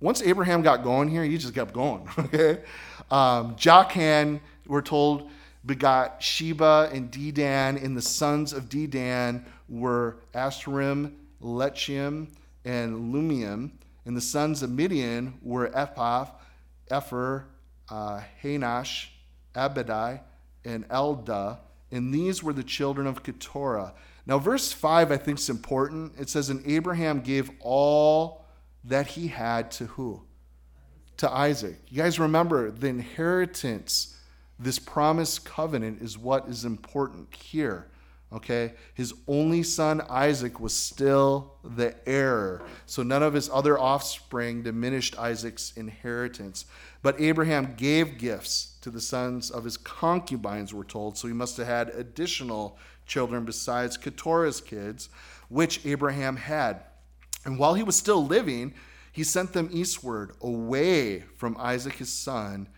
once 0.00 0.22
Abraham 0.22 0.62
got 0.62 0.82
going 0.82 1.08
here, 1.08 1.24
he 1.24 1.38
just 1.38 1.54
kept 1.54 1.72
going. 1.72 2.08
Okay? 2.18 2.62
Um, 3.10 3.54
Jokshan, 3.54 4.40
we're 4.66 4.82
told, 4.82 5.30
begot 5.64 6.22
Sheba 6.22 6.90
and 6.92 7.10
Dedan, 7.10 7.82
and 7.82 7.96
the 7.96 8.02
sons 8.02 8.52
of 8.52 8.68
Dedan 8.68 9.44
were 9.68 10.18
Ashrim, 10.34 11.12
Lechium, 11.40 12.28
and 12.64 13.14
Lumium. 13.14 13.70
And 14.04 14.16
the 14.16 14.20
sons 14.20 14.62
of 14.62 14.70
Midian 14.70 15.34
were 15.42 15.70
Ephah, 15.76 16.26
Epher, 16.90 17.44
uh, 17.88 18.20
Hanash, 18.42 19.08
Abadai, 19.54 20.20
and 20.64 20.84
Elda. 20.90 21.58
And 21.90 22.12
these 22.12 22.42
were 22.42 22.52
the 22.52 22.64
children 22.64 23.06
of 23.06 23.22
Keturah. 23.22 23.94
Now, 24.26 24.38
verse 24.38 24.72
5, 24.72 25.12
I 25.12 25.16
think, 25.16 25.38
is 25.38 25.48
important. 25.48 26.12
It 26.18 26.28
says, 26.28 26.50
And 26.50 26.66
Abraham 26.66 27.20
gave 27.20 27.50
all 27.60 28.45
that 28.86 29.08
he 29.08 29.28
had 29.28 29.70
to 29.72 29.86
who? 29.86 30.22
To 31.18 31.30
Isaac. 31.30 31.76
You 31.88 32.02
guys 32.02 32.18
remember 32.18 32.70
the 32.70 32.88
inheritance, 32.88 34.16
this 34.58 34.78
promised 34.78 35.44
covenant, 35.44 36.02
is 36.02 36.18
what 36.18 36.48
is 36.48 36.64
important 36.64 37.34
here. 37.34 37.88
Okay? 38.32 38.74
His 38.94 39.14
only 39.28 39.62
son 39.62 40.02
Isaac 40.10 40.60
was 40.60 40.74
still 40.74 41.54
the 41.64 41.94
heir. 42.06 42.62
So 42.86 43.02
none 43.02 43.22
of 43.22 43.34
his 43.34 43.48
other 43.48 43.78
offspring 43.78 44.62
diminished 44.62 45.18
Isaac's 45.18 45.72
inheritance. 45.76 46.66
But 47.02 47.20
Abraham 47.20 47.74
gave 47.76 48.18
gifts 48.18 48.76
to 48.82 48.90
the 48.90 49.00
sons 49.00 49.50
of 49.50 49.64
his 49.64 49.76
concubines, 49.76 50.74
we're 50.74 50.84
told. 50.84 51.16
So 51.16 51.28
he 51.28 51.34
must 51.34 51.56
have 51.56 51.66
had 51.66 51.88
additional 51.90 52.78
children 53.06 53.44
besides 53.44 53.96
Keturah's 53.96 54.60
kids, 54.60 55.08
which 55.48 55.86
Abraham 55.86 56.36
had. 56.36 56.82
And 57.46 57.58
while 57.58 57.74
he 57.74 57.82
was 57.82 57.96
still 57.96 58.26
living, 58.26 58.74
he 59.12 59.24
sent 59.24 59.54
them 59.54 59.70
eastward, 59.72 60.32
away 60.42 61.20
from 61.36 61.56
Isaac 61.58 61.94
his 61.94 62.12
son 62.12 62.68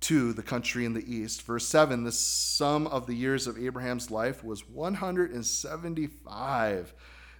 to 0.00 0.32
the 0.32 0.42
country 0.42 0.84
in 0.84 0.92
the 0.92 1.10
east. 1.10 1.42
Verse 1.42 1.66
7 1.66 2.04
the 2.04 2.12
sum 2.12 2.86
of 2.88 3.06
the 3.06 3.14
years 3.14 3.46
of 3.46 3.56
Abraham's 3.56 4.10
life 4.10 4.44
was 4.44 4.68
175. 4.68 6.92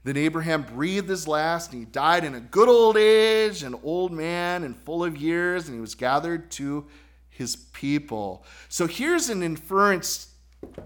Then 0.04 0.16
Abraham 0.16 0.62
breathed 0.62 1.08
his 1.08 1.28
last, 1.28 1.72
and 1.72 1.80
he 1.80 1.84
died 1.84 2.24
in 2.24 2.34
a 2.34 2.40
good 2.40 2.68
old 2.68 2.96
age, 2.96 3.62
an 3.62 3.76
old 3.82 4.12
man 4.12 4.64
and 4.64 4.76
full 4.76 5.04
of 5.04 5.16
years, 5.16 5.66
and 5.66 5.74
he 5.74 5.80
was 5.80 5.94
gathered 5.94 6.50
to 6.52 6.86
his 7.28 7.56
people. 7.56 8.44
So 8.68 8.86
here's 8.86 9.28
an 9.28 9.42
inference 9.42 10.28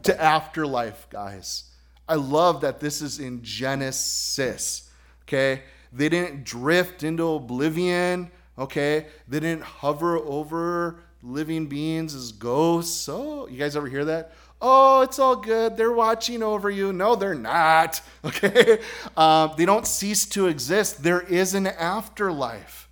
to 0.04 0.20
afterlife, 0.20 1.06
guys. 1.10 1.64
I 2.08 2.14
love 2.14 2.62
that 2.62 2.80
this 2.80 3.02
is 3.02 3.18
in 3.18 3.42
Genesis. 3.42 4.85
Okay? 5.26 5.62
They 5.92 6.08
didn't 6.08 6.44
drift 6.44 7.02
into 7.02 7.26
oblivion. 7.28 8.30
Okay? 8.58 9.06
They 9.28 9.40
didn't 9.40 9.64
hover 9.64 10.18
over 10.18 11.00
living 11.22 11.66
beings 11.66 12.14
as 12.14 12.32
ghosts. 12.32 13.08
Oh, 13.08 13.48
you 13.48 13.58
guys 13.58 13.76
ever 13.76 13.88
hear 13.88 14.04
that? 14.04 14.32
Oh, 14.60 15.02
it's 15.02 15.18
all 15.18 15.36
good. 15.36 15.76
They're 15.76 15.92
watching 15.92 16.42
over 16.42 16.70
you. 16.70 16.92
No, 16.92 17.14
they're 17.14 17.34
not. 17.34 18.00
Okay? 18.24 18.80
Um, 19.16 19.52
they 19.56 19.64
don't 19.64 19.86
cease 19.86 20.26
to 20.30 20.48
exist. 20.48 21.04
There 21.04 21.20
is 21.20 21.54
an 21.54 21.68
afterlife. 21.68 22.88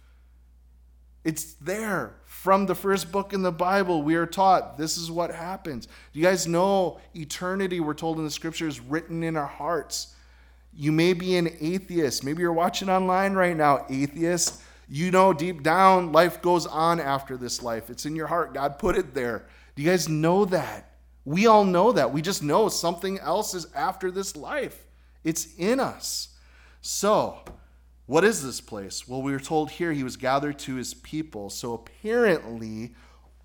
It's 1.24 1.54
there. 1.54 2.14
From 2.24 2.66
the 2.66 2.74
first 2.74 3.10
book 3.10 3.32
in 3.32 3.42
the 3.42 3.50
Bible, 3.50 4.02
we 4.02 4.14
are 4.14 4.26
taught 4.26 4.76
this 4.76 4.96
is 4.96 5.10
what 5.10 5.34
happens. 5.34 5.86
Do 5.86 6.20
you 6.20 6.22
guys 6.22 6.46
know 6.46 7.00
eternity, 7.14 7.80
we're 7.80 7.94
told 7.94 8.18
in 8.18 8.24
the 8.24 8.30
scriptures, 8.30 8.80
written 8.80 9.24
in 9.24 9.36
our 9.36 9.46
hearts? 9.46 10.13
You 10.76 10.92
may 10.92 11.12
be 11.12 11.36
an 11.36 11.50
atheist. 11.60 12.24
Maybe 12.24 12.42
you're 12.42 12.52
watching 12.52 12.88
online 12.88 13.34
right 13.34 13.56
now, 13.56 13.86
atheist. 13.88 14.60
You 14.88 15.10
know 15.10 15.32
deep 15.32 15.62
down, 15.62 16.12
life 16.12 16.42
goes 16.42 16.66
on 16.66 17.00
after 17.00 17.36
this 17.36 17.62
life. 17.62 17.90
It's 17.90 18.06
in 18.06 18.16
your 18.16 18.26
heart. 18.26 18.52
God 18.52 18.78
put 18.78 18.96
it 18.96 19.14
there. 19.14 19.46
Do 19.74 19.82
you 19.82 19.90
guys 19.90 20.08
know 20.08 20.44
that? 20.46 20.90
We 21.24 21.46
all 21.46 21.64
know 21.64 21.92
that. 21.92 22.12
We 22.12 22.20
just 22.20 22.42
know 22.42 22.68
something 22.68 23.18
else 23.18 23.54
is 23.54 23.66
after 23.74 24.10
this 24.10 24.36
life. 24.36 24.86
It's 25.22 25.54
in 25.56 25.80
us. 25.80 26.36
So, 26.82 27.38
what 28.06 28.24
is 28.24 28.42
this 28.42 28.60
place? 28.60 29.08
Well, 29.08 29.22
we 29.22 29.32
were 29.32 29.40
told 29.40 29.70
here 29.70 29.92
he 29.92 30.04
was 30.04 30.16
gathered 30.16 30.58
to 30.60 30.74
his 30.74 30.92
people. 30.92 31.48
So, 31.48 31.72
apparently, 31.72 32.94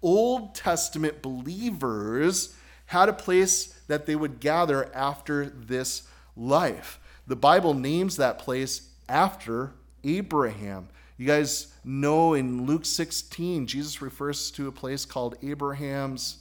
Old 0.01 0.55
Testament 0.55 1.21
believers 1.21 2.55
had 2.87 3.07
a 3.07 3.13
place 3.13 3.67
that 3.87 4.05
they 4.05 4.15
would 4.15 4.41
gather 4.41 4.93
after 4.93 5.45
this 5.45 6.03
life. 6.35 6.99
The 7.29 7.35
Bible 7.35 7.75
names 7.75 8.17
that 8.17 8.39
place 8.39 8.89
after 9.07 9.71
Abraham. 10.03 10.89
You 11.15 11.27
guys 11.27 11.71
know 11.83 12.33
in 12.33 12.65
Luke 12.65 12.85
16, 12.85 13.67
Jesus 13.67 14.01
refers 14.01 14.49
to 14.49 14.67
a 14.67 14.71
place 14.71 15.05
called 15.05 15.35
Abraham's 15.43 16.39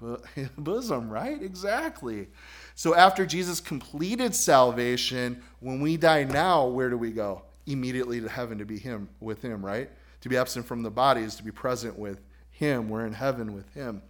bosom, 0.58 1.08
right? 1.08 1.40
Exactly. 1.40 2.26
So 2.74 2.96
after 2.96 3.24
Jesus 3.26 3.60
completed 3.60 4.34
salvation, 4.34 5.40
when 5.60 5.80
we 5.80 5.96
die 5.96 6.24
now, 6.24 6.66
where 6.66 6.90
do 6.90 6.98
we 6.98 7.12
go? 7.12 7.42
Immediately 7.68 8.20
to 8.20 8.28
heaven 8.28 8.58
to 8.58 8.64
be 8.64 8.76
him 8.76 9.08
with 9.20 9.40
him, 9.40 9.64
right? 9.64 9.88
To 10.22 10.28
be 10.28 10.36
absent 10.36 10.66
from 10.66 10.82
the 10.82 10.90
body 10.90 11.20
is 11.20 11.36
to 11.36 11.44
be 11.44 11.52
present 11.52 11.96
with 11.96 12.20
him. 12.50 12.88
We're 12.88 13.06
in 13.06 13.12
heaven 13.12 13.54
with 13.54 13.72
him. 13.72 14.02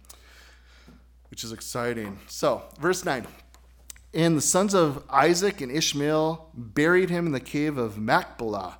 Which 1.29 1.43
is 1.43 1.51
exciting. 1.51 2.17
So, 2.25 2.63
verse 2.79 3.05
9. 3.05 3.27
And 4.13 4.35
the 4.35 4.41
sons 4.41 4.73
of 4.73 5.03
Isaac 5.09 5.61
and 5.61 5.71
Ishmael 5.71 6.49
buried 6.55 7.11
him 7.11 7.27
in 7.27 7.31
the 7.31 7.39
cave 7.39 7.77
of 7.77 7.99
Machpelah, 7.99 8.79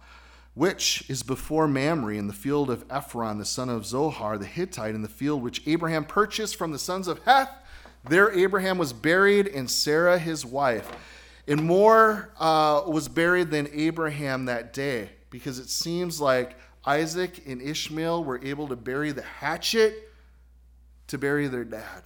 which 0.55 1.07
is 1.07 1.21
before 1.21 1.67
Mamre, 1.67 2.15
in 2.15 2.27
the 2.27 2.33
field 2.33 2.71
of 2.71 2.83
Ephron, 2.89 3.37
the 3.37 3.45
son 3.45 3.69
of 3.69 3.85
Zohar 3.85 4.39
the 4.39 4.47
Hittite, 4.47 4.95
in 4.95 5.03
the 5.03 5.07
field 5.07 5.43
which 5.43 5.61
Abraham 5.67 6.03
purchased 6.03 6.55
from 6.55 6.71
the 6.71 6.79
sons 6.79 7.07
of 7.07 7.23
Heth. 7.25 7.51
There 8.03 8.31
Abraham 8.31 8.79
was 8.79 8.91
buried, 8.91 9.47
and 9.47 9.69
Sarah 9.69 10.17
his 10.17 10.45
wife. 10.45 10.89
And 11.47 11.63
more 11.63 12.31
uh, 12.39 12.83
was 12.87 13.07
buried 13.07 13.51
than 13.51 13.69
Abraham 13.71 14.45
that 14.45 14.73
day, 14.73 15.11
because 15.29 15.59
it 15.59 15.69
seems 15.69 16.19
like 16.19 16.55
Isaac 16.85 17.43
and 17.45 17.61
Ishmael 17.61 18.23
were 18.23 18.43
able 18.43 18.67
to 18.69 18.75
bury 18.75 19.11
the 19.11 19.21
hatchet 19.21 20.11
to 21.07 21.17
bury 21.19 21.47
their 21.47 21.65
dad. 21.65 22.03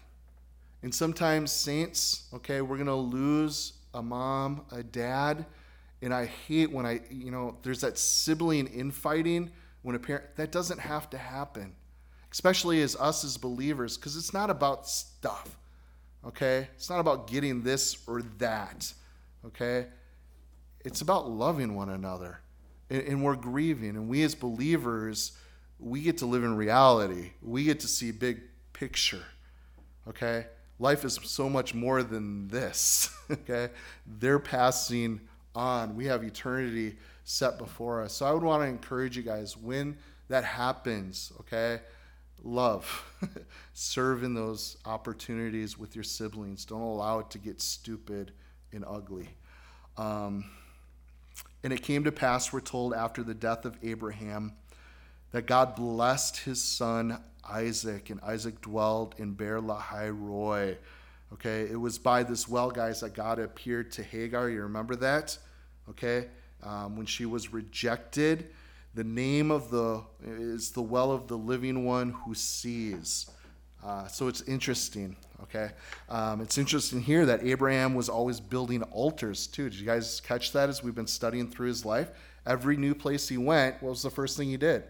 And 0.84 0.93
sometimes, 0.93 1.51
saints, 1.51 2.27
okay, 2.34 2.61
we're 2.61 2.75
going 2.75 2.88
to 2.88 2.93
lose 2.93 3.73
a 3.93 4.01
mom, 4.03 4.65
a 4.71 4.84
dad. 4.84 5.45
And 6.01 6.13
I 6.13 6.25
hate 6.25 6.71
when 6.71 6.86
I, 6.86 6.99
you 7.09 7.31
know, 7.31 7.57
there's 7.63 7.81
that 7.81 7.97
sibling 7.97 8.67
infighting 8.67 9.49
when 9.81 9.95
a 9.95 9.99
parent, 9.99 10.36
that 10.36 10.51
doesn't 10.51 10.79
have 10.79 11.09
to 11.11 11.17
happen, 11.17 11.73
especially 12.31 12.81
as 12.81 12.97
us 12.97 13.23
as 13.23 13.38
believers, 13.38 13.97
because 13.97 14.17
it's 14.17 14.34
not 14.34 14.49
about 14.49 14.88
stuff, 14.88 15.57
okay? 16.25 16.67
It's 16.75 16.89
not 16.89 16.99
about 16.99 17.27
getting 17.27 17.63
this 17.63 17.97
or 18.05 18.21
that, 18.39 18.93
okay? 19.45 19.88
It's 20.84 20.99
about 20.99 21.29
loving 21.29 21.75
one 21.75 21.89
another. 21.89 22.39
And, 22.89 23.01
and 23.03 23.23
we're 23.23 23.38
grieving. 23.38 23.91
And 23.91 24.09
we 24.09 24.23
as 24.23 24.36
believers, 24.36 25.31
we 25.79 26.01
get 26.01 26.17
to 26.17 26.25
live 26.25 26.43
in 26.43 26.57
reality, 26.57 27.31
we 27.41 27.63
get 27.63 27.79
to 27.81 27.88
see 27.88 28.11
big 28.11 28.41
picture, 28.73 29.23
okay? 30.09 30.47
Life 30.80 31.05
is 31.05 31.19
so 31.24 31.49
much 31.49 31.74
more 31.74 32.03
than 32.03 32.47
this. 32.47 33.09
okay? 33.32 33.69
They're 34.05 34.39
passing 34.39 35.21
on. 35.55 35.95
We 35.95 36.05
have 36.05 36.24
eternity 36.24 36.97
set 37.24 37.57
before 37.57 38.01
us. 38.01 38.13
So 38.13 38.26
I 38.26 38.32
would 38.32 38.43
want 38.43 38.63
to 38.63 38.67
encourage 38.67 39.15
you 39.15 39.24
guys 39.24 39.55
when 39.55 39.97
that 40.30 40.43
happens, 40.43 41.32
okay? 41.41 41.82
Love. 42.43 43.03
Serve 43.74 44.24
in 44.24 44.34
those 44.34 44.78
opportunities 44.86 45.78
with 45.78 45.95
your 45.95 46.03
siblings. 46.03 46.65
Don't 46.65 46.82
allow 46.82 47.19
it 47.19 47.30
to 47.32 47.38
get 47.38 47.61
stupid 47.61 48.32
and 48.71 48.84
ugly. 48.88 49.30
Um, 49.97 50.45
and 51.63 51.71
it 51.71 51.82
came 51.82 52.03
to 52.03 52.11
pass, 52.11 52.51
we're 52.51 52.59
told, 52.59 52.93
after 52.93 53.24
the 53.24 53.34
death 53.34 53.63
of 53.63 53.78
Abraham, 53.84 54.53
that 55.34 55.47
God 55.47 55.75
blessed 55.75 56.38
his 56.38 56.63
son 56.63 57.19
Isaac, 57.49 58.09
and 58.09 58.21
Isaac 58.21 58.61
dwelled 58.61 59.15
in 59.17 59.34
Beer 59.34 59.59
Lahai 59.59 60.09
Roi. 60.17 60.77
Okay, 61.34 61.63
it 61.69 61.79
was 61.79 61.97
by 61.97 62.23
this 62.23 62.47
well, 62.47 62.71
guys, 62.71 63.01
that 63.01 63.13
God 63.13 63.39
appeared 63.39 63.91
to 63.93 64.03
Hagar. 64.03 64.49
You 64.49 64.61
remember 64.61 64.95
that? 64.97 65.38
Okay, 65.89 66.27
um, 66.61 66.95
when 66.95 67.05
she 67.05 67.25
was 67.25 67.51
rejected, 67.51 68.51
the 68.93 69.03
name 69.03 69.51
of 69.51 69.69
the 69.71 70.03
is 70.23 70.71
the 70.71 70.81
well 70.81 71.11
of 71.11 71.27
the 71.27 71.38
living 71.38 71.84
one 71.84 72.11
who 72.11 72.34
sees. 72.34 73.29
Uh, 73.84 74.07
so 74.07 74.27
it's 74.27 74.41
interesting. 74.43 75.15
Okay, 75.41 75.71
um, 76.07 76.39
it's 76.39 76.57
interesting 76.57 77.01
here 77.01 77.25
that 77.25 77.43
Abraham 77.43 77.95
was 77.95 78.07
always 78.07 78.39
building 78.39 78.84
altars 78.84 79.47
too. 79.47 79.69
Did 79.69 79.79
you 79.79 79.86
guys 79.86 80.21
catch 80.21 80.53
that 80.53 80.69
as 80.69 80.84
we've 80.84 80.95
been 80.95 81.07
studying 81.07 81.49
through 81.49 81.67
his 81.67 81.84
life? 81.84 82.11
Every 82.45 82.77
new 82.77 82.93
place 82.93 83.27
he 83.27 83.38
went, 83.38 83.81
what 83.81 83.89
was 83.89 84.03
the 84.03 84.09
first 84.11 84.38
thing 84.38 84.49
he 84.49 84.57
did? 84.57 84.84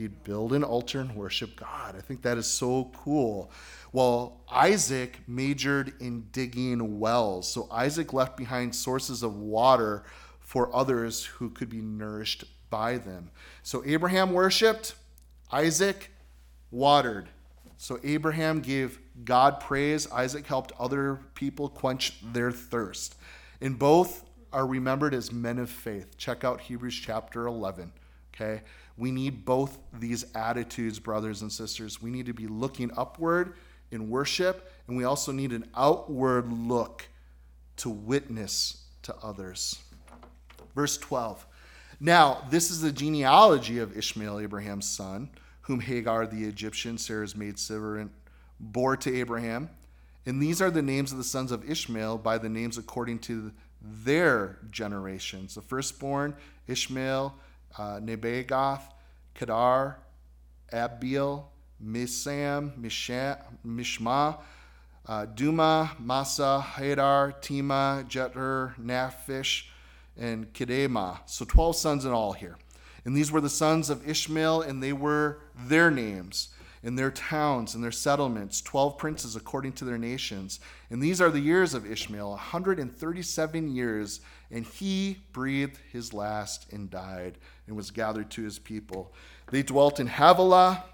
He'd 0.00 0.24
build 0.24 0.54
an 0.54 0.64
altar 0.64 0.98
and 1.00 1.14
worship 1.14 1.56
God. 1.56 1.94
I 1.94 2.00
think 2.00 2.22
that 2.22 2.38
is 2.38 2.46
so 2.46 2.90
cool. 2.96 3.50
Well, 3.92 4.40
Isaac 4.50 5.18
majored 5.26 5.92
in 6.00 6.26
digging 6.32 6.98
wells. 6.98 7.52
So 7.52 7.68
Isaac 7.70 8.14
left 8.14 8.34
behind 8.34 8.74
sources 8.74 9.22
of 9.22 9.36
water 9.36 10.04
for 10.40 10.74
others 10.74 11.26
who 11.26 11.50
could 11.50 11.68
be 11.68 11.82
nourished 11.82 12.44
by 12.70 12.96
them. 12.96 13.30
So 13.62 13.82
Abraham 13.84 14.32
worshiped, 14.32 14.94
Isaac 15.52 16.10
watered. 16.70 17.28
So 17.76 18.00
Abraham 18.02 18.62
gave 18.62 18.98
God 19.26 19.60
praise, 19.60 20.10
Isaac 20.10 20.46
helped 20.46 20.72
other 20.80 21.20
people 21.34 21.68
quench 21.68 22.14
their 22.32 22.50
thirst. 22.50 23.16
And 23.60 23.78
both 23.78 24.24
are 24.50 24.66
remembered 24.66 25.12
as 25.12 25.30
men 25.30 25.58
of 25.58 25.68
faith. 25.68 26.16
Check 26.16 26.42
out 26.42 26.62
Hebrews 26.62 26.94
chapter 26.94 27.46
11. 27.46 27.92
Okay? 28.34 28.62
We 28.96 29.10
need 29.10 29.44
both 29.44 29.78
these 29.92 30.24
attitudes, 30.34 30.98
brothers 30.98 31.42
and 31.42 31.50
sisters. 31.50 32.02
We 32.02 32.10
need 32.10 32.26
to 32.26 32.34
be 32.34 32.46
looking 32.46 32.90
upward 32.96 33.54
in 33.90 34.10
worship, 34.10 34.70
and 34.86 34.96
we 34.96 35.04
also 35.04 35.32
need 35.32 35.52
an 35.52 35.68
outward 35.74 36.52
look 36.52 37.08
to 37.76 37.90
witness 37.90 38.84
to 39.02 39.14
others. 39.22 39.78
Verse 40.74 40.98
12. 40.98 41.46
Now, 41.98 42.46
this 42.50 42.70
is 42.70 42.80
the 42.80 42.92
genealogy 42.92 43.78
of 43.78 43.96
Ishmael, 43.96 44.40
Abraham's 44.40 44.88
son, 44.88 45.30
whom 45.62 45.80
Hagar 45.80 46.26
the 46.26 46.44
Egyptian, 46.44 46.98
Sarah's 46.98 47.36
maid 47.36 47.58
servant, 47.58 48.10
bore 48.58 48.96
to 48.98 49.14
Abraham. 49.14 49.70
And 50.26 50.42
these 50.42 50.60
are 50.62 50.70
the 50.70 50.82
names 50.82 51.12
of 51.12 51.18
the 51.18 51.24
sons 51.24 51.52
of 51.52 51.68
Ishmael 51.68 52.18
by 52.18 52.38
the 52.38 52.48
names 52.48 52.78
according 52.78 53.20
to 53.20 53.52
their 53.82 54.58
generations. 54.70 55.54
The 55.54 55.62
firstborn, 55.62 56.34
Ishmael, 56.66 57.34
uh, 57.78 58.00
Nebajoth, 58.00 58.82
Kedar, 59.34 59.98
Abiel, 60.72 61.44
Mibsam, 61.84 62.72
Mishma, 63.66 64.38
uh, 65.06 65.26
Duma, 65.26 65.96
Massa, 65.98 66.64
Hadar, 66.74 67.40
Tema, 67.40 68.04
Jetur, 68.08 68.74
Naphish, 68.78 69.64
and 70.16 70.52
Kedemah. 70.52 71.20
So 71.26 71.44
12 71.44 71.76
sons 71.76 72.04
in 72.04 72.12
all 72.12 72.32
here. 72.32 72.56
And 73.04 73.16
these 73.16 73.32
were 73.32 73.40
the 73.40 73.48
sons 73.48 73.88
of 73.88 74.06
Ishmael, 74.08 74.62
and 74.62 74.82
they 74.82 74.92
were 74.92 75.40
their 75.56 75.90
names, 75.90 76.50
and 76.82 76.98
their 76.98 77.10
towns, 77.10 77.74
and 77.74 77.82
their 77.82 77.90
settlements, 77.90 78.60
12 78.60 78.98
princes 78.98 79.36
according 79.36 79.72
to 79.74 79.84
their 79.86 79.98
nations. 79.98 80.60
And 80.90 81.02
these 81.02 81.20
are 81.20 81.30
the 81.30 81.40
years 81.40 81.72
of 81.72 81.90
Ishmael, 81.90 82.30
137 82.30 83.74
years, 83.74 84.20
and 84.50 84.66
he 84.66 85.18
breathed 85.32 85.78
his 85.90 86.12
last 86.12 86.70
and 86.72 86.90
died 86.90 87.38
and 87.70 87.76
was 87.76 87.92
gathered 87.92 88.30
to 88.32 88.42
his 88.42 88.58
people. 88.58 89.14
They 89.50 89.62
dwelt 89.62 90.00
in 90.00 90.08
Havilah, 90.08 90.84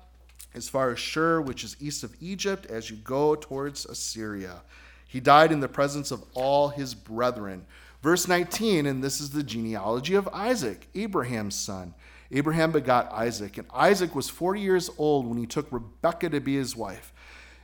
as 0.55 0.69
far 0.69 0.91
as 0.91 0.99
Shur, 0.99 1.41
which 1.41 1.65
is 1.65 1.77
east 1.81 2.05
of 2.05 2.15
Egypt, 2.21 2.67
as 2.67 2.91
you 2.91 2.97
go 2.97 3.35
towards 3.35 3.87
Assyria. 3.87 4.63
He 5.09 5.21
died 5.21 5.53
in 5.53 5.61
the 5.61 5.69
presence 5.69 6.11
of 6.11 6.23
all 6.35 6.69
his 6.69 6.95
brethren. 6.95 7.65
Verse 8.03 8.29
19, 8.29 8.85
and 8.85 9.03
this 9.03 9.21
is 9.21 9.31
the 9.31 9.43
genealogy 9.43 10.15
of 10.15 10.29
Isaac, 10.29 10.89
Abraham's 10.95 11.55
son. 11.55 11.95
Abraham 12.31 12.73
begot 12.73 13.11
Isaac, 13.11 13.57
and 13.57 13.67
Isaac 13.73 14.15
was 14.15 14.29
40 14.29 14.61
years 14.61 14.91
old 14.99 15.27
when 15.27 15.39
he 15.39 15.47
took 15.47 15.73
Rebekah 15.73 16.31
to 16.31 16.41
be 16.41 16.57
his 16.57 16.77
wife, 16.77 17.15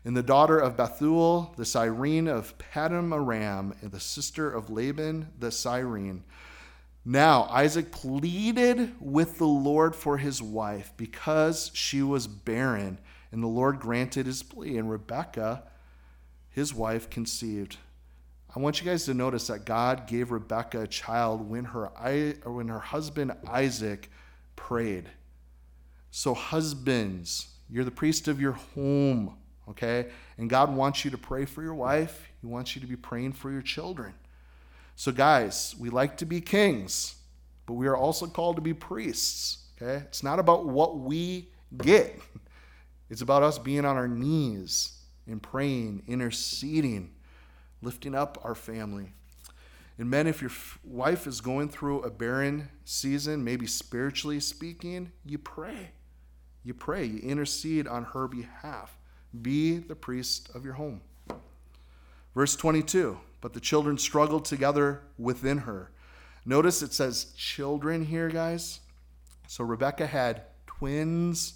and 0.07 0.17
the 0.17 0.23
daughter 0.23 0.59
of 0.59 0.77
Bethuel, 0.77 1.53
the 1.59 1.67
Syrian 1.67 2.29
of 2.29 2.57
Paddan 2.57 3.13
Aram, 3.13 3.75
and 3.83 3.93
the 3.93 4.01
sister 4.01 4.51
of 4.51 4.71
Laban 4.71 5.29
the 5.39 5.51
Syrian. 5.51 6.25
Now, 7.05 7.49
Isaac 7.51 7.91
pleaded 7.91 8.95
with 9.01 9.39
the 9.39 9.47
Lord 9.47 9.97
for 9.97 10.19
his 10.19 10.41
wife 10.41 10.93
because 10.97 11.73
she 11.75 12.01
was 12.01 12.29
barren, 12.29 12.99
and 13.33 13.43
the 13.43 13.49
Lord 13.49 13.81
granted 13.81 14.27
his 14.27 14.43
plea, 14.43 14.79
and 14.79 14.89
Rebekah, 14.89 15.65
his 16.51 16.73
wife, 16.73 17.11
conceived. 17.11 17.77
I 18.55 18.61
want 18.61 18.81
you 18.81 18.87
guys 18.87 19.05
to 19.07 19.15
notice 19.15 19.49
that 19.49 19.65
God 19.65 20.07
gave 20.07 20.31
Rebekah 20.31 20.83
a 20.83 20.87
child 20.87 21.49
when 21.49 21.65
her, 21.65 21.87
when 22.45 22.69
her 22.69 22.79
husband 22.79 23.33
Isaac 23.49 24.09
prayed. 24.55 25.09
So, 26.13 26.35
husbands, 26.35 27.49
you're 27.69 27.85
the 27.85 27.91
priest 27.91 28.29
of 28.29 28.41
your 28.41 28.53
home, 28.53 29.37
okay? 29.71 30.11
And 30.39 30.49
God 30.49 30.73
wants 30.77 31.05
you 31.05 31.11
to 31.11 31.19
pray 31.19 31.47
for 31.47 31.63
your 31.63 31.75
wife, 31.75 32.29
He 32.41 32.47
wants 32.47 32.77
you 32.77 32.81
to 32.83 32.87
be 32.87 32.97
praying 32.97 33.33
for 33.33 33.51
your 33.51 33.63
children. 33.63 34.13
So, 34.97 35.13
guys, 35.13 35.75
we 35.79 35.91
like 35.91 36.17
to 36.19 36.27
be 36.27 36.41
kings, 36.41 37.17
but 37.67 37.75
we 37.75 37.87
are 37.87 37.97
also 37.97 38.27
called 38.27 38.57
to 38.57 38.63
be 38.63 38.75
priests. 38.75 39.59
Okay? 39.81 40.05
It's 40.07 40.23
not 40.23 40.39
about 40.39 40.67
what 40.67 40.99
we 40.99 41.49
get, 41.77 42.21
it's 43.11 43.23
about 43.23 43.43
us 43.43 43.59
being 43.59 43.85
on 43.85 43.97
our 43.97 44.09
knees 44.09 44.99
and 45.27 45.43
praying, 45.43 46.03
interceding, 46.07 47.13
lifting 47.81 48.15
up 48.15 48.39
our 48.45 48.55
family. 48.55 49.13
And 49.99 50.09
men, 50.09 50.27
if 50.27 50.41
your 50.41 50.51
wife 50.83 51.27
is 51.27 51.41
going 51.41 51.69
through 51.69 52.03
a 52.03 52.11
barren 52.11 52.69
season, 52.85 53.45
maybe 53.45 53.67
spiritually 53.67 54.41
speaking, 54.41 55.13
you 55.25 55.39
pray. 55.39 55.93
You 56.65 56.75
pray. 56.75 57.05
You 57.05 57.19
intercede 57.19 57.87
on 57.87 58.05
her 58.05 58.27
behalf. 58.27 58.97
Be 59.41 59.79
the 59.79 59.95
priest 59.95 60.51
of 60.55 60.65
your 60.65 60.75
home. 60.75 61.03
Verse 62.35 62.57
22 62.57 63.19
but 63.43 63.53
the 63.53 63.61
children 63.61 63.99
struggled 63.99 64.47
together 64.47 65.03
within 65.19 65.59
her. 65.59 65.91
Notice 66.47 66.81
it 66.81 66.95
says 66.95 67.35
children 67.37 68.07
here, 68.07 68.31
guys. 68.31 68.81
So 69.47 69.65
Rebecca 69.65 70.07
had 70.07 70.45
twins, 70.67 71.55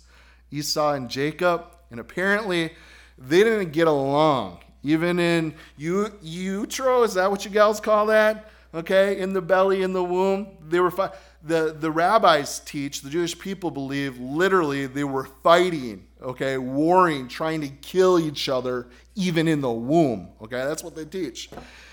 Esau 0.51 0.93
and 0.93 1.09
Jacob, 1.09 1.65
and 1.91 1.99
apparently 1.99 2.73
they 3.17 3.43
didn't 3.43 3.73
get 3.73 3.87
along. 3.87 4.59
Even 4.83 5.19
in 5.19 5.55
utero, 5.79 7.03
is 7.03 7.15
that 7.15 7.31
what 7.31 7.45
you 7.45 7.51
gals 7.51 7.81
call 7.81 8.07
that? 8.07 8.51
Okay, 8.75 9.19
in 9.19 9.33
the 9.33 9.41
belly, 9.41 9.83
in 9.83 9.93
the 9.93 10.05
womb, 10.05 10.59
they 10.69 10.81
were 10.81 10.91
fi- 10.91 11.13
the 11.43 11.75
the 11.79 11.91
rabbis 11.91 12.61
teach. 12.61 13.01
The 13.01 13.11
Jewish 13.11 13.39
people 13.39 13.71
believe 13.71 14.19
literally 14.19 14.87
they 14.87 15.05
were 15.05 15.25
fighting. 15.25 16.06
Okay, 16.23 16.57
warring, 16.57 17.29
trying 17.29 17.61
to 17.61 17.69
kill 17.69 18.19
each 18.19 18.49
other, 18.49 18.89
even 19.15 19.47
in 19.47 19.61
the 19.61 19.71
womb. 19.71 20.29
Okay, 20.43 20.65
that's 20.65 20.83
what 20.83 20.97
they 20.97 21.05
teach. 21.05 21.51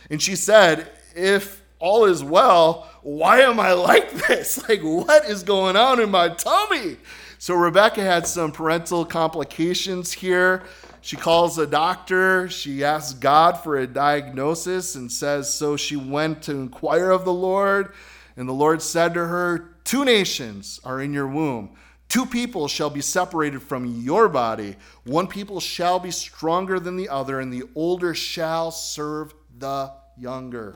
And 0.10 0.22
she 0.22 0.36
said, 0.36 0.90
if 1.16 1.62
all 1.80 2.06
is 2.06 2.24
well, 2.24 2.90
why 3.02 3.42
am 3.42 3.60
I 3.60 3.74
like 3.74 4.12
this? 4.28 4.68
Like, 4.70 4.82
what 4.82 5.26
is 5.26 5.44
going 5.44 5.76
on 5.76 6.00
in 6.00 6.10
my 6.10 6.30
tummy? 6.30 6.98
So 7.38 7.56
Rebecca 7.56 8.02
had 8.02 8.26
some 8.26 8.54
parental 8.54 9.04
complications 9.04 10.14
here. 10.14 10.64
She 11.02 11.18
calls 11.18 11.58
a 11.58 11.68
doctor. 11.68 12.48
She 12.48 12.86
asks 12.86 13.14
God 13.14 13.58
for 13.58 13.76
a 13.76 13.86
diagnosis 13.86 14.96
and 14.96 15.12
says, 15.12 15.54
So 15.54 15.76
she 15.76 15.98
went 15.98 16.44
to 16.44 16.54
inquire 16.54 17.10
of 17.10 17.26
the 17.26 17.34
Lord. 17.34 17.94
And 18.38 18.48
the 18.48 18.54
Lord 18.54 18.82
said 18.82 19.14
to 19.16 19.28
her, 19.28 19.76
Two 19.84 20.06
nations 20.06 20.80
are 20.86 21.02
in 21.02 21.12
your 21.12 21.28
womb. 21.28 21.76
Two 22.14 22.28
people 22.28 22.68
shall 22.68 22.92
be 22.92 23.02
separated 23.02 23.64
from 23.64 23.88
your 24.04 24.30
body. 24.30 24.76
One 25.04 25.26
people 25.26 25.60
shall 25.60 25.98
be 25.98 26.12
stronger 26.12 26.80
than 26.80 26.96
the 26.96 27.10
other, 27.10 27.40
and 27.40 27.52
the 27.52 27.64
older 27.74 28.14
shall 28.14 28.70
serve 28.70 29.34
the 29.58 29.92
younger. 30.16 30.76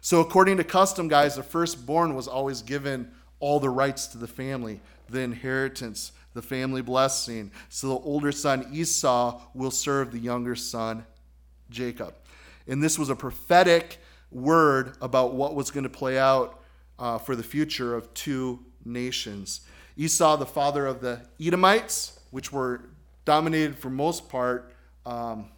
So, 0.00 0.20
according 0.20 0.56
to 0.58 0.62
custom, 0.62 1.08
guys, 1.08 1.34
the 1.34 1.42
firstborn 1.42 2.14
was 2.14 2.28
always 2.28 2.62
given 2.62 3.10
all 3.40 3.58
the 3.58 3.68
rights 3.68 4.06
to 4.06 4.18
the 4.18 4.28
family, 4.28 4.80
the 5.08 5.18
inheritance, 5.18 6.12
the 6.32 6.42
family 6.42 6.80
blessing. 6.80 7.50
So, 7.70 7.88
the 7.88 7.96
older 7.96 8.30
son 8.30 8.68
Esau 8.72 9.40
will 9.54 9.72
serve 9.72 10.12
the 10.12 10.20
younger 10.20 10.54
son 10.54 11.04
Jacob. 11.70 12.14
And 12.68 12.80
this 12.80 13.00
was 13.00 13.10
a 13.10 13.16
prophetic 13.16 13.98
word 14.30 14.96
about 15.02 15.34
what 15.34 15.56
was 15.56 15.72
going 15.72 15.82
to 15.82 15.90
play 15.90 16.20
out 16.20 16.62
uh, 17.00 17.18
for 17.18 17.34
the 17.34 17.42
future 17.42 17.96
of 17.96 18.14
two 18.14 18.60
nations. 18.84 19.62
Esau, 19.98 20.36
the 20.36 20.46
father 20.46 20.86
of 20.86 21.00
the 21.00 21.20
Edomites, 21.40 22.20
which 22.30 22.52
were 22.52 22.82
dominated 23.24 23.76
for 23.76 23.90
most 23.90 24.28
part 24.28 24.72
um, 25.04 25.50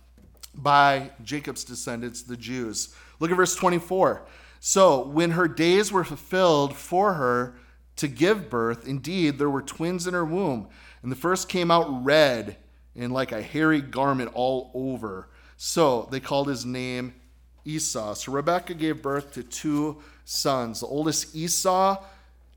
by 0.54 1.10
Jacob's 1.22 1.62
descendants, 1.62 2.22
the 2.22 2.38
Jews. 2.38 2.94
Look 3.20 3.30
at 3.30 3.36
verse 3.36 3.54
24. 3.54 4.22
So, 4.58 5.06
when 5.06 5.32
her 5.32 5.46
days 5.46 5.92
were 5.92 6.04
fulfilled 6.04 6.74
for 6.74 7.14
her 7.14 7.54
to 7.96 8.08
give 8.08 8.48
birth, 8.48 8.88
indeed, 8.88 9.38
there 9.38 9.50
were 9.50 9.62
twins 9.62 10.06
in 10.06 10.14
her 10.14 10.24
womb. 10.24 10.68
And 11.02 11.12
the 11.12 11.16
first 11.16 11.48
came 11.48 11.70
out 11.70 12.04
red 12.04 12.56
and 12.96 13.12
like 13.12 13.32
a 13.32 13.42
hairy 13.42 13.82
garment 13.82 14.30
all 14.32 14.70
over. 14.72 15.28
So, 15.58 16.08
they 16.10 16.20
called 16.20 16.48
his 16.48 16.64
name 16.64 17.14
Esau. 17.66 18.14
So, 18.14 18.32
Rebekah 18.32 18.74
gave 18.74 19.02
birth 19.02 19.32
to 19.34 19.42
two 19.42 20.02
sons. 20.24 20.80
The 20.80 20.86
oldest, 20.86 21.36
Esau, 21.36 22.02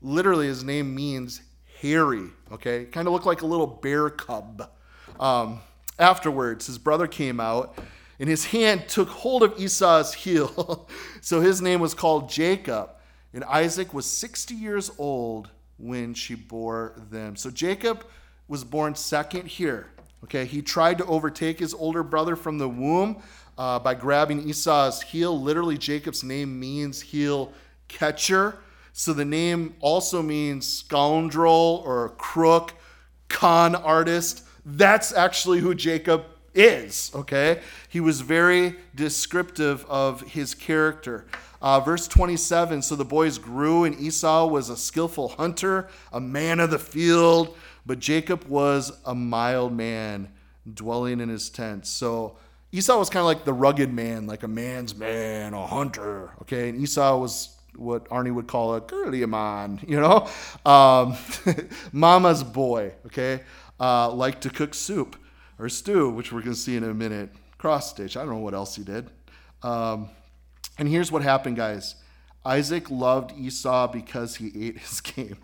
literally, 0.00 0.46
his 0.46 0.64
name 0.64 0.94
means 0.94 1.42
hairy, 1.80 2.28
okay? 2.52 2.84
Kind 2.86 3.06
of 3.06 3.12
looked 3.12 3.26
like 3.26 3.42
a 3.42 3.46
little 3.46 3.66
bear 3.66 4.10
cub. 4.10 4.70
Um, 5.20 5.60
afterwards, 5.98 6.66
his 6.66 6.78
brother 6.78 7.06
came 7.06 7.40
out 7.40 7.78
and 8.18 8.28
his 8.28 8.46
hand 8.46 8.88
took 8.88 9.08
hold 9.08 9.42
of 9.42 9.58
Esau's 9.58 10.14
heel. 10.24 10.88
so 11.20 11.40
his 11.40 11.60
name 11.60 11.80
was 11.80 11.94
called 11.94 12.28
Jacob. 12.28 12.90
And 13.32 13.42
Isaac 13.44 13.92
was 13.92 14.06
60 14.06 14.54
years 14.54 14.90
old 14.96 15.50
when 15.76 16.14
she 16.14 16.34
bore 16.34 16.94
them. 17.10 17.34
So 17.34 17.50
Jacob 17.50 18.06
was 18.46 18.62
born 18.62 18.94
second 18.94 19.48
here. 19.48 19.88
Okay, 20.24 20.44
he 20.46 20.62
tried 20.62 20.98
to 20.98 21.06
overtake 21.06 21.58
his 21.58 21.74
older 21.74 22.02
brother 22.02 22.36
from 22.36 22.58
the 22.58 22.68
womb 22.68 23.22
uh, 23.58 23.78
by 23.78 23.94
grabbing 23.94 24.48
Esau's 24.48 25.02
heel. 25.02 25.38
Literally, 25.38 25.76
Jacob's 25.76 26.24
name 26.24 26.58
means 26.58 27.00
heel 27.00 27.52
catcher. 27.88 28.58
So 28.96 29.12
the 29.12 29.24
name 29.24 29.74
also 29.80 30.22
means 30.22 30.72
scoundrel 30.72 31.82
or 31.84 32.10
crook, 32.10 32.74
con 33.28 33.74
artist. 33.74 34.44
That's 34.64 35.12
actually 35.12 35.58
who 35.58 35.74
Jacob 35.74 36.24
is, 36.54 37.10
okay? 37.12 37.60
He 37.88 37.98
was 37.98 38.20
very 38.20 38.76
descriptive 38.94 39.84
of 39.86 40.20
his 40.20 40.54
character. 40.54 41.26
Uh, 41.60 41.80
verse 41.80 42.06
27 42.06 42.82
So 42.82 42.94
the 42.94 43.04
boys 43.04 43.36
grew, 43.36 43.82
and 43.82 43.98
Esau 43.98 44.46
was 44.46 44.68
a 44.68 44.76
skillful 44.76 45.30
hunter, 45.30 45.88
a 46.12 46.20
man 46.20 46.60
of 46.60 46.70
the 46.70 46.78
field, 46.78 47.56
but 47.84 47.98
Jacob 47.98 48.44
was 48.44 48.92
a 49.04 49.14
mild 49.14 49.72
man 49.72 50.30
dwelling 50.72 51.18
in 51.18 51.28
his 51.28 51.50
tent. 51.50 51.88
So 51.88 52.36
Esau 52.70 52.96
was 52.96 53.10
kind 53.10 53.22
of 53.22 53.26
like 53.26 53.44
the 53.44 53.52
rugged 53.52 53.92
man, 53.92 54.28
like 54.28 54.44
a 54.44 54.48
man's 54.48 54.94
man, 54.94 55.52
a 55.52 55.66
hunter, 55.66 56.30
okay? 56.42 56.68
And 56.68 56.80
Esau 56.80 57.18
was 57.18 57.54
what 57.76 58.08
Arnie 58.08 58.34
would 58.34 58.46
call 58.46 58.74
a 58.74 58.80
girly 58.80 59.24
man, 59.26 59.80
you 59.86 60.00
know? 60.00 60.28
Um, 60.64 61.16
mama's 61.92 62.42
boy, 62.42 62.92
okay? 63.06 63.42
Uh, 63.78 64.10
liked 64.10 64.42
to 64.42 64.50
cook 64.50 64.74
soup 64.74 65.16
or 65.58 65.68
stew, 65.68 66.10
which 66.10 66.32
we're 66.32 66.40
going 66.40 66.54
to 66.54 66.58
see 66.58 66.76
in 66.76 66.84
a 66.84 66.94
minute. 66.94 67.30
Cross 67.58 67.90
stitch. 67.90 68.16
I 68.16 68.20
don't 68.20 68.30
know 68.30 68.38
what 68.38 68.54
else 68.54 68.76
he 68.76 68.84
did. 68.84 69.10
Um, 69.62 70.10
and 70.78 70.88
here's 70.88 71.10
what 71.10 71.22
happened, 71.22 71.56
guys 71.56 71.96
Isaac 72.44 72.90
loved 72.90 73.32
Esau 73.38 73.88
because 73.88 74.36
he 74.36 74.52
ate 74.66 74.78
his 74.78 75.00
game, 75.00 75.38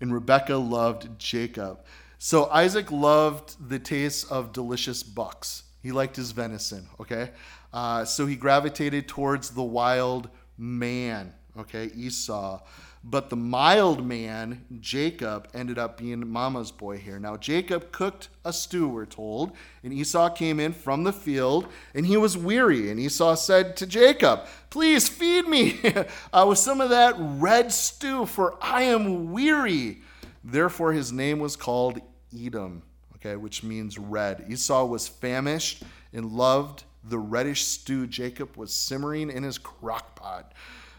and 0.00 0.12
Rebekah 0.12 0.56
loved 0.56 1.18
Jacob. 1.18 1.80
So 2.18 2.46
Isaac 2.46 2.90
loved 2.90 3.68
the 3.68 3.78
taste 3.78 4.30
of 4.30 4.52
delicious 4.52 5.02
bucks. 5.02 5.64
He 5.82 5.92
liked 5.92 6.16
his 6.16 6.32
venison, 6.32 6.88
okay? 6.98 7.30
Uh, 7.72 8.04
so 8.04 8.26
he 8.26 8.34
gravitated 8.36 9.06
towards 9.06 9.50
the 9.50 9.62
wild 9.62 10.30
man, 10.56 11.34
okay, 11.58 11.90
Esau. 11.94 12.60
But 13.08 13.30
the 13.30 13.36
mild 13.36 14.04
man, 14.04 14.64
Jacob, 14.80 15.48
ended 15.54 15.78
up 15.78 15.96
being 15.96 16.26
Mama's 16.28 16.72
boy 16.72 16.98
here. 16.98 17.20
Now, 17.20 17.36
Jacob 17.36 17.92
cooked 17.92 18.28
a 18.44 18.52
stew, 18.52 18.88
we're 18.88 19.06
told, 19.06 19.52
and 19.84 19.92
Esau 19.92 20.28
came 20.30 20.58
in 20.58 20.72
from 20.72 21.04
the 21.04 21.12
field, 21.12 21.68
and 21.94 22.04
he 22.04 22.16
was 22.16 22.36
weary. 22.36 22.90
And 22.90 22.98
Esau 22.98 23.36
said 23.36 23.76
to 23.76 23.86
Jacob, 23.86 24.46
Please 24.70 25.08
feed 25.08 25.46
me 25.46 25.78
uh, 26.32 26.46
with 26.48 26.58
some 26.58 26.80
of 26.80 26.90
that 26.90 27.14
red 27.16 27.70
stew, 27.72 28.26
for 28.26 28.56
I 28.60 28.82
am 28.82 29.30
weary. 29.30 29.98
Therefore, 30.42 30.92
his 30.92 31.12
name 31.12 31.38
was 31.38 31.54
called 31.54 32.00
Edom, 32.36 32.82
okay, 33.16 33.36
which 33.36 33.62
means 33.62 33.98
red. 33.98 34.46
Esau 34.48 34.84
was 34.84 35.06
famished 35.06 35.84
and 36.12 36.32
loved 36.32 36.82
the 37.08 37.18
reddish 37.18 37.64
stew 37.64 38.06
Jacob 38.06 38.56
was 38.56 38.74
simmering 38.74 39.30
in 39.30 39.42
his 39.42 39.58
crock 39.58 40.16
pot. 40.16 40.52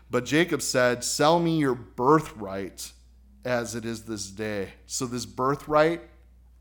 But 0.09 0.25
Jacob 0.25 0.61
said, 0.61 1.03
Sell 1.03 1.39
me 1.39 1.57
your 1.57 1.75
birthright 1.75 2.91
as 3.43 3.75
it 3.75 3.85
is 3.85 4.03
this 4.03 4.27
day. 4.29 4.69
So, 4.85 5.05
this 5.05 5.25
birthright, 5.25 6.01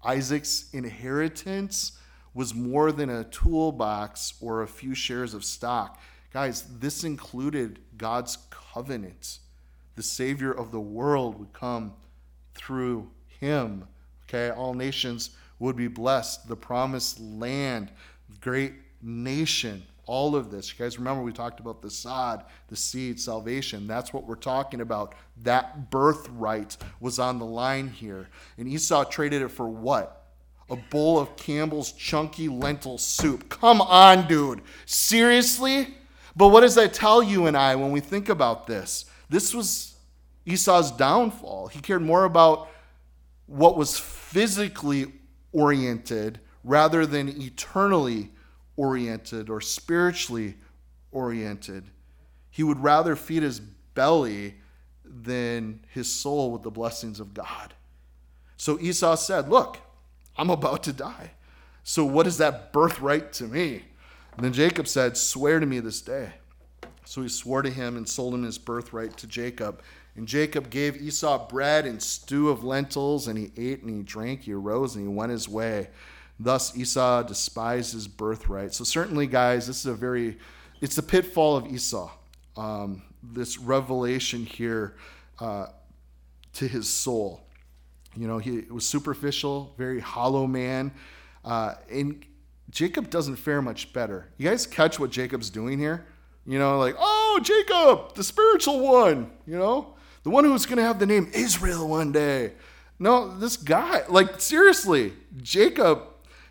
Isaac's 0.05 0.69
inheritance, 0.73 1.99
was 2.35 2.55
more 2.55 2.93
than 2.93 3.09
a 3.09 3.25
toolbox 3.25 4.35
or 4.41 4.63
a 4.63 4.69
few 4.69 4.95
shares 4.95 5.33
of 5.33 5.45
stock. 5.45 6.01
Guys, 6.33 6.65
this 6.81 7.03
included 7.03 7.79
God's 7.97 8.39
covenant. 8.51 9.39
The 9.95 10.03
Savior 10.03 10.53
of 10.53 10.71
the 10.71 10.81
world 10.81 11.39
would 11.39 11.53
come 11.53 11.95
through 12.55 13.11
him. 13.41 13.89
Okay, 14.25 14.51
all 14.51 14.75
nations 14.75 15.31
would 15.59 15.77
be 15.77 15.89
blessed. 15.89 16.49
The 16.49 16.57
promised 16.57 17.21
land, 17.21 17.91
great 18.41 18.75
nation 19.01 19.85
all 20.07 20.37
of 20.37 20.51
this. 20.51 20.73
You 20.73 20.85
guys 20.85 20.99
remember 20.99 21.23
we 21.23 21.33
talked 21.33 21.61
about 21.61 21.83
the 21.83 21.91
sod, 21.91 22.45
the 22.69 22.77
seed, 22.77 23.21
salvation. 23.21 23.87
That's 23.87 24.13
what 24.13 24.25
we're 24.25 24.37
talking 24.37 24.81
about. 24.81 25.15
That 25.43 25.91
birthright 25.91 26.77
was 27.01 27.19
on 27.19 27.39
the 27.39 27.45
line 27.45 27.89
here. 27.89 28.29
And 28.57 28.69
Esau 28.69 29.05
traded 29.05 29.43
it 29.43 29.49
for 29.49 29.69
what? 29.69 30.25
A 30.71 30.77
bowl 30.77 31.19
of 31.19 31.37
Campbell's 31.37 31.93
chunky 31.93 32.49
lentil 32.49 32.99
soup. 32.99 33.49
Come 33.49 33.81
on, 33.81 34.27
dude. 34.27 34.63
Seriously? 34.85 35.95
But 36.35 36.49
what 36.49 36.61
does 36.61 36.75
that 36.77 36.93
tell 36.93 37.23
you 37.23 37.47
and 37.47 37.57
I 37.57 37.77
when 37.77 37.93
we 37.93 38.01
think 38.01 38.29
about 38.29 38.67
this? 38.67 39.07
This 39.29 39.55
was 39.55 39.97
Esau's 40.45 40.93
downfall. 40.93 41.69
He 41.69 41.81
cared 41.81 42.03
more 42.03 42.25
about 42.25 42.69
what 43.47 43.77
was 43.77 43.99
physically 43.99 45.13
oriented 45.53 46.41
rather 46.63 47.07
than 47.07 47.29
eternally 47.41 48.31
oriented 48.77 49.51
or 49.51 49.61
spiritually 49.61 50.55
oriented. 51.13 51.85
He 52.51 52.63
would 52.63 52.83
rather 52.83 53.17
feed 53.17 53.43
his 53.43 53.61
belly 53.61 54.55
than 55.05 55.81
his 55.93 56.13
soul 56.13 56.51
with 56.51 56.63
the 56.63 56.71
blessings 56.71 57.21
of 57.21 57.35
God. 57.35 57.75
So 58.57 58.79
Esau 58.81 59.15
said, 59.17 59.49
Look, 59.49 59.79
I'm 60.37 60.51
about 60.51 60.83
to 60.85 60.93
die. 60.93 61.33
So 61.83 62.05
what 62.05 62.27
is 62.27 62.39
that 62.39 62.73
birthright 62.73 63.33
to 63.35 63.45
me? 63.45 63.85
And 64.37 64.45
then 64.45 64.53
Jacob 64.53 64.89
said, 64.89 65.17
Swear 65.17 65.61
to 65.61 65.67
me 65.67 65.81
this 65.81 66.01
day. 66.01 66.33
So 67.05 67.23
he 67.23 67.29
swore 67.29 67.63
to 67.63 67.71
him 67.71 67.97
and 67.97 68.09
sold 68.09 68.35
him 68.35 68.43
his 68.43 68.59
birthright 68.59 69.17
to 69.19 69.27
Jacob. 69.27 69.83
And 70.17 70.27
Jacob 70.27 70.71
gave 70.71 71.01
Esau 71.01 71.47
bread 71.47 71.87
and 71.87 72.03
stew 72.03 72.49
of 72.49 72.65
lentils, 72.65 73.29
and 73.29 73.39
he 73.39 73.53
ate 73.57 73.83
and 73.83 73.91
he 73.91 74.03
drank. 74.03 74.43
He 74.43 74.53
arose 74.53 74.97
and 74.97 75.07
he 75.07 75.15
went 75.15 75.31
his 75.31 75.49
way. 75.49 75.89
Thus 76.39 76.77
Esau 76.77 77.23
despised 77.23 77.93
his 77.95 78.09
birthright. 78.09 78.75
So 78.75 78.85
certainly, 78.85 79.27
guys, 79.27 79.67
this 79.67 79.81
is 79.81 79.87
a 79.87 79.95
very, 79.95 80.39
it's 80.81 80.97
the 80.97 81.03
pitfall 81.03 81.57
of 81.57 81.67
Esau. 81.67 82.11
Um, 82.57 83.03
this 83.23 83.59
revelation 83.59 84.45
here 84.45 84.97
uh, 85.41 85.67
to 86.55 86.69
his 86.69 86.89
soul. 86.89 87.43
You 88.17 88.27
know, 88.27 88.39
he 88.39 88.63
was 88.71 88.87
superficial, 88.87 89.75
very 89.77 90.01
hollow 90.01 90.47
man. 90.47 90.93
Uh, 91.45 91.75
and 91.91 92.25
Jacob 92.71 93.11
doesn't 93.11 93.37
fare 93.37 93.63
much 93.63 93.93
better. 93.93 94.29
You 94.37 94.49
guys 94.49 94.67
catch 94.67 94.99
what 94.99 95.11
Jacob's 95.11 95.51
doing 95.51 95.79
here? 95.79 96.07
You 96.47 96.59
know, 96.59 96.79
like, 96.79 96.97
oh, 96.99 97.41
Jacob, 97.43 98.15
the 98.15 98.25
spiritual 98.25 98.81
one, 98.81 99.31
you 99.47 99.59
know, 99.59 99.95
the 100.23 100.31
one 100.31 100.45
who's 100.45 100.65
going 100.65 100.79
to 100.79 100.85
have 100.85 100.99
the 100.99 101.07
name 101.07 101.31
Israel 101.35 101.89
one 101.89 102.13
day. 102.13 102.53
No, 102.99 103.37
this 103.37 103.57
guy, 103.57 104.03
like, 104.09 104.41
seriously, 104.41 105.13
Jacob 105.37 106.03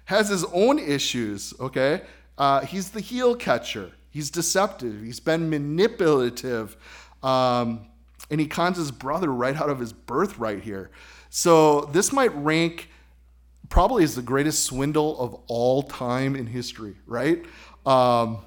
has 0.05 0.29
his 0.29 0.45
own 0.45 0.79
issues, 0.79 1.53
okay? 1.59 2.01
Uh, 2.37 2.61
he's 2.61 2.91
the 2.91 2.99
heel 2.99 3.35
catcher, 3.35 3.91
he's 4.09 4.29
deceptive, 4.29 5.01
he's 5.01 5.19
been 5.19 5.49
manipulative, 5.49 6.77
um, 7.23 7.87
and 8.29 8.39
he 8.39 8.47
cons 8.47 8.77
his 8.77 8.91
brother 8.91 9.31
right 9.31 9.55
out 9.55 9.69
of 9.69 9.79
his 9.79 9.93
birthright 9.93 10.63
here. 10.63 10.91
So 11.29 11.81
this 11.81 12.11
might 12.11 12.33
rank 12.35 12.89
probably 13.69 14.03
as 14.03 14.15
the 14.15 14.21
greatest 14.21 14.63
swindle 14.63 15.19
of 15.19 15.35
all 15.47 15.83
time 15.83 16.35
in 16.35 16.47
history, 16.47 16.95
right? 17.05 17.43
Um, 17.85 18.39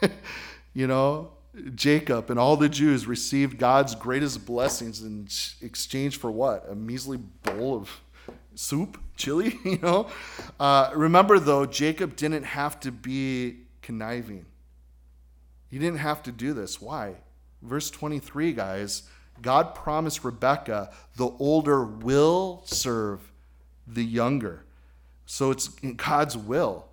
you 0.74 0.86
know, 0.86 1.30
Jacob 1.74 2.30
and 2.30 2.38
all 2.38 2.56
the 2.56 2.68
Jews 2.68 3.06
received 3.06 3.58
God's 3.58 3.94
greatest 3.94 4.44
blessings 4.46 5.02
in 5.02 5.28
exchange 5.62 6.18
for 6.18 6.30
what? 6.30 6.66
A 6.68 6.74
measly 6.74 7.18
bowl 7.18 7.76
of 7.76 8.00
soup, 8.54 8.98
chili, 9.16 9.58
you 9.64 9.78
know? 9.78 10.08
Uh, 10.58 10.90
remember, 10.94 11.38
though, 11.38 11.66
Jacob 11.66 12.16
didn't 12.16 12.44
have 12.44 12.80
to 12.80 12.92
be 12.92 13.58
conniving. 13.82 14.46
He 15.70 15.78
didn't 15.78 15.98
have 15.98 16.22
to 16.24 16.32
do 16.32 16.52
this. 16.52 16.80
Why? 16.80 17.16
Verse 17.62 17.90
23, 17.90 18.52
guys, 18.52 19.04
God 19.42 19.74
promised 19.74 20.24
Rebekah 20.24 20.92
the 21.16 21.28
older 21.38 21.84
will 21.84 22.62
serve 22.64 23.32
the 23.86 24.04
younger. 24.04 24.64
So 25.26 25.50
it's 25.50 25.68
God's 25.68 26.36
will, 26.36 26.86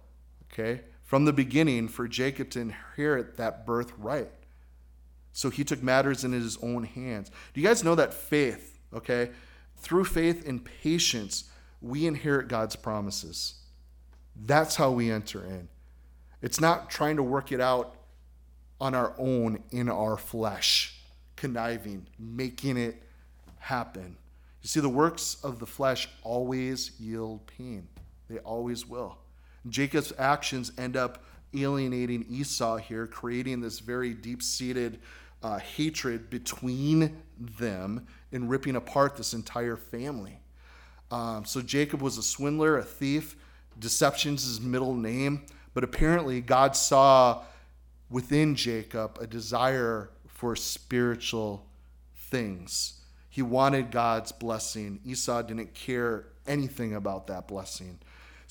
okay? 0.51 0.81
from 1.11 1.25
the 1.25 1.33
beginning 1.33 1.89
for 1.89 2.07
Jacob 2.07 2.49
to 2.49 2.61
inherit 2.61 3.35
that 3.35 3.65
birthright. 3.65 4.31
So 5.33 5.49
he 5.49 5.65
took 5.65 5.83
matters 5.83 6.23
in 6.23 6.31
his 6.31 6.55
own 6.63 6.85
hands. 6.85 7.29
Do 7.53 7.59
you 7.59 7.67
guys 7.67 7.83
know 7.83 7.95
that 7.95 8.13
faith, 8.13 8.79
okay? 8.93 9.31
Through 9.75 10.05
faith 10.05 10.47
and 10.47 10.63
patience, 10.63 11.50
we 11.81 12.05
inherit 12.05 12.47
God's 12.47 12.75
promises. 12.75 13.55
That's 14.35 14.75
how 14.75 14.91
we 14.91 15.11
enter 15.11 15.43
in. 15.43 15.67
It's 16.41 16.59
not 16.59 16.89
trying 16.89 17.17
to 17.17 17.23
work 17.23 17.51
it 17.51 17.59
out 17.61 17.95
on 18.79 18.95
our 18.95 19.13
own 19.17 19.63
in 19.71 19.89
our 19.89 20.17
flesh, 20.17 20.99
conniving, 21.35 22.07
making 22.17 22.77
it 22.77 23.03
happen. 23.59 24.17
You 24.61 24.67
see, 24.67 24.79
the 24.79 24.89
works 24.89 25.37
of 25.43 25.59
the 25.59 25.65
flesh 25.65 26.07
always 26.23 26.99
yield 26.99 27.45
pain, 27.47 27.87
they 28.29 28.39
always 28.39 28.87
will. 28.87 29.17
Jacob's 29.69 30.13
actions 30.17 30.71
end 30.77 30.97
up 30.97 31.23
alienating 31.53 32.25
Esau 32.29 32.77
here, 32.77 33.05
creating 33.05 33.61
this 33.61 33.79
very 33.79 34.13
deep 34.13 34.41
seated 34.41 34.99
uh, 35.43 35.59
hatred 35.59 36.29
between 36.29 37.21
them 37.37 38.07
and 38.31 38.49
ripping 38.49 38.75
apart 38.75 39.15
this 39.15 39.33
entire 39.33 39.75
family. 39.75 40.40
Um, 41.11 41.45
so 41.45 41.61
Jacob 41.61 42.01
was 42.01 42.17
a 42.17 42.23
swindler, 42.23 42.77
a 42.77 42.83
thief. 42.83 43.35
Deception's 43.77 44.45
his 44.45 44.61
middle 44.61 44.95
name. 44.95 45.45
But 45.73 45.83
apparently, 45.83 46.41
God 46.41 46.75
saw 46.75 47.43
within 48.09 48.55
Jacob 48.55 49.17
a 49.21 49.27
desire 49.27 50.09
for 50.27 50.55
spiritual 50.55 51.65
things. 52.15 52.99
He 53.29 53.41
wanted 53.41 53.91
God's 53.91 54.31
blessing. 54.31 54.99
Esau 55.05 55.41
didn't 55.43 55.73
care 55.73 56.25
anything 56.47 56.95
about 56.95 57.27
that 57.27 57.47
blessing 57.47 57.99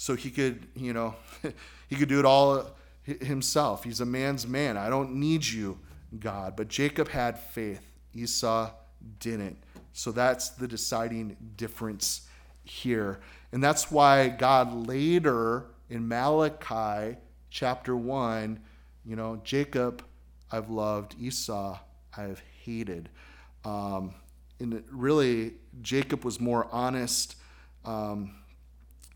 so 0.01 0.17
he 0.17 0.31
could, 0.31 0.67
you 0.75 0.95
know, 0.95 1.15
he 1.89 1.95
could 1.95 2.09
do 2.09 2.19
it 2.19 2.25
all 2.25 2.71
himself. 3.05 3.85
He's 3.85 4.01
a 4.01 4.07
man's 4.07 4.47
man. 4.47 4.79
I 4.79 4.89
don't 4.89 5.17
need 5.17 5.45
you, 5.45 5.79
God. 6.19 6.57
But 6.57 6.69
Jacob 6.69 7.09
had 7.09 7.39
faith. 7.39 7.87
Esau 8.15 8.71
didn't. 9.19 9.63
So 9.93 10.11
that's 10.11 10.51
the 10.51 10.67
deciding 10.67 11.37
difference 11.59 12.30
here. 12.71 13.21
And 13.53 13.62
that's 13.62 13.91
why 13.91 14.29
God 14.29 14.87
later 14.87 15.66
in 15.89 16.07
Malachi 16.07 17.18
chapter 17.51 17.97
1, 17.97 18.61
you 19.05 19.16
know, 19.16 19.41
Jacob 19.43 20.05
I've 20.53 20.71
loved, 20.71 21.14
Esau 21.21 21.79
I 22.16 22.23
have 22.23 22.43
hated. 22.64 23.09
Um, 23.64 24.14
and 24.59 24.83
really, 24.91 25.55
Jacob 25.81 26.25
was 26.25 26.41
more 26.41 26.68
honest 26.73 27.37
um, 27.85 28.35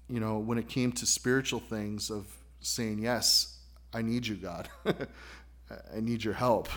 you 0.09 0.21
know, 0.21 0.39
when 0.39 0.59
it 0.59 0.69
came 0.69 0.93
to 0.93 1.07
spiritual 1.07 1.61
things 1.61 2.11
of 2.11 2.27
saying, 2.61 2.99
Yes, 2.99 3.59
I 3.93 4.03
need 4.03 4.27
you, 4.27 4.37
God. 4.37 4.69
I 4.87 6.01
need 6.01 6.23
your 6.23 6.35
help. 6.35 6.69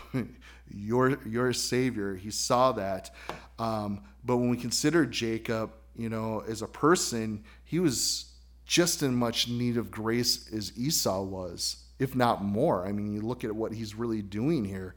you're, 0.70 1.20
you're 1.28 1.50
a 1.50 1.54
savior. 1.54 2.16
He 2.16 2.32
saw 2.32 2.72
that. 2.74 3.14
Um, 3.60 4.02
but 4.24 4.38
when 4.38 4.50
we 4.50 4.58
consider 4.58 5.06
Jacob, 5.06 5.72
you 5.98 6.10
know, 6.10 6.44
as 6.48 6.62
a 6.62 6.68
person, 6.68 7.44
he 7.64 7.80
was 7.80 8.32
just 8.66 9.02
in 9.02 9.16
much 9.16 9.48
need 9.48 9.78
of 9.78 9.90
grace 9.90 10.52
as 10.54 10.78
Esau 10.78 11.24
was, 11.24 11.84
if 12.00 12.16
not 12.16 12.44
more. 12.44 12.86
I 12.86 12.92
mean, 12.92 13.14
you 13.14 13.22
look 13.22 13.44
at 13.44 13.56
what 13.56 13.72
he's 13.72 13.96
really 13.96 14.22
doing 14.22 14.66
here. 14.66 14.96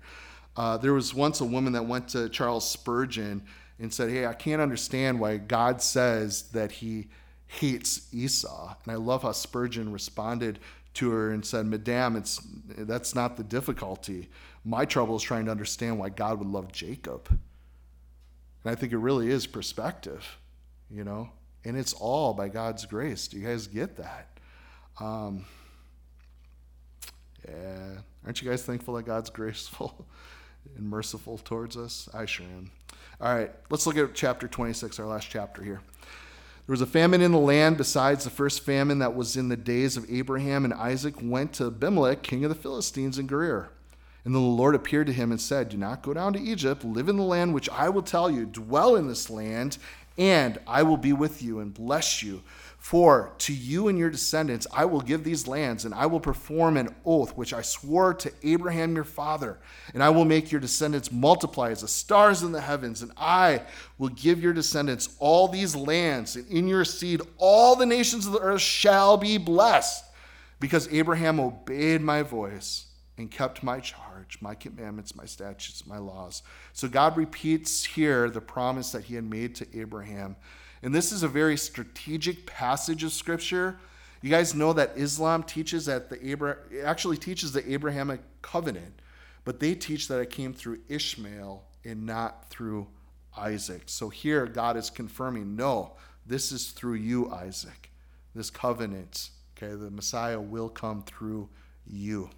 Uh, 0.57 0.76
there 0.76 0.92
was 0.92 1.14
once 1.14 1.40
a 1.40 1.44
woman 1.44 1.72
that 1.72 1.86
went 1.86 2.09
to 2.09 2.28
Charles 2.28 2.68
Spurgeon 2.68 3.42
and 3.78 3.92
said, 3.92 4.11
Hey, 4.11 4.26
I 4.26 4.34
can't 4.34 4.61
understand 4.61 5.18
why 5.18 5.38
God 5.38 5.80
says 5.80 6.42
that 6.51 6.72
he 6.72 7.09
hates 7.46 8.12
Esau. 8.12 8.74
And 8.84 8.92
I 8.92 8.96
love 8.96 9.22
how 9.22 9.32
Spurgeon 9.32 9.92
responded 9.92 10.59
to 10.94 11.11
her 11.11 11.30
and 11.30 11.44
said, 11.44 11.66
Madame, 11.66 12.16
it's, 12.16 12.40
that's 12.66 13.14
not 13.14 13.36
the 13.36 13.44
difficulty. 13.44 14.28
My 14.64 14.84
trouble 14.84 15.16
is 15.16 15.22
trying 15.22 15.46
to 15.46 15.51
understand 15.51 15.98
why 15.98 16.11
God 16.11 16.38
would 16.38 16.48
love 16.48 16.72
Jacob. 16.72 17.28
And 17.28 18.70
I 18.70 18.74
think 18.74 18.92
it 18.92 18.98
really 18.98 19.30
is 19.30 19.46
perspective, 19.46 20.38
you 20.91 21.05
know? 21.05 21.30
And 21.64 21.76
it's 21.76 21.93
all 21.93 22.32
by 22.32 22.49
God's 22.49 22.86
grace. 22.86 23.28
Do 23.28 23.38
you 23.38 23.47
guys 23.47 23.66
get 23.66 23.97
that? 23.97 24.28
Um, 24.99 25.45
yeah. 27.47 27.99
Aren't 28.24 28.43
you 28.43 28.49
guys 28.49 28.62
thankful 28.62 28.95
that 28.95 29.05
God's 29.05 29.30
graceful 29.30 30.07
and 30.76 30.88
merciful 30.88 31.38
towards 31.38 31.76
us? 31.76 32.09
I 32.12 32.26
sure 32.26 32.47
am. 32.47 32.70
All 33.20 33.34
right, 33.34 33.51
let's 33.68 33.86
look 33.86 33.99
at 33.99 34.14
chapter 34.14 34.49
26, 34.49 34.99
our 34.99 35.07
last 35.07 35.28
chapter 35.28 35.62
here. 35.62 35.80
There 36.66 36.72
was 36.72 36.80
a 36.80 36.86
famine 36.86 37.20
in 37.20 37.32
the 37.32 37.38
land 37.38 37.76
besides 37.76 38.24
the 38.24 38.30
first 38.30 38.61
famine 38.61 39.01
that 39.01 39.14
was 39.14 39.36
in 39.36 39.49
the 39.49 39.57
days 39.57 39.97
of 39.97 40.11
Abraham, 40.11 40.64
and 40.64 40.72
Isaac 40.72 41.16
went 41.20 41.53
to 41.55 41.66
Abimelech, 41.66 42.22
king 42.22 42.45
of 42.45 42.49
the 42.49 42.55
Philistines, 42.55 43.18
in 43.18 43.28
Gerar. 43.28 43.70
And 44.24 44.34
the 44.34 44.38
Lord 44.38 44.74
appeared 44.74 45.07
to 45.09 45.12
him 45.12 45.30
and 45.30 45.41
said, 45.41 45.68
Do 45.68 45.76
not 45.76 46.03
go 46.03 46.14
down 46.14 46.32
to 46.34 46.41
Egypt, 46.41 46.84
live 46.84 47.09
in 47.09 47.16
the 47.16 47.22
land 47.22 47.55
which 47.55 47.68
I 47.70 47.88
will 47.88 48.03
tell 48.03 48.30
you, 48.30 48.47
dwell 48.47 48.97
in 48.97 49.09
this 49.09 49.30
land, 49.30 49.78
and 50.19 50.59
I 50.67 50.83
will 50.83 50.97
be 50.97 51.13
with 51.13 51.43
you 51.43 51.61
and 51.61 51.73
bless 51.73 52.23
you. 52.23 52.43
For 52.79 53.35
to 53.39 53.53
you 53.53 53.89
and 53.89 53.99
your 53.99 54.09
descendants 54.09 54.67
I 54.73 54.87
will 54.87 55.03
give 55.03 55.23
these 55.23 55.47
lands, 55.47 55.85
and 55.85 55.93
I 55.93 56.07
will 56.07 56.19
perform 56.19 56.79
an 56.79 56.95
oath 57.05 57.37
which 57.37 57.53
I 57.53 57.61
swore 57.61 58.15
to 58.15 58.33
Abraham 58.43 58.95
your 58.95 59.05
father. 59.05 59.59
And 59.93 60.03
I 60.03 60.09
will 60.09 60.25
make 60.25 60.51
your 60.51 60.63
descendants 60.63 61.13
multiply 61.13 61.71
as 61.71 61.83
the 61.83 61.89
stars 61.89 62.43
in 62.43 62.53
the 62.53 62.61
heavens, 62.63 63.03
and 63.03 63.13
I 63.19 63.63
will 63.99 64.09
give 64.09 64.43
your 64.43 64.55
descendants 64.55 65.15
all 65.19 65.47
these 65.47 65.77
lands, 65.77 66.37
and 66.37 66.47
in 66.49 66.69
your 66.69 66.87
seed 66.87 67.21
all 67.37 67.77
the 67.77 67.85
nations 67.85 68.27
of 68.27 68.33
the 68.33 68.41
earth 68.41 68.63
shall 68.63 69.19
be 69.19 69.37
blessed, 69.37 70.03
because 70.59 70.89
Abraham 70.91 71.39
obeyed 71.39 72.01
my 72.01 72.23
voice 72.23 72.87
and 73.19 73.31
kept 73.31 73.63
my 73.63 73.81
charge, 73.81 74.10
my 74.41 74.55
commandments, 74.55 75.16
my 75.16 75.26
statutes, 75.26 75.87
my 75.87 75.99
laws. 75.99 76.43
So 76.72 76.89
God 76.89 77.16
repeats 77.16 77.85
here 77.85 78.31
the 78.31 78.41
promise 78.41 78.93
that 78.93 79.05
he 79.05 79.14
had 79.14 79.24
made 79.24 79.55
to 79.57 79.78
Abraham 79.78 80.37
and 80.83 80.95
this 80.95 81.12
is 81.12 81.22
a 81.22 81.28
very 81.28 81.57
strategic 81.57 82.47
passage 82.47 83.05
of 83.05 83.12
scripture. 83.12 83.78
You 84.22 84.31
guys 84.31 84.55
know 84.55 84.72
that 84.72 84.93
Islam 84.97 85.43
teaches 85.43 85.87
that 85.87 86.09
the 86.09 86.33
Abra- 86.33 86.59
actually 86.85 87.16
teaches 87.16 87.53
the 87.53 87.72
Abrahamic 87.72 88.20
covenant, 88.43 89.01
but 89.45 89.61
they 89.61 89.74
teach 89.74 90.09
that 90.09 90.20
it 90.20 90.31
came 90.31 90.53
through 90.53 90.81
Ishmael 90.89 91.64
and 91.85 92.07
not 92.07 92.49
through 92.51 92.87
Isaac. 93.37 93.83
So 93.87 94.09
here 94.09 94.47
God 94.47 94.76
is 94.76 94.91
confirming, 94.91 95.57
no, 95.57 95.93
this 96.26 96.53
is 96.53 96.70
through 96.70 96.95
you, 96.95 97.31
Isaac. 97.31 97.91
This 98.35 98.51
covenant, 98.51 99.31
okay, 99.57 99.74
the 99.74 99.91
Messiah 99.91 100.41
will 100.41 100.68
come 100.68 101.03
through 101.03 101.49
you. 101.87 102.31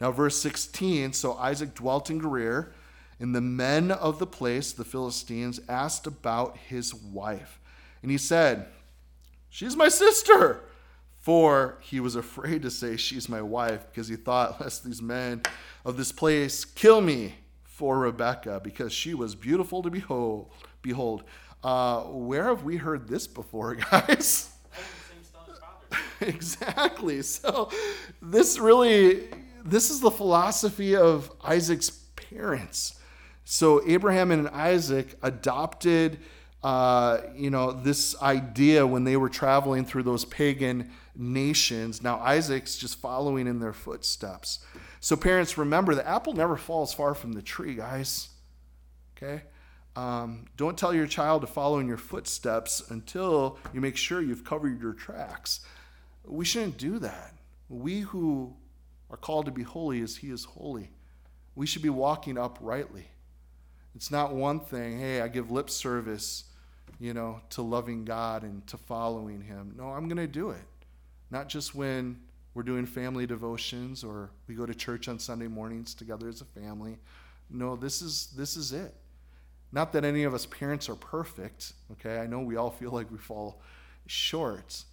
Now, 0.00 0.12
verse 0.12 0.40
16 0.40 1.12
so 1.12 1.34
Isaac 1.34 1.74
dwelt 1.74 2.10
in 2.10 2.20
Gerar, 2.20 2.72
and 3.18 3.34
the 3.34 3.40
men 3.40 3.90
of 3.90 4.18
the 4.18 4.26
place, 4.26 4.72
the 4.72 4.84
Philistines, 4.84 5.60
asked 5.68 6.06
about 6.06 6.56
his 6.58 6.94
wife. 6.94 7.58
And 8.02 8.10
he 8.10 8.18
said, 8.18 8.66
She's 9.48 9.76
my 9.76 9.88
sister. 9.88 10.62
For 11.18 11.78
he 11.80 11.98
was 11.98 12.14
afraid 12.14 12.62
to 12.62 12.70
say, 12.70 12.96
She's 12.96 13.28
my 13.28 13.42
wife, 13.42 13.86
because 13.90 14.08
he 14.08 14.16
thought, 14.16 14.60
Lest 14.60 14.84
these 14.84 15.00
men 15.00 15.42
of 15.84 15.96
this 15.96 16.12
place 16.12 16.64
kill 16.64 17.00
me 17.00 17.34
for 17.64 17.98
Rebekah, 17.98 18.60
because 18.62 18.92
she 18.92 19.14
was 19.14 19.34
beautiful 19.34 19.82
to 19.82 19.90
behold. 19.90 20.50
behold. 20.82 21.24
Uh, 21.64 22.02
where 22.02 22.44
have 22.44 22.64
we 22.64 22.76
heard 22.76 23.08
this 23.08 23.26
before, 23.26 23.74
guys? 23.90 24.50
exactly. 26.20 27.22
So 27.22 27.70
this 28.20 28.58
really 28.58 29.28
this 29.66 29.90
is 29.90 30.00
the 30.00 30.10
philosophy 30.10 30.96
of 30.96 31.30
Isaac's 31.42 31.90
parents. 31.90 32.98
So 33.44 33.82
Abraham 33.86 34.30
and 34.30 34.48
Isaac 34.48 35.16
adopted 35.22 36.18
uh, 36.62 37.20
you 37.36 37.50
know 37.50 37.70
this 37.70 38.20
idea 38.20 38.84
when 38.84 39.04
they 39.04 39.16
were 39.16 39.28
traveling 39.28 39.84
through 39.84 40.02
those 40.02 40.24
pagan 40.24 40.90
nations. 41.14 42.02
Now 42.02 42.18
Isaac's 42.18 42.76
just 42.76 42.98
following 42.98 43.46
in 43.46 43.60
their 43.60 43.72
footsteps. 43.72 44.60
So 44.98 45.14
parents, 45.14 45.56
remember 45.56 45.94
the 45.94 46.06
apple 46.06 46.32
never 46.32 46.56
falls 46.56 46.92
far 46.92 47.14
from 47.14 47.34
the 47.34 47.42
tree, 47.42 47.74
guys. 47.74 48.30
Okay. 49.16 49.42
Um, 49.94 50.46
don't 50.56 50.76
tell 50.76 50.92
your 50.92 51.06
child 51.06 51.42
to 51.42 51.46
follow 51.46 51.78
in 51.78 51.86
your 51.86 51.96
footsteps 51.96 52.82
until 52.90 53.58
you 53.72 53.80
make 53.80 53.96
sure 53.96 54.20
you've 54.20 54.44
covered 54.44 54.80
your 54.80 54.92
tracks. 54.92 55.60
We 56.24 56.44
shouldn't 56.44 56.76
do 56.76 56.98
that. 56.98 57.34
We 57.68 58.00
who 58.00 58.56
are 59.10 59.16
called 59.16 59.46
to 59.46 59.52
be 59.52 59.62
holy 59.62 60.00
as 60.00 60.16
He 60.16 60.30
is 60.30 60.44
holy, 60.44 60.90
we 61.54 61.66
should 61.66 61.82
be 61.82 61.88
walking 61.88 62.38
uprightly. 62.38 63.06
It's 63.94 64.10
not 64.10 64.34
one 64.34 64.60
thing, 64.60 64.98
hey, 64.98 65.22
I 65.22 65.28
give 65.28 65.50
lip 65.50 65.70
service, 65.70 66.44
you 67.00 67.14
know, 67.14 67.40
to 67.50 67.62
loving 67.62 68.04
God 68.04 68.42
and 68.42 68.66
to 68.66 68.76
following 68.76 69.40
Him. 69.40 69.74
No, 69.76 69.88
I'm 69.88 70.06
going 70.06 70.18
to 70.18 70.26
do 70.26 70.50
it. 70.50 70.64
Not 71.30 71.48
just 71.48 71.74
when 71.74 72.20
we're 72.56 72.62
doing 72.62 72.86
family 72.86 73.26
devotions 73.26 74.02
or 74.02 74.30
we 74.46 74.54
go 74.54 74.64
to 74.64 74.74
church 74.74 75.08
on 75.08 75.18
Sunday 75.18 75.46
mornings 75.46 75.94
together 75.94 76.28
as 76.28 76.40
a 76.40 76.44
family. 76.44 76.98
No, 77.50 77.76
this 77.76 78.00
is 78.00 78.28
this 78.36 78.56
is 78.56 78.72
it. 78.72 78.94
Not 79.72 79.92
that 79.92 80.04
any 80.04 80.24
of 80.24 80.32
us 80.32 80.46
parents 80.46 80.88
are 80.88 80.94
perfect, 80.94 81.74
okay? 81.92 82.18
I 82.18 82.26
know 82.26 82.40
we 82.40 82.56
all 82.56 82.70
feel 82.70 82.92
like 82.92 83.10
we 83.10 83.18
fall 83.18 83.60
short, 84.06 84.84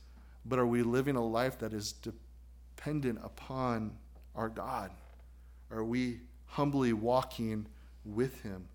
but 0.45 0.59
are 0.59 0.67
we 0.67 0.83
living 0.83 1.15
a 1.15 1.25
life 1.25 1.59
that 1.59 1.71
is 1.71 1.93
dependent 1.93 3.19
upon 3.23 3.97
our 4.35 4.49
God? 4.49 4.91
Are 5.71 5.83
we 5.83 6.19
humbly 6.45 6.93
walking 6.93 7.67
with 8.05 8.41
Him? 8.41 8.67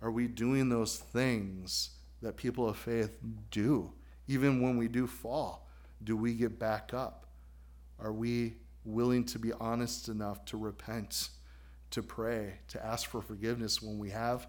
Are 0.00 0.10
we 0.10 0.26
doing 0.26 0.68
those 0.68 0.98
things 0.98 1.90
that 2.20 2.36
people 2.36 2.68
of 2.68 2.76
faith 2.76 3.18
do? 3.50 3.92
Even 4.28 4.60
when 4.60 4.76
we 4.76 4.88
do 4.88 5.06
fall, 5.06 5.68
do 6.04 6.16
we 6.16 6.34
get 6.34 6.58
back 6.58 6.92
up? 6.92 7.26
Are 7.98 8.12
we 8.12 8.54
willing 8.84 9.24
to 9.24 9.38
be 9.38 9.52
honest 9.54 10.08
enough 10.08 10.44
to 10.46 10.56
repent, 10.56 11.28
to 11.90 12.02
pray, 12.02 12.54
to 12.68 12.84
ask 12.84 13.08
for 13.08 13.22
forgiveness 13.22 13.80
when 13.80 13.98
we 13.98 14.10
have 14.10 14.48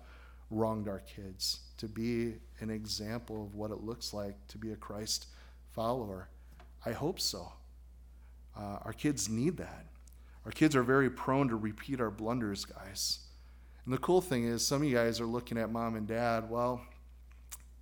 wronged 0.50 0.88
our 0.88 1.00
kids, 1.00 1.60
to 1.78 1.88
be 1.88 2.36
an 2.60 2.70
example 2.70 3.44
of 3.44 3.56
what 3.56 3.72
it 3.72 3.82
looks 3.82 4.14
like 4.14 4.36
to 4.48 4.58
be 4.58 4.72
a 4.72 4.76
Christ 4.76 5.28
follower? 5.72 6.30
I 6.86 6.92
hope 6.92 7.20
so. 7.20 7.52
Uh, 8.58 8.80
our 8.84 8.94
kids 8.94 9.30
need 9.30 9.58
that. 9.58 9.86
Our 10.46 10.52
kids 10.52 10.76
are 10.76 10.84
very 10.84 11.10
prone 11.10 11.48
to 11.50 11.56
repeat 11.56 12.02
our 12.02 12.12
blunders, 12.12 12.66
guys. 12.66 13.20
And 13.86 13.94
the 13.94 13.98
cool 13.98 14.22
thing 14.22 14.46
is, 14.46 14.66
some 14.66 14.82
of 14.82 14.88
you 14.88 14.96
guys 14.96 15.20
are 15.20 15.26
looking 15.26 15.58
at 15.58 15.72
mom 15.72 15.96
and 15.96 16.08
dad, 16.08 16.50
well, 16.50 16.82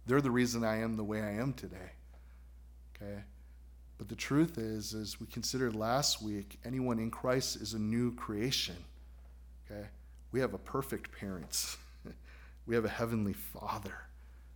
they're 0.06 0.22
the 0.22 0.32
reason 0.32 0.64
I 0.64 0.82
am 0.82 0.96
the 0.96 1.04
way 1.04 1.22
I 1.22 1.32
am 1.32 1.54
today. 1.54 1.92
Okay? 2.96 3.22
But 3.98 4.10
the 4.10 4.16
truth 4.16 4.58
is, 4.58 4.94
as 4.94 5.20
we 5.20 5.28
considered 5.28 5.76
last 5.76 6.22
week, 6.22 6.60
anyone 6.66 6.98
in 6.98 7.12
Christ 7.12 7.58
is 7.58 7.74
a 7.74 7.80
new 7.80 8.14
creation. 8.16 8.76
Okay? 9.70 9.88
We 10.32 10.40
have 10.40 10.54
a 10.54 10.58
perfect 10.58 11.12
parents. 11.12 11.78
we 12.66 12.74
have 12.74 12.86
a 12.86 12.90
heavenly 12.90 13.34
father. 13.34 13.96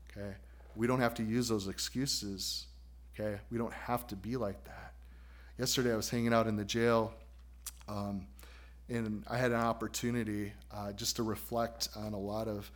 Okay? 0.10 0.34
We 0.76 0.88
don't 0.88 0.99
have 0.99 1.14
to 1.16 1.24
use 1.24 1.47
those 1.47 1.68
excuses. 1.68 2.68
Okay? 3.14 3.39
We 3.51 3.58
don't 3.58 3.74
have 3.74 4.08
to 4.08 4.16
be 4.16 4.36
like 4.36 4.64
that. 4.66 4.93
Yesterday 5.60 5.93
I 5.93 5.95
was 5.95 6.10
hanging 6.10 6.34
out 6.34 6.47
in 6.47 6.56
the 6.56 6.66
jail 6.66 7.14
um, 7.88 8.27
and 8.89 9.23
I 9.27 9.38
had 9.38 9.51
an 9.51 9.59
opportunity 9.59 10.53
uh, 10.71 10.91
just 10.93 11.15
to 11.15 11.23
reflect 11.23 11.89
on 11.95 12.13
a 12.13 12.19
lot 12.19 12.47
of 12.47 12.69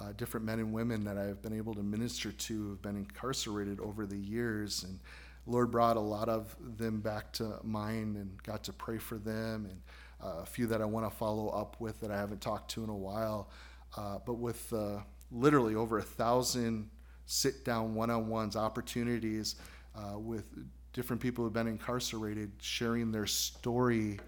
uh, 0.00 0.12
different 0.16 0.44
men 0.46 0.58
and 0.58 0.72
women 0.72 1.04
that 1.04 1.16
I've 1.16 1.42
been 1.42 1.56
able 1.56 1.74
to 1.74 1.82
minister 1.82 2.30
to 2.30 2.54
who 2.54 2.70
have 2.70 2.82
been 2.82 2.96
incarcerated 2.96 3.80
over 3.80 4.06
the 4.06 4.16
years. 4.16 4.84
And 4.84 5.00
Lord 5.46 5.70
brought 5.70 5.96
a 5.96 6.00
lot 6.00 6.28
of 6.28 6.54
them 6.76 7.00
back 7.00 7.32
to 7.34 7.58
mind 7.62 8.16
and 8.16 8.42
got 8.42 8.64
to 8.64 8.72
pray 8.72 8.98
for 8.98 9.18
them, 9.18 9.66
and 9.70 9.80
uh, 10.22 10.42
a 10.42 10.46
few 10.46 10.66
that 10.66 10.80
I 10.80 10.84
want 10.84 11.10
to 11.10 11.16
follow 11.16 11.48
up 11.48 11.76
with 11.80 12.00
that 12.00 12.10
I 12.10 12.16
haven't 12.16 12.40
talked 12.40 12.70
to 12.72 12.84
in 12.84 12.90
a 12.90 12.96
while. 12.96 13.50
Uh, 13.96 14.18
but 14.24 14.34
with 14.34 14.72
uh, 14.72 14.98
literally 15.30 15.74
over 15.74 15.98
a 15.98 16.02
thousand 16.02 16.90
sit 17.26 17.64
down 17.64 17.94
one 17.94 18.10
on 18.10 18.28
ones 18.28 18.56
opportunities 18.56 19.56
uh, 19.96 20.18
with 20.18 20.44
different 20.92 21.20
people 21.20 21.42
who 21.42 21.46
have 21.46 21.52
been 21.52 21.66
incarcerated 21.66 22.50
sharing 22.60 23.10
their 23.10 23.26
story 23.26 24.18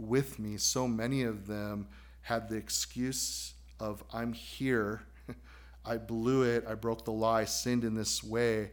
with 0.00 0.38
me, 0.38 0.56
so 0.56 0.88
many 0.88 1.22
of 1.22 1.46
them 1.46 1.88
had 2.22 2.48
the 2.48 2.56
excuse 2.56 3.54
of, 3.78 4.02
I'm 4.12 4.32
here, 4.32 5.02
I 5.84 5.96
blew 5.96 6.42
it, 6.42 6.64
I 6.68 6.74
broke 6.74 7.04
the 7.04 7.12
law, 7.12 7.34
I 7.34 7.44
sinned 7.44 7.84
in 7.84 7.94
this 7.94 8.22
way 8.22 8.70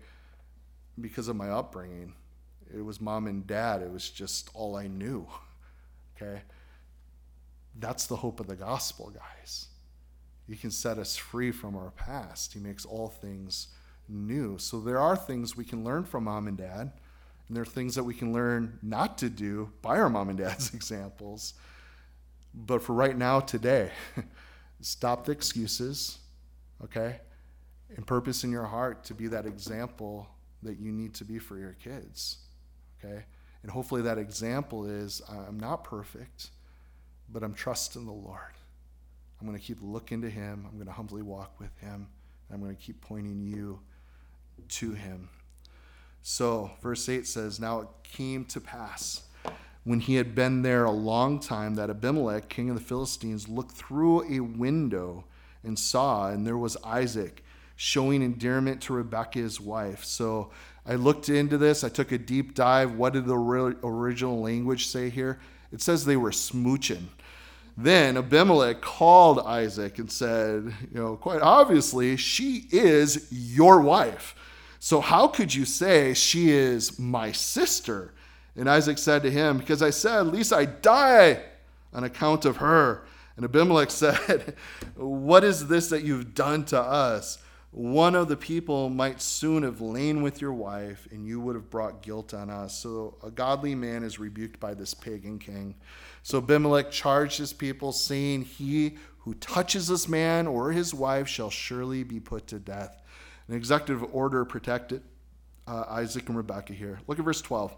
because 0.99 1.27
of 1.27 1.35
my 1.35 1.49
upbringing. 1.49 2.13
It 2.73 2.81
was 2.81 2.99
mom 2.99 3.27
and 3.27 3.45
dad, 3.45 3.81
it 3.81 3.91
was 3.91 4.09
just 4.09 4.49
all 4.53 4.75
I 4.75 4.87
knew. 4.87 5.27
Okay? 6.19 6.41
That's 7.77 8.07
the 8.07 8.15
hope 8.15 8.39
of 8.39 8.47
the 8.47 8.55
gospel, 8.55 9.11
guys. 9.11 9.67
He 10.47 10.55
can 10.55 10.71
set 10.71 10.97
us 10.97 11.15
free 11.15 11.51
from 11.51 11.75
our 11.75 11.91
past. 11.91 12.53
He 12.53 12.59
makes 12.59 12.85
all 12.85 13.07
things 13.07 13.67
new. 14.09 14.57
So 14.57 14.79
there 14.79 14.97
are 14.97 15.15
things 15.15 15.55
we 15.55 15.63
can 15.63 15.83
learn 15.83 16.05
from 16.05 16.23
mom 16.23 16.47
and 16.47 16.57
dad 16.57 16.91
and 17.47 17.55
there 17.55 17.61
are 17.61 17.65
things 17.65 17.95
that 17.95 18.03
we 18.03 18.13
can 18.13 18.33
learn 18.33 18.77
not 18.81 19.17
to 19.19 19.29
do 19.29 19.71
by 19.81 19.97
our 19.97 20.09
mom 20.09 20.29
and 20.29 20.37
dad's 20.37 20.73
examples. 20.73 21.53
But 22.53 22.81
for 22.81 22.93
right 22.93 23.15
now, 23.15 23.39
today, 23.39 23.91
stop 24.81 25.25
the 25.25 25.31
excuses, 25.31 26.19
okay? 26.83 27.19
And 27.95 28.05
purpose 28.05 28.43
in 28.43 28.51
your 28.51 28.65
heart 28.65 29.03
to 29.05 29.13
be 29.13 29.27
that 29.27 29.45
example 29.45 30.27
that 30.63 30.79
you 30.79 30.91
need 30.91 31.13
to 31.15 31.25
be 31.25 31.39
for 31.39 31.57
your 31.57 31.73
kids, 31.73 32.39
okay? 32.99 33.23
And 33.63 33.71
hopefully 33.71 34.01
that 34.03 34.17
example 34.17 34.85
is 34.85 35.21
I'm 35.29 35.59
not 35.59 35.83
perfect, 35.83 36.49
but 37.29 37.43
I'm 37.43 37.53
trusting 37.53 38.05
the 38.05 38.11
Lord. 38.11 38.39
I'm 39.39 39.47
going 39.47 39.57
to 39.57 39.63
keep 39.63 39.77
looking 39.81 40.21
to 40.21 40.29
Him. 40.29 40.65
I'm 40.67 40.75
going 40.75 40.87
to 40.87 40.93
humbly 40.93 41.21
walk 41.21 41.59
with 41.59 41.77
Him. 41.79 42.07
I'm 42.51 42.59
going 42.59 42.75
to 42.75 42.81
keep 42.81 43.01
pointing 43.01 43.41
you 43.41 43.79
to 44.69 44.93
Him. 44.93 45.29
So, 46.29 46.71
verse 46.81 47.07
8 47.07 47.25
says, 47.25 47.57
Now 47.57 47.79
it 47.79 47.87
came 48.03 48.43
to 48.45 48.59
pass 48.59 49.21
when 49.85 50.01
he 50.01 50.15
had 50.15 50.35
been 50.35 50.61
there 50.61 50.83
a 50.83 50.91
long 50.91 51.39
time 51.39 51.75
that 51.75 51.89
Abimelech, 51.89 52.49
king 52.49 52.69
of 52.69 52.75
the 52.75 52.83
Philistines, 52.83 53.47
looked 53.47 53.71
through 53.71 54.29
a 54.29 54.41
window 54.41 55.23
and 55.63 55.79
saw, 55.79 56.29
and 56.29 56.45
there 56.45 56.57
was 56.57 56.75
Isaac 56.83 57.45
showing 57.77 58.21
endearment 58.21 58.81
to 58.81 58.93
Rebekah, 58.93 59.39
his 59.39 59.61
wife. 59.61 60.03
So 60.03 60.51
I 60.85 60.95
looked 60.95 61.29
into 61.29 61.57
this. 61.57 61.85
I 61.85 61.89
took 61.89 62.11
a 62.11 62.17
deep 62.17 62.53
dive. 62.53 62.95
What 62.95 63.13
did 63.13 63.25
the 63.25 63.37
original 63.37 64.41
language 64.41 64.87
say 64.87 65.09
here? 65.09 65.39
It 65.71 65.81
says 65.81 66.03
they 66.03 66.17
were 66.17 66.31
smooching. 66.31 67.05
Then 67.77 68.17
Abimelech 68.17 68.81
called 68.81 69.39
Isaac 69.39 69.97
and 69.97 70.11
said, 70.11 70.73
You 70.93 70.99
know, 70.99 71.15
quite 71.15 71.41
obviously, 71.41 72.17
she 72.17 72.65
is 72.69 73.29
your 73.31 73.79
wife. 73.79 74.35
So 74.79 75.01
how 75.01 75.27
could 75.27 75.53
you 75.53 75.65
say 75.65 76.13
she 76.13 76.51
is 76.51 76.99
my 76.99 77.31
sister? 77.31 78.13
And 78.55 78.69
Isaac 78.69 78.97
said 78.97 79.23
to 79.23 79.31
him, 79.31 79.57
Because 79.57 79.81
I 79.81 79.91
said, 79.91 80.27
least 80.27 80.53
I 80.53 80.65
die 80.65 81.43
on 81.93 82.03
account 82.03 82.45
of 82.45 82.57
her. 82.57 83.05
And 83.35 83.45
Abimelech 83.45 83.91
said, 83.91 84.55
What 84.95 85.43
is 85.43 85.67
this 85.67 85.89
that 85.89 86.03
you've 86.03 86.33
done 86.33 86.65
to 86.65 86.79
us? 86.79 87.37
One 87.71 88.15
of 88.15 88.27
the 88.27 88.37
people 88.37 88.89
might 88.89 89.21
soon 89.21 89.63
have 89.63 89.81
lain 89.81 90.23
with 90.23 90.41
your 90.41 90.53
wife, 90.53 91.07
and 91.11 91.27
you 91.27 91.39
would 91.41 91.55
have 91.55 91.69
brought 91.69 92.01
guilt 92.01 92.33
on 92.33 92.49
us. 92.49 92.75
So 92.75 93.17
a 93.23 93.29
godly 93.29 93.75
man 93.75 94.03
is 94.03 94.17
rebuked 94.17 94.59
by 94.59 94.73
this 94.73 94.93
pagan 94.93 95.37
king. 95.37 95.75
So 96.23 96.39
Abimelech 96.39 96.89
charged 96.89 97.37
his 97.37 97.53
people, 97.53 97.91
saying, 97.91 98.43
He 98.43 98.95
who 99.19 99.35
touches 99.35 99.87
this 99.87 100.07
man 100.07 100.47
or 100.47 100.71
his 100.71 100.93
wife 100.93 101.27
shall 101.27 101.49
surely 101.49 102.03
be 102.03 102.19
put 102.19 102.47
to 102.47 102.59
death. 102.59 103.03
An 103.47 103.55
executive 103.55 104.03
order 104.13 104.45
protected 104.45 105.01
uh, 105.67 105.85
Isaac 105.89 106.27
and 106.27 106.37
Rebekah 106.37 106.73
here. 106.73 106.99
Look 107.07 107.19
at 107.19 107.25
verse 107.25 107.41
12. 107.41 107.75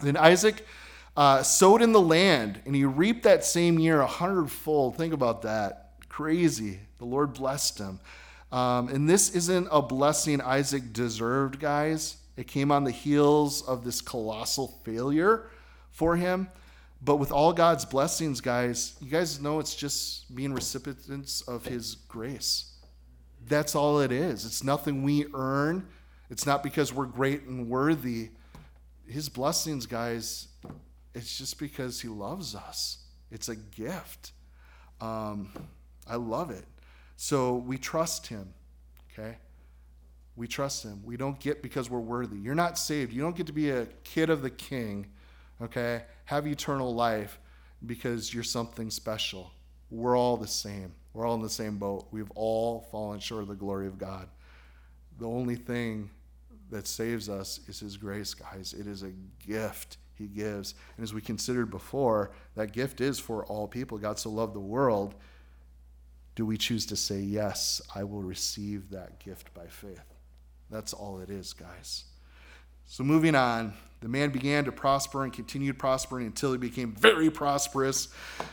Then 0.00 0.16
Isaac 0.16 0.64
uh, 1.16 1.42
sowed 1.42 1.82
in 1.82 1.92
the 1.92 2.00
land, 2.00 2.60
and 2.66 2.74
he 2.74 2.84
reaped 2.84 3.22
that 3.22 3.44
same 3.44 3.78
year 3.78 4.00
a 4.00 4.06
hundredfold. 4.06 4.96
Think 4.96 5.14
about 5.14 5.42
that. 5.42 5.92
Crazy. 6.08 6.80
The 6.98 7.04
Lord 7.04 7.34
blessed 7.34 7.78
him. 7.78 8.00
Um, 8.52 8.88
and 8.88 9.08
this 9.08 9.34
isn't 9.34 9.68
a 9.70 9.82
blessing 9.82 10.40
Isaac 10.40 10.92
deserved, 10.92 11.58
guys. 11.58 12.16
It 12.36 12.46
came 12.46 12.70
on 12.70 12.84
the 12.84 12.90
heels 12.90 13.66
of 13.66 13.84
this 13.84 14.00
colossal 14.00 14.80
failure 14.84 15.50
for 15.90 16.16
him. 16.16 16.48
But 17.02 17.16
with 17.16 17.32
all 17.32 17.52
God's 17.52 17.84
blessings, 17.84 18.40
guys, 18.40 18.96
you 19.00 19.10
guys 19.10 19.40
know 19.40 19.58
it's 19.58 19.74
just 19.74 20.34
being 20.34 20.52
recipients 20.52 21.42
of 21.42 21.66
his 21.66 21.94
grace. 21.94 22.75
That's 23.48 23.74
all 23.74 24.00
it 24.00 24.10
is. 24.10 24.44
It's 24.44 24.64
nothing 24.64 25.02
we 25.02 25.26
earn. 25.34 25.86
It's 26.30 26.46
not 26.46 26.62
because 26.62 26.92
we're 26.92 27.06
great 27.06 27.42
and 27.42 27.68
worthy. 27.68 28.30
His 29.06 29.28
blessings, 29.28 29.86
guys, 29.86 30.48
it's 31.14 31.38
just 31.38 31.58
because 31.58 32.00
he 32.00 32.08
loves 32.08 32.54
us. 32.54 32.98
It's 33.30 33.48
a 33.48 33.56
gift. 33.56 34.32
Um, 35.00 35.52
I 36.08 36.16
love 36.16 36.50
it. 36.50 36.64
So 37.16 37.56
we 37.56 37.78
trust 37.78 38.26
him, 38.26 38.52
okay? 39.12 39.38
We 40.34 40.48
trust 40.48 40.84
him. 40.84 41.00
We 41.04 41.16
don't 41.16 41.38
get 41.38 41.62
because 41.62 41.88
we're 41.88 42.00
worthy. 42.00 42.38
You're 42.38 42.54
not 42.54 42.78
saved. 42.78 43.12
You 43.12 43.22
don't 43.22 43.36
get 43.36 43.46
to 43.46 43.52
be 43.52 43.70
a 43.70 43.86
kid 44.04 44.28
of 44.28 44.42
the 44.42 44.50
king, 44.50 45.06
okay? 45.62 46.02
Have 46.26 46.46
eternal 46.46 46.94
life 46.94 47.38
because 47.84 48.34
you're 48.34 48.44
something 48.44 48.90
special. 48.90 49.52
We're 49.90 50.16
all 50.16 50.36
the 50.36 50.48
same. 50.48 50.92
We're 51.16 51.26
all 51.26 51.34
in 51.34 51.42
the 51.42 51.48
same 51.48 51.78
boat. 51.78 52.08
We've 52.10 52.30
all 52.34 52.86
fallen 52.90 53.20
short 53.20 53.40
of 53.40 53.48
the 53.48 53.54
glory 53.54 53.86
of 53.86 53.96
God. 53.96 54.28
The 55.18 55.26
only 55.26 55.56
thing 55.56 56.10
that 56.70 56.86
saves 56.86 57.30
us 57.30 57.58
is 57.68 57.80
his 57.80 57.96
grace, 57.96 58.34
guys. 58.34 58.74
It 58.78 58.86
is 58.86 59.02
a 59.02 59.12
gift 59.46 59.96
he 60.14 60.26
gives. 60.26 60.74
And 60.98 61.04
as 61.04 61.14
we 61.14 61.22
considered 61.22 61.70
before, 61.70 62.32
that 62.54 62.72
gift 62.72 63.00
is 63.00 63.18
for 63.18 63.46
all 63.46 63.66
people. 63.66 63.96
God 63.96 64.18
so 64.18 64.28
loved 64.28 64.54
the 64.54 64.60
world 64.60 65.14
do 66.34 66.44
we 66.44 66.58
choose 66.58 66.84
to 66.86 66.96
say, 66.96 67.18
Yes, 67.20 67.80
I 67.94 68.04
will 68.04 68.22
receive 68.22 68.90
that 68.90 69.18
gift 69.18 69.54
by 69.54 69.68
faith? 69.68 70.04
That's 70.70 70.92
all 70.92 71.18
it 71.20 71.30
is, 71.30 71.54
guys. 71.54 72.04
So, 72.88 73.02
moving 73.02 73.34
on, 73.34 73.74
the 74.00 74.08
man 74.08 74.30
began 74.30 74.64
to 74.64 74.72
prosper 74.72 75.24
and 75.24 75.32
continued 75.32 75.76
prospering 75.76 76.26
until 76.26 76.52
he 76.52 76.58
became 76.58 76.92
very 76.92 77.30
prosperous, 77.30 78.08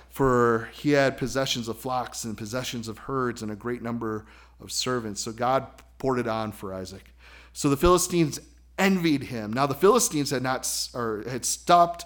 for 0.09 0.69
he 0.73 0.91
had 0.91 1.17
possessions 1.17 1.67
of 1.67 1.77
flocks 1.77 2.23
and 2.23 2.35
possessions 2.35 2.87
of 2.87 2.97
herds 2.97 3.43
and 3.43 3.51
a 3.51 3.55
great 3.55 3.83
number 3.83 4.25
of 4.59 4.71
servants. 4.71 5.21
So, 5.21 5.31
God 5.31 5.67
poured 5.99 6.17
it 6.17 6.27
on 6.27 6.51
for 6.51 6.73
Isaac. 6.73 7.13
So, 7.53 7.69
the 7.69 7.77
Philistines 7.77 8.39
envied 8.79 9.25
him. 9.25 9.53
Now, 9.53 9.67
the 9.67 9.75
Philistines 9.75 10.31
had 10.31 10.41
not 10.41 10.67
or 10.95 11.23
had 11.29 11.45
stopped, 11.45 12.05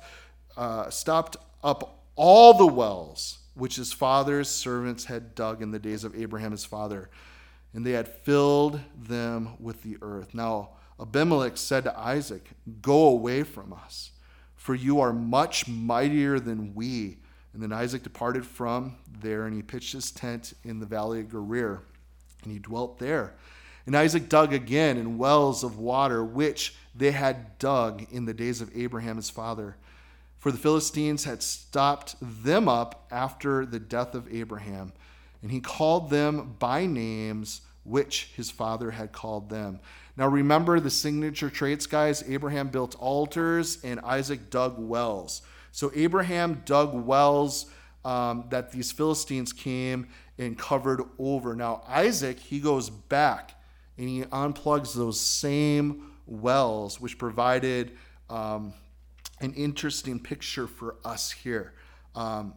uh, 0.57 0.89
stopped 0.89 1.37
up 1.63 2.03
all 2.17 2.53
the 2.55 2.67
wells 2.67 3.39
which 3.53 3.77
his 3.77 3.93
father's 3.93 4.49
servants 4.49 5.05
had 5.05 5.33
dug 5.33 5.61
in 5.61 5.71
the 5.71 5.79
days 5.79 6.03
of 6.03 6.13
Abraham 6.13 6.51
his 6.51 6.65
father, 6.65 7.09
and 7.73 7.85
they 7.85 7.91
had 7.91 8.07
filled 8.07 8.81
them 8.95 9.55
with 9.59 9.81
the 9.81 9.97
earth. 10.01 10.33
Now 10.33 10.76
Abimelech 10.99 11.57
said 11.57 11.83
to 11.83 11.99
Isaac, 11.99 12.49
Go 12.81 13.07
away 13.07 13.43
from 13.43 13.73
us, 13.73 14.11
for 14.55 14.75
you 14.75 14.99
are 14.99 15.13
much 15.13 15.67
mightier 15.67 16.39
than 16.39 16.73
we. 16.73 17.17
And 17.53 17.61
then 17.61 17.71
Isaac 17.71 18.03
departed 18.03 18.45
from 18.45 18.95
there, 19.21 19.45
and 19.45 19.55
he 19.55 19.61
pitched 19.61 19.93
his 19.93 20.11
tent 20.11 20.53
in 20.63 20.79
the 20.79 20.85
valley 20.85 21.19
of 21.21 21.31
Gerar, 21.31 21.83
and 22.43 22.51
he 22.51 22.59
dwelt 22.59 22.99
there. 22.99 23.35
And 23.85 23.95
Isaac 23.95 24.29
dug 24.29 24.53
again 24.53 24.97
in 24.97 25.17
wells 25.17 25.63
of 25.63 25.79
water, 25.79 26.23
which 26.23 26.75
they 26.93 27.11
had 27.11 27.57
dug 27.57 28.05
in 28.11 28.25
the 28.25 28.33
days 28.33 28.61
of 28.61 28.75
Abraham 28.75 29.15
his 29.15 29.29
father 29.29 29.77
for 30.37 30.51
the 30.51 30.57
Philistines 30.57 31.23
had 31.23 31.41
stopped 31.41 32.15
them 32.21 32.69
up 32.69 33.07
after 33.11 33.65
the 33.65 33.79
death 33.79 34.15
of 34.15 34.33
Abraham, 34.33 34.93
and 35.41 35.51
he 35.51 35.59
called 35.59 36.09
them 36.09 36.55
by 36.59 36.85
names 36.85 37.61
which 37.83 38.31
his 38.35 38.51
father 38.51 38.91
had 38.91 39.11
called 39.11 39.49
them. 39.49 39.79
Now 40.17 40.27
remember 40.27 40.79
the 40.79 40.89
signature 40.89 41.49
traits, 41.49 41.85
guys. 41.85 42.23
Abraham 42.27 42.69
built 42.69 42.95
altars, 42.95 43.77
and 43.83 43.99
Isaac 44.01 44.49
dug 44.49 44.75
wells. 44.79 45.43
So 45.71 45.91
Abraham 45.95 46.63
dug 46.65 46.93
wells 46.93 47.67
um, 48.03 48.45
that 48.49 48.71
these 48.71 48.91
Philistines 48.91 49.53
came 49.53 50.07
and 50.39 50.57
covered 50.57 51.03
over. 51.19 51.55
Now 51.55 51.83
Isaac, 51.87 52.39
he 52.39 52.59
goes 52.59 52.89
back 52.89 53.53
and 53.97 54.09
he 54.09 54.23
unplugs 54.23 54.93
those 54.93 55.19
same 55.19 56.11
wells, 56.25 56.99
which 56.99 57.17
provided 57.17 57.91
um, 58.29 58.73
an 59.39 59.53
interesting 59.53 60.19
picture 60.19 60.67
for 60.67 60.95
us 61.05 61.31
here. 61.31 61.73
Um, 62.15 62.53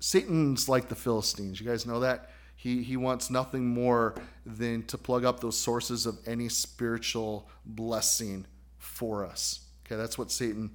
Satan's 0.00 0.68
like 0.68 0.88
the 0.88 0.94
Philistines. 0.94 1.60
You 1.60 1.66
guys 1.66 1.86
know 1.86 2.00
that? 2.00 2.30
He, 2.62 2.84
he 2.84 2.96
wants 2.96 3.28
nothing 3.28 3.66
more 3.66 4.14
than 4.46 4.84
to 4.84 4.96
plug 4.96 5.24
up 5.24 5.40
those 5.40 5.58
sources 5.58 6.06
of 6.06 6.16
any 6.28 6.48
spiritual 6.48 7.48
blessing 7.66 8.46
for 8.78 9.26
us. 9.26 9.62
Okay, 9.84 9.96
that's 9.96 10.16
what 10.16 10.30
Satan 10.30 10.72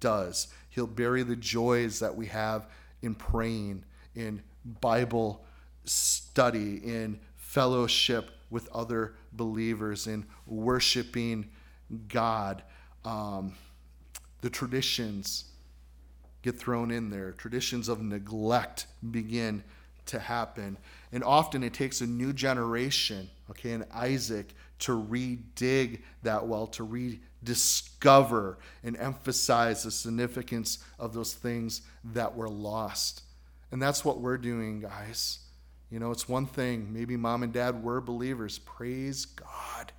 does. 0.00 0.48
He'll 0.70 0.88
bury 0.88 1.22
the 1.22 1.36
joys 1.36 2.00
that 2.00 2.16
we 2.16 2.26
have 2.26 2.66
in 3.02 3.14
praying, 3.14 3.84
in 4.16 4.42
Bible 4.80 5.44
study, 5.84 6.78
in 6.78 7.20
fellowship 7.36 8.30
with 8.50 8.68
other 8.74 9.14
believers, 9.32 10.08
in 10.08 10.26
worshiping 10.44 11.50
God. 12.08 12.64
Um, 13.04 13.54
the 14.40 14.50
traditions 14.50 15.44
get 16.42 16.58
thrown 16.58 16.90
in 16.90 17.10
there. 17.10 17.30
Traditions 17.30 17.88
of 17.88 18.02
neglect 18.02 18.86
begin 19.12 19.62
to 20.08 20.18
happen. 20.18 20.76
And 21.12 21.24
often 21.24 21.62
it 21.62 21.74
takes 21.74 22.00
a 22.00 22.06
new 22.06 22.32
generation, 22.32 23.30
okay, 23.50 23.72
and 23.72 23.86
Isaac 23.92 24.54
to 24.80 24.92
redig 24.92 26.02
that 26.22 26.46
well, 26.46 26.66
to 26.68 26.84
rediscover 26.84 28.58
and 28.84 28.96
emphasize 28.96 29.82
the 29.82 29.90
significance 29.90 30.78
of 30.98 31.14
those 31.14 31.34
things 31.34 31.82
that 32.12 32.36
were 32.36 32.48
lost. 32.48 33.22
And 33.70 33.82
that's 33.82 34.04
what 34.04 34.20
we're 34.20 34.38
doing, 34.38 34.80
guys. 34.80 35.40
You 35.90 35.98
know, 35.98 36.10
it's 36.10 36.28
one 36.28 36.46
thing. 36.46 36.92
Maybe 36.92 37.16
mom 37.16 37.42
and 37.42 37.52
dad 37.52 37.82
were 37.82 38.00
believers. 38.00 38.58
Praise 38.58 39.24
God. 39.24 39.92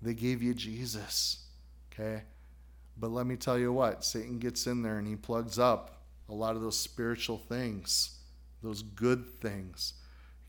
They 0.00 0.14
gave 0.14 0.42
you 0.42 0.54
Jesus. 0.54 1.44
Okay? 1.92 2.22
But 2.96 3.10
let 3.10 3.26
me 3.26 3.36
tell 3.36 3.58
you 3.58 3.72
what, 3.72 4.04
Satan 4.04 4.38
gets 4.38 4.66
in 4.66 4.82
there 4.82 4.98
and 4.98 5.06
he 5.06 5.16
plugs 5.16 5.58
up 5.58 6.02
a 6.28 6.34
lot 6.34 6.56
of 6.56 6.62
those 6.62 6.78
spiritual 6.78 7.38
things, 7.38 8.18
those 8.62 8.82
good 8.82 9.40
things. 9.40 9.94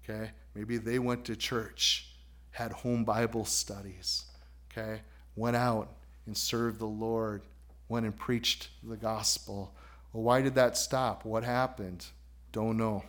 Okay? 0.03 0.31
Maybe 0.55 0.77
they 0.77 0.99
went 0.99 1.25
to 1.25 1.35
church, 1.35 2.09
had 2.51 2.71
home 2.71 3.03
Bible 3.03 3.45
studies, 3.45 4.25
okay? 4.71 5.01
Went 5.35 5.55
out 5.55 5.89
and 6.25 6.37
served 6.37 6.79
the 6.79 6.85
Lord, 6.85 7.41
went 7.89 8.05
and 8.05 8.15
preached 8.15 8.69
the 8.83 8.97
gospel. 8.97 9.75
Well, 10.11 10.23
why 10.23 10.41
did 10.41 10.55
that 10.55 10.77
stop? 10.77 11.25
What 11.25 11.43
happened? 11.43 12.05
Don't 12.51 12.77
know. 12.77 13.03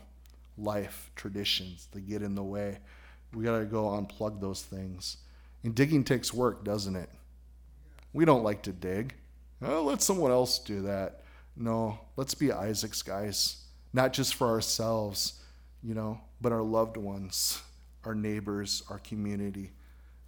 Life, 0.57 1.11
traditions, 1.17 1.89
they 1.93 2.01
get 2.01 2.23
in 2.23 2.35
the 2.35 2.43
way. 2.43 2.79
We 3.35 3.45
got 3.45 3.59
to 3.59 3.65
go 3.65 3.89
unplug 3.89 4.41
those 4.41 4.63
things. 4.63 5.19
And 5.65 5.75
digging 5.75 6.05
takes 6.05 6.33
work, 6.33 6.65
doesn't 6.65 6.95
it? 6.95 7.11
We 8.13 8.25
don't 8.25 8.45
like 8.45 8.63
to 8.63 8.73
dig. 8.73 9.15
Oh, 9.61 9.83
let 9.83 10.01
someone 10.01 10.31
else 10.31 10.59
do 10.61 10.83
that. 10.83 11.23
No, 11.57 11.99
let's 12.17 12.35
be 12.35 12.53
Isaac's 12.53 13.03
guys, 13.03 13.64
not 13.95 14.13
just 14.13 14.35
for 14.35 14.49
ourselves, 14.49 15.41
you 15.83 15.95
know, 15.95 16.21
but 16.41 16.53
our 16.53 16.63
loved 16.63 16.97
ones, 16.99 17.63
our 18.05 18.15
neighbors, 18.15 18.83
our 18.91 18.99
community. 18.99 19.73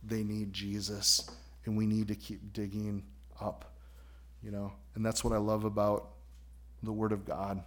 They 0.03 0.23
need 0.23 0.53
Jesus, 0.53 1.29
and 1.65 1.77
we 1.77 1.85
need 1.85 2.09
to 2.09 2.15
keep 2.15 2.53
digging 2.53 3.03
up, 3.41 3.75
you 4.43 4.53
know. 4.53 4.73
And 4.95 5.05
that's 5.05 5.25
what 5.25 5.35
I 5.35 5.39
love 5.39 5.65
about 5.65 6.11
the 6.83 6.93
Word 6.93 7.11
of 7.11 7.27
God. 7.27 7.63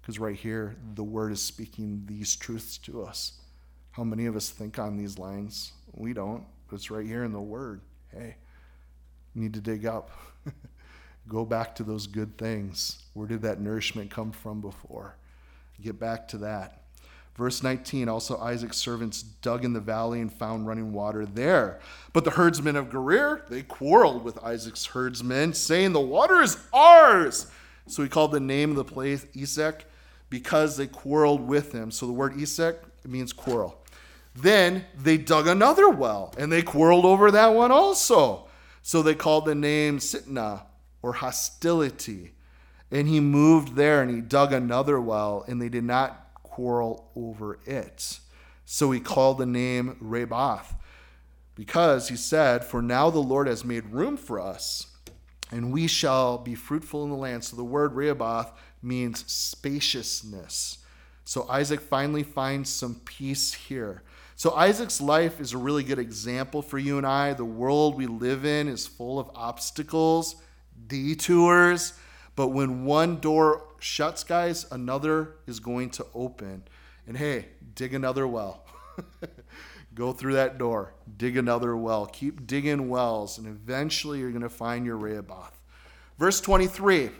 Because 0.00 0.20
right 0.20 0.36
here, 0.36 0.76
the 0.94 1.04
Word 1.04 1.32
is 1.32 1.42
speaking 1.42 2.04
these 2.06 2.36
truths 2.36 2.78
to 2.78 3.02
us. 3.02 3.40
How 3.90 4.04
many 4.04 4.26
of 4.26 4.36
us 4.36 4.50
think 4.50 4.78
on 4.78 4.96
these 4.96 5.18
lines? 5.18 5.72
We 5.92 6.12
don't, 6.12 6.44
but 6.68 6.76
it's 6.76 6.90
right 6.92 7.06
here 7.06 7.24
in 7.24 7.32
the 7.32 7.40
Word. 7.40 7.80
Hey, 8.14 8.36
need 9.34 9.54
to 9.54 9.60
dig 9.60 9.84
up. 9.84 10.10
Go 11.28 11.44
back 11.44 11.74
to 11.76 11.84
those 11.84 12.06
good 12.06 12.36
things. 12.36 13.02
Where 13.14 13.28
did 13.28 13.42
that 13.42 13.60
nourishment 13.60 14.10
come 14.10 14.32
from 14.32 14.60
before? 14.60 15.16
Get 15.80 15.98
back 15.98 16.28
to 16.28 16.38
that. 16.38 16.82
Verse 17.36 17.62
19 17.62 18.08
Also, 18.08 18.38
Isaac's 18.38 18.76
servants 18.76 19.22
dug 19.22 19.64
in 19.64 19.72
the 19.72 19.80
valley 19.80 20.20
and 20.20 20.32
found 20.32 20.66
running 20.66 20.92
water 20.92 21.24
there. 21.24 21.80
But 22.12 22.24
the 22.24 22.32
herdsmen 22.32 22.76
of 22.76 22.90
Gerar, 22.90 23.42
they 23.48 23.62
quarreled 23.62 24.22
with 24.22 24.42
Isaac's 24.44 24.86
herdsmen, 24.86 25.54
saying, 25.54 25.92
The 25.92 26.00
water 26.00 26.42
is 26.42 26.58
ours. 26.72 27.46
So 27.86 28.02
he 28.02 28.08
called 28.08 28.32
the 28.32 28.40
name 28.40 28.70
of 28.70 28.76
the 28.76 28.84
place 28.84 29.26
Esek 29.34 29.86
because 30.28 30.76
they 30.76 30.86
quarreled 30.86 31.40
with 31.40 31.72
him. 31.72 31.90
So 31.90 32.06
the 32.06 32.12
word 32.12 32.38
Esek 32.40 32.76
means 33.06 33.32
quarrel. 33.32 33.78
Then 34.34 34.84
they 34.96 35.18
dug 35.18 35.46
another 35.46 35.88
well 35.90 36.32
and 36.38 36.50
they 36.50 36.62
quarreled 36.62 37.04
over 37.04 37.30
that 37.30 37.48
one 37.48 37.70
also. 37.70 38.46
So 38.82 39.02
they 39.02 39.14
called 39.14 39.44
the 39.44 39.54
name 39.54 39.98
Sitnah 39.98 40.62
or 41.02 41.14
hostility. 41.14 42.32
And 42.90 43.08
he 43.08 43.20
moved 43.20 43.74
there 43.74 44.02
and 44.02 44.14
he 44.14 44.20
dug 44.20 44.52
another 44.52 45.00
well, 45.00 45.44
and 45.48 45.60
they 45.60 45.68
did 45.68 45.84
not 45.84 46.34
quarrel 46.42 47.10
over 47.16 47.58
it. 47.66 48.20
So 48.64 48.90
he 48.90 49.00
called 49.00 49.38
the 49.38 49.46
name 49.46 49.96
Rehoboth, 50.00 50.74
because 51.54 52.08
he 52.08 52.16
said, 52.16 52.64
For 52.64 52.80
now 52.80 53.10
the 53.10 53.18
Lord 53.18 53.46
has 53.46 53.64
made 53.64 53.86
room 53.86 54.16
for 54.16 54.40
us, 54.40 54.86
and 55.50 55.72
we 55.72 55.86
shall 55.86 56.38
be 56.38 56.54
fruitful 56.54 57.04
in 57.04 57.10
the 57.10 57.16
land. 57.16 57.44
So 57.44 57.56
the 57.56 57.64
word 57.64 57.94
Rehoboth 57.94 58.52
means 58.82 59.30
spaciousness. 59.30 60.78
So 61.24 61.48
Isaac 61.48 61.80
finally 61.80 62.22
finds 62.22 62.70
some 62.70 63.00
peace 63.04 63.54
here. 63.54 64.02
So 64.36 64.52
Isaac's 64.52 65.00
life 65.00 65.40
is 65.40 65.52
a 65.52 65.58
really 65.58 65.84
good 65.84 65.98
example 65.98 66.62
for 66.62 66.78
you 66.78 66.98
and 66.98 67.06
I. 67.06 67.32
The 67.32 67.44
world 67.44 67.96
we 67.96 68.06
live 68.06 68.44
in 68.44 68.68
is 68.68 68.86
full 68.86 69.20
of 69.20 69.30
obstacles, 69.34 70.36
detours, 70.92 71.94
but 72.36 72.48
when 72.48 72.84
one 72.84 73.18
door 73.18 73.64
shuts, 73.78 74.24
guys, 74.24 74.66
another 74.70 75.36
is 75.46 75.58
going 75.58 75.90
to 75.90 76.06
open. 76.14 76.64
And 77.06 77.16
hey, 77.16 77.46
dig 77.74 77.94
another 77.94 78.26
well. 78.26 78.64
Go 79.94 80.12
through 80.12 80.34
that 80.34 80.58
door, 80.58 80.94
dig 81.16 81.36
another 81.36 81.76
well. 81.76 82.06
Keep 82.06 82.46
digging 82.46 82.88
wells, 82.88 83.38
and 83.38 83.46
eventually 83.46 84.20
you're 84.20 84.30
going 84.30 84.42
to 84.42 84.48
find 84.48 84.86
your 84.86 84.96
Rehoboth. 84.96 85.60
Verse 86.18 86.40
23 86.40 87.10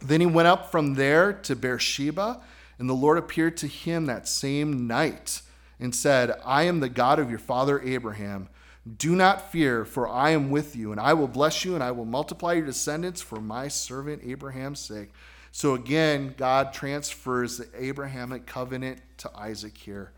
Then 0.00 0.20
he 0.20 0.26
went 0.26 0.48
up 0.48 0.70
from 0.70 0.94
there 0.94 1.32
to 1.32 1.54
Beersheba, 1.54 2.40
and 2.78 2.88
the 2.88 2.94
Lord 2.94 3.18
appeared 3.18 3.56
to 3.58 3.66
him 3.66 4.06
that 4.06 4.26
same 4.26 4.86
night 4.86 5.42
and 5.78 5.94
said, 5.94 6.40
I 6.44 6.64
am 6.64 6.80
the 6.80 6.88
God 6.88 7.18
of 7.18 7.30
your 7.30 7.38
father 7.38 7.80
Abraham. 7.82 8.48
Do 8.96 9.16
not 9.16 9.50
fear, 9.50 9.84
for 9.84 10.08
I 10.08 10.30
am 10.30 10.50
with 10.50 10.76
you, 10.76 10.92
and 10.92 11.00
I 11.00 11.12
will 11.14 11.28
bless 11.28 11.64
you, 11.64 11.74
and 11.74 11.82
I 11.82 11.90
will 11.90 12.04
multiply 12.04 12.54
your 12.54 12.66
descendants 12.66 13.20
for 13.20 13.40
my 13.40 13.68
servant 13.68 14.22
Abraham's 14.24 14.80
sake. 14.80 15.10
So 15.50 15.74
again, 15.74 16.34
God 16.36 16.72
transfers 16.72 17.58
the 17.58 17.68
Abrahamic 17.76 18.46
covenant 18.46 19.00
to 19.18 19.30
Isaac 19.36 19.76
here. 19.76 20.12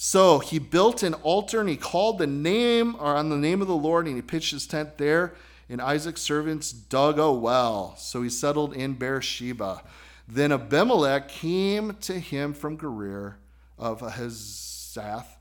So 0.00 0.38
he 0.38 0.58
built 0.58 1.02
an 1.02 1.14
altar 1.14 1.60
and 1.60 1.68
he 1.68 1.76
called 1.76 2.18
the 2.18 2.26
name 2.26 2.94
or 3.00 3.16
on 3.16 3.30
the 3.30 3.36
name 3.36 3.60
of 3.60 3.66
the 3.68 3.74
Lord 3.74 4.06
and 4.06 4.14
he 4.14 4.22
pitched 4.22 4.52
his 4.52 4.66
tent 4.66 4.98
there. 4.98 5.34
And 5.68 5.80
Isaac's 5.80 6.20
servants 6.20 6.72
dug 6.72 7.18
a 7.18 7.32
well. 7.32 7.94
So 7.96 8.22
he 8.22 8.30
settled 8.30 8.74
in 8.74 8.94
Beersheba. 8.94 9.82
Then 10.26 10.52
Abimelech 10.52 11.28
came 11.28 11.96
to 12.02 12.18
him 12.18 12.52
from 12.52 12.78
Gerar 12.78 13.38
of 13.78 14.00
Ahuzzath, 14.00 15.36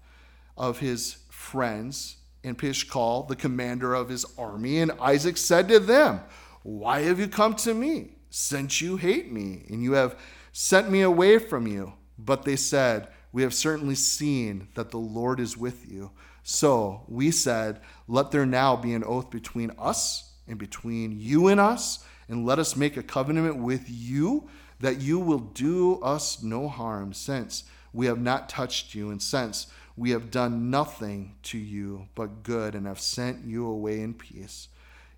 of 0.57 0.79
his 0.79 1.17
friends, 1.29 2.16
and 2.43 2.57
Phicol, 2.57 3.27
the 3.27 3.35
commander 3.35 3.93
of 3.93 4.09
his 4.09 4.25
army. 4.37 4.79
And 4.79 4.91
Isaac 5.01 5.37
said 5.37 5.67
to 5.69 5.79
them, 5.79 6.21
Why 6.63 7.01
have 7.01 7.19
you 7.19 7.27
come 7.27 7.55
to 7.55 7.73
me, 7.73 8.17
since 8.29 8.81
you 8.81 8.97
hate 8.97 9.31
me, 9.31 9.65
and 9.69 9.83
you 9.83 9.93
have 9.93 10.17
sent 10.51 10.89
me 10.89 11.01
away 11.01 11.39
from 11.39 11.67
you? 11.67 11.93
But 12.17 12.43
they 12.43 12.55
said, 12.55 13.07
We 13.31 13.41
have 13.43 13.53
certainly 13.53 13.95
seen 13.95 14.69
that 14.75 14.91
the 14.91 14.97
Lord 14.97 15.39
is 15.39 15.57
with 15.57 15.89
you. 15.89 16.11
So 16.43 17.03
we 17.07 17.31
said, 17.31 17.81
Let 18.07 18.31
there 18.31 18.45
now 18.45 18.75
be 18.75 18.93
an 18.93 19.03
oath 19.03 19.29
between 19.29 19.71
us 19.77 20.33
and 20.47 20.57
between 20.57 21.19
you 21.19 21.47
and 21.47 21.59
us, 21.59 22.05
and 22.29 22.45
let 22.45 22.59
us 22.59 22.75
make 22.75 22.97
a 22.97 23.03
covenant 23.03 23.57
with 23.57 23.89
you 23.89 24.49
that 24.79 25.01
you 25.01 25.19
will 25.19 25.39
do 25.39 25.99
us 26.01 26.43
no 26.43 26.67
harm, 26.67 27.13
since 27.13 27.63
we 27.93 28.05
have 28.05 28.21
not 28.21 28.47
touched 28.47 28.93
you, 28.93 29.09
and 29.09 29.21
since 29.21 29.67
we 29.97 30.11
have 30.11 30.29
done 30.29 30.69
nothing 30.69 31.35
to 31.43 31.57
you 31.57 32.07
but 32.13 32.43
good, 32.43 32.75
and 32.75 32.85
have 32.85 32.99
sent 32.99 33.43
you 33.43 33.65
away 33.65 33.99
in 33.99 34.13
peace. 34.13 34.69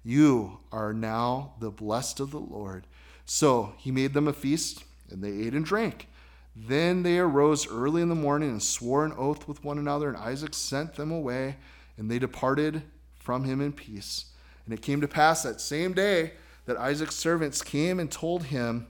You 0.03 0.59
are 0.71 0.93
now 0.93 1.53
the 1.59 1.69
blessed 1.69 2.21
of 2.21 2.31
the 2.31 2.39
Lord. 2.39 2.87
So 3.25 3.73
he 3.77 3.91
made 3.91 4.13
them 4.13 4.27
a 4.27 4.33
feast, 4.33 4.85
and 5.11 5.21
they 5.21 5.45
ate 5.45 5.53
and 5.53 5.65
drank. 5.65 6.07
Then 6.55 7.03
they 7.03 7.19
arose 7.19 7.69
early 7.69 8.01
in 8.01 8.09
the 8.09 8.15
morning 8.15 8.49
and 8.49 8.63
swore 8.63 9.05
an 9.05 9.13
oath 9.17 9.47
with 9.47 9.63
one 9.63 9.77
another, 9.77 10.07
and 10.07 10.17
Isaac 10.17 10.53
sent 10.53 10.95
them 10.95 11.11
away, 11.11 11.57
and 11.97 12.09
they 12.09 12.17
departed 12.17 12.81
from 13.19 13.43
him 13.43 13.59
in 13.59 13.73
peace. 13.73 14.25
And 14.65 14.73
it 14.73 14.81
came 14.81 15.01
to 15.01 15.07
pass 15.07 15.43
that 15.43 15.59
same 15.59 15.93
day 15.93 16.33
that 16.65 16.77
Isaac's 16.77 17.15
servants 17.15 17.61
came 17.61 17.99
and 17.99 18.09
told 18.09 18.43
him 18.43 18.87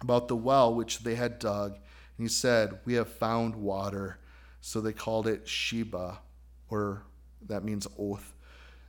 about 0.00 0.28
the 0.28 0.36
well 0.36 0.74
which 0.74 1.00
they 1.00 1.16
had 1.16 1.38
dug. 1.38 1.72
And 1.72 2.26
he 2.26 2.28
said, 2.28 2.78
We 2.84 2.94
have 2.94 3.08
found 3.08 3.56
water. 3.56 4.18
So 4.62 4.80
they 4.80 4.92
called 4.92 5.26
it 5.26 5.46
Sheba, 5.46 6.20
or 6.70 7.02
that 7.48 7.64
means 7.64 7.86
oath. 7.98 8.32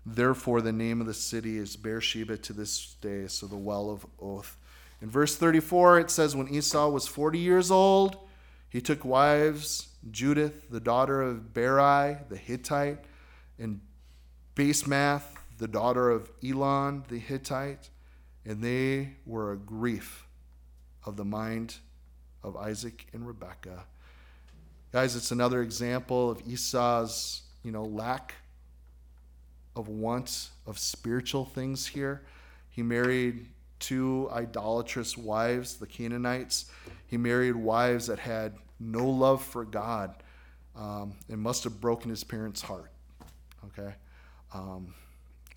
Therefore, 0.06 0.62
the 0.62 0.72
name 0.72 1.02
of 1.02 1.08
the 1.08 1.14
city 1.16 1.58
is 1.58 1.76
Beersheba 1.76 2.38
to 2.38 2.54
this 2.54 2.94
day, 3.02 3.28
so 3.28 3.48
the 3.48 3.58
well 3.58 3.90
of 3.90 4.06
oath. 4.22 4.56
In 5.02 5.10
verse 5.10 5.36
34, 5.36 6.00
it 6.00 6.12
says, 6.12 6.36
When 6.36 6.48
Esau 6.48 6.90
was 6.90 7.08
40 7.08 7.40
years 7.40 7.72
old, 7.72 8.18
he 8.70 8.82
took 8.82 9.04
wives, 9.04 9.90
Judith, 10.12 10.70
the 10.70 10.80
daughter 10.80 11.22
of 11.22 11.54
Beeri 11.54 12.18
the 12.30 12.38
Hittite, 12.38 13.04
and 13.58 13.82
Basemath, 14.56 15.24
the 15.58 15.68
daughter 15.68 16.12
of 16.12 16.30
Elon 16.48 17.04
the 17.08 17.18
Hittite, 17.18 17.90
and 18.46 18.64
they 18.64 19.16
were 19.26 19.54
a 19.54 19.58
grief 19.58 20.28
of 21.04 21.18
the 21.18 21.26
mind 21.26 21.78
of 22.44 22.56
Isaac 22.56 23.08
and 23.12 23.26
Rebekah. 23.26 23.86
Guys, 24.94 25.16
it's 25.16 25.32
another 25.32 25.64
example 25.64 26.30
of 26.30 26.40
Esau's, 26.48 27.42
you 27.64 27.72
know, 27.72 27.84
lack 27.84 28.36
of 29.76 29.88
want 29.88 30.50
of 30.68 30.78
spiritual 30.78 31.46
things 31.46 31.88
here. 31.88 32.22
He 32.70 32.84
married 32.84 33.48
two 33.80 34.30
idolatrous 34.32 35.18
wives, 35.18 35.78
the 35.78 35.88
Canaanites. 35.88 36.70
He 37.08 37.18
married 37.18 37.56
wives 37.56 38.06
that 38.06 38.20
had 38.20 38.54
no 38.80 39.10
love 39.10 39.44
for 39.44 39.66
God 39.66 40.14
um, 40.76 41.16
and 41.28 41.42
must 41.42 41.64
have 41.64 41.82
broken 41.82 42.12
his 42.12 42.24
parents' 42.24 42.62
heart. 42.62 42.92
Okay? 43.66 43.96
Um, 44.54 44.94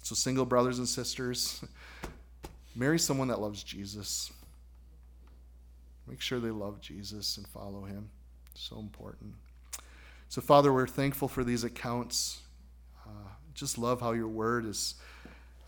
so, 0.02 0.14
single 0.14 0.46
brothers 0.46 0.78
and 0.78 0.88
sisters, 0.88 1.62
marry 2.74 2.98
someone 2.98 3.28
that 3.28 3.42
loves 3.42 3.62
Jesus. 3.62 4.32
Make 6.08 6.22
sure 6.22 6.40
they 6.40 6.50
love 6.50 6.80
Jesus 6.80 7.36
and 7.36 7.46
follow 7.46 7.84
him. 7.84 8.08
So 8.56 8.78
important. 8.78 9.34
So, 10.28 10.40
Father, 10.40 10.72
we're 10.72 10.86
thankful 10.86 11.28
for 11.28 11.44
these 11.44 11.62
accounts. 11.62 12.40
Uh, 13.06 13.28
just 13.54 13.78
love 13.78 14.00
how 14.00 14.12
your 14.12 14.28
word 14.28 14.64
is 14.64 14.94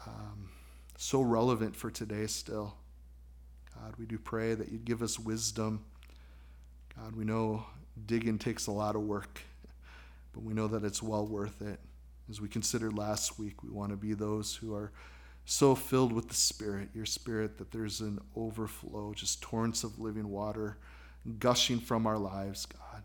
um, 0.07 0.49
so 0.97 1.21
relevant 1.21 1.77
for 1.77 1.91
today 1.91 2.27
still. 2.27 2.75
God, 3.75 3.95
we 3.99 4.07
do 4.07 4.19
pray 4.19 4.55
that 4.55 4.73
you'd 4.73 4.85
give 4.85 5.03
us 5.03 5.19
wisdom. 5.19 5.85
God, 6.97 7.15
we 7.15 7.25
know 7.25 7.67
digging 8.07 8.39
takes 8.39 8.67
a 8.67 8.73
lot 8.73 8.97
of 8.97 9.03
work, 9.03 9.41
but 10.33 10.43
we 10.43 10.55
know 10.55 10.67
that 10.67 10.83
it's 10.83 11.03
well 11.03 11.27
worth 11.27 11.61
it. 11.63 11.79
As 12.31 12.41
we 12.41 12.49
considered 12.49 12.97
last 12.97 13.39
week, 13.39 13.63
we 13.63 13.71
want 13.71 13.91
to 13.91 13.97
be 13.97 14.15
those 14.15 14.57
who 14.57 14.75
are 14.75 14.93
so 15.45 15.75
filled 15.75 16.13
with 16.13 16.29
the 16.29 16.35
Spirit, 16.35 16.89
your 16.95 17.07
Spirit, 17.07 17.59
that 17.59 17.71
there's 17.71 18.01
an 18.01 18.19
overflow, 18.35 19.13
just 19.15 19.41
torrents 19.41 19.85
of 19.85 19.99
living 19.99 20.29
water 20.31 20.79
gushing 21.39 21.81
from 21.81 22.07
our 22.07 22.19
lives, 22.19 22.67
God. 22.67 23.03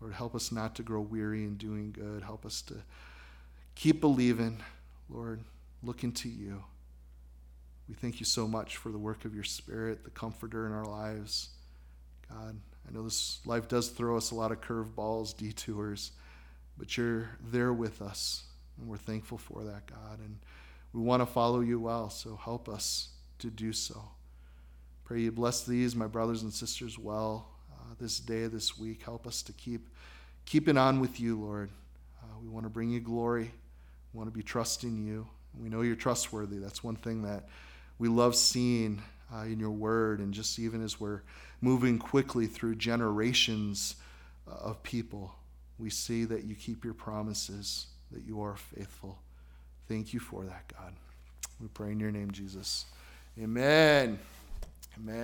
Lord, 0.00 0.14
help 0.14 0.34
us 0.34 0.52
not 0.52 0.74
to 0.76 0.82
grow 0.82 1.00
weary 1.00 1.44
in 1.44 1.56
doing 1.56 1.92
good. 1.92 2.22
Help 2.22 2.44
us 2.44 2.60
to 2.62 2.74
keep 3.74 4.00
believing, 4.00 4.62
Lord, 5.08 5.40
looking 5.82 6.12
to 6.12 6.28
you. 6.28 6.62
We 7.88 7.94
thank 7.94 8.20
you 8.20 8.26
so 8.26 8.48
much 8.48 8.76
for 8.76 8.90
the 8.90 8.98
work 8.98 9.24
of 9.24 9.34
your 9.34 9.44
Spirit, 9.44 10.04
the 10.04 10.10
comforter 10.10 10.66
in 10.66 10.72
our 10.72 10.86
lives. 10.86 11.50
God, 12.30 12.56
I 12.88 12.92
know 12.92 13.02
this 13.02 13.40
life 13.44 13.68
does 13.68 13.88
throw 13.88 14.16
us 14.16 14.30
a 14.30 14.34
lot 14.34 14.52
of 14.52 14.60
curveballs, 14.60 15.36
detours, 15.36 16.12
but 16.78 16.96
you're 16.96 17.30
there 17.40 17.72
with 17.72 18.02
us, 18.02 18.44
and 18.78 18.88
we're 18.88 18.96
thankful 18.96 19.38
for 19.38 19.64
that, 19.64 19.86
God. 19.86 20.18
And 20.18 20.38
we 20.92 21.00
want 21.02 21.20
to 21.20 21.26
follow 21.26 21.60
you 21.60 21.78
well, 21.78 22.10
so 22.10 22.36
help 22.36 22.68
us 22.68 23.08
to 23.38 23.50
do 23.50 23.72
so. 23.72 24.08
Pray 25.04 25.20
you 25.20 25.30
bless 25.30 25.64
these, 25.64 25.94
my 25.94 26.06
brothers 26.06 26.42
and 26.42 26.52
sisters, 26.52 26.98
well 26.98 27.46
uh, 27.72 27.94
this 28.00 28.18
day, 28.18 28.46
this 28.46 28.78
week. 28.78 29.02
Help 29.02 29.26
us 29.26 29.42
to 29.42 29.52
keep 29.52 29.88
keeping 30.46 30.78
on 30.78 30.98
with 30.98 31.20
you, 31.20 31.38
Lord. 31.38 31.70
Uh, 32.22 32.38
we 32.42 32.48
want 32.48 32.64
to 32.64 32.70
bring 32.70 32.88
you 32.88 33.00
glory. 33.00 33.50
We 34.12 34.18
want 34.18 34.30
to 34.30 34.36
be 34.36 34.42
trusting 34.42 35.06
you. 35.06 35.26
We 35.60 35.68
know 35.68 35.82
you're 35.82 35.94
trustworthy. 35.94 36.56
That's 36.56 36.82
one 36.82 36.96
thing 36.96 37.22
that 37.22 37.48
we 37.98 38.08
love 38.08 38.34
seeing 38.34 39.02
uh, 39.32 39.42
in 39.42 39.60
your 39.60 39.70
word, 39.70 40.20
and 40.20 40.32
just 40.32 40.58
even 40.58 40.82
as 40.82 40.98
we're 40.98 41.20
moving 41.60 41.98
quickly 41.98 42.46
through 42.46 42.76
generations 42.76 43.96
uh, 44.48 44.54
of 44.54 44.82
people, 44.82 45.34
we 45.78 45.90
see 45.90 46.24
that 46.24 46.44
you 46.44 46.54
keep 46.54 46.82
your 46.82 46.94
promises, 46.94 47.88
that 48.10 48.22
you 48.24 48.42
are 48.42 48.56
faithful. 48.56 49.18
Thank 49.86 50.14
you 50.14 50.20
for 50.20 50.44
that, 50.44 50.64
God. 50.78 50.94
We 51.60 51.68
pray 51.68 51.92
in 51.92 52.00
your 52.00 52.10
name, 52.10 52.30
Jesus. 52.30 52.86
Amen. 53.38 54.18
Amen. 54.98 55.14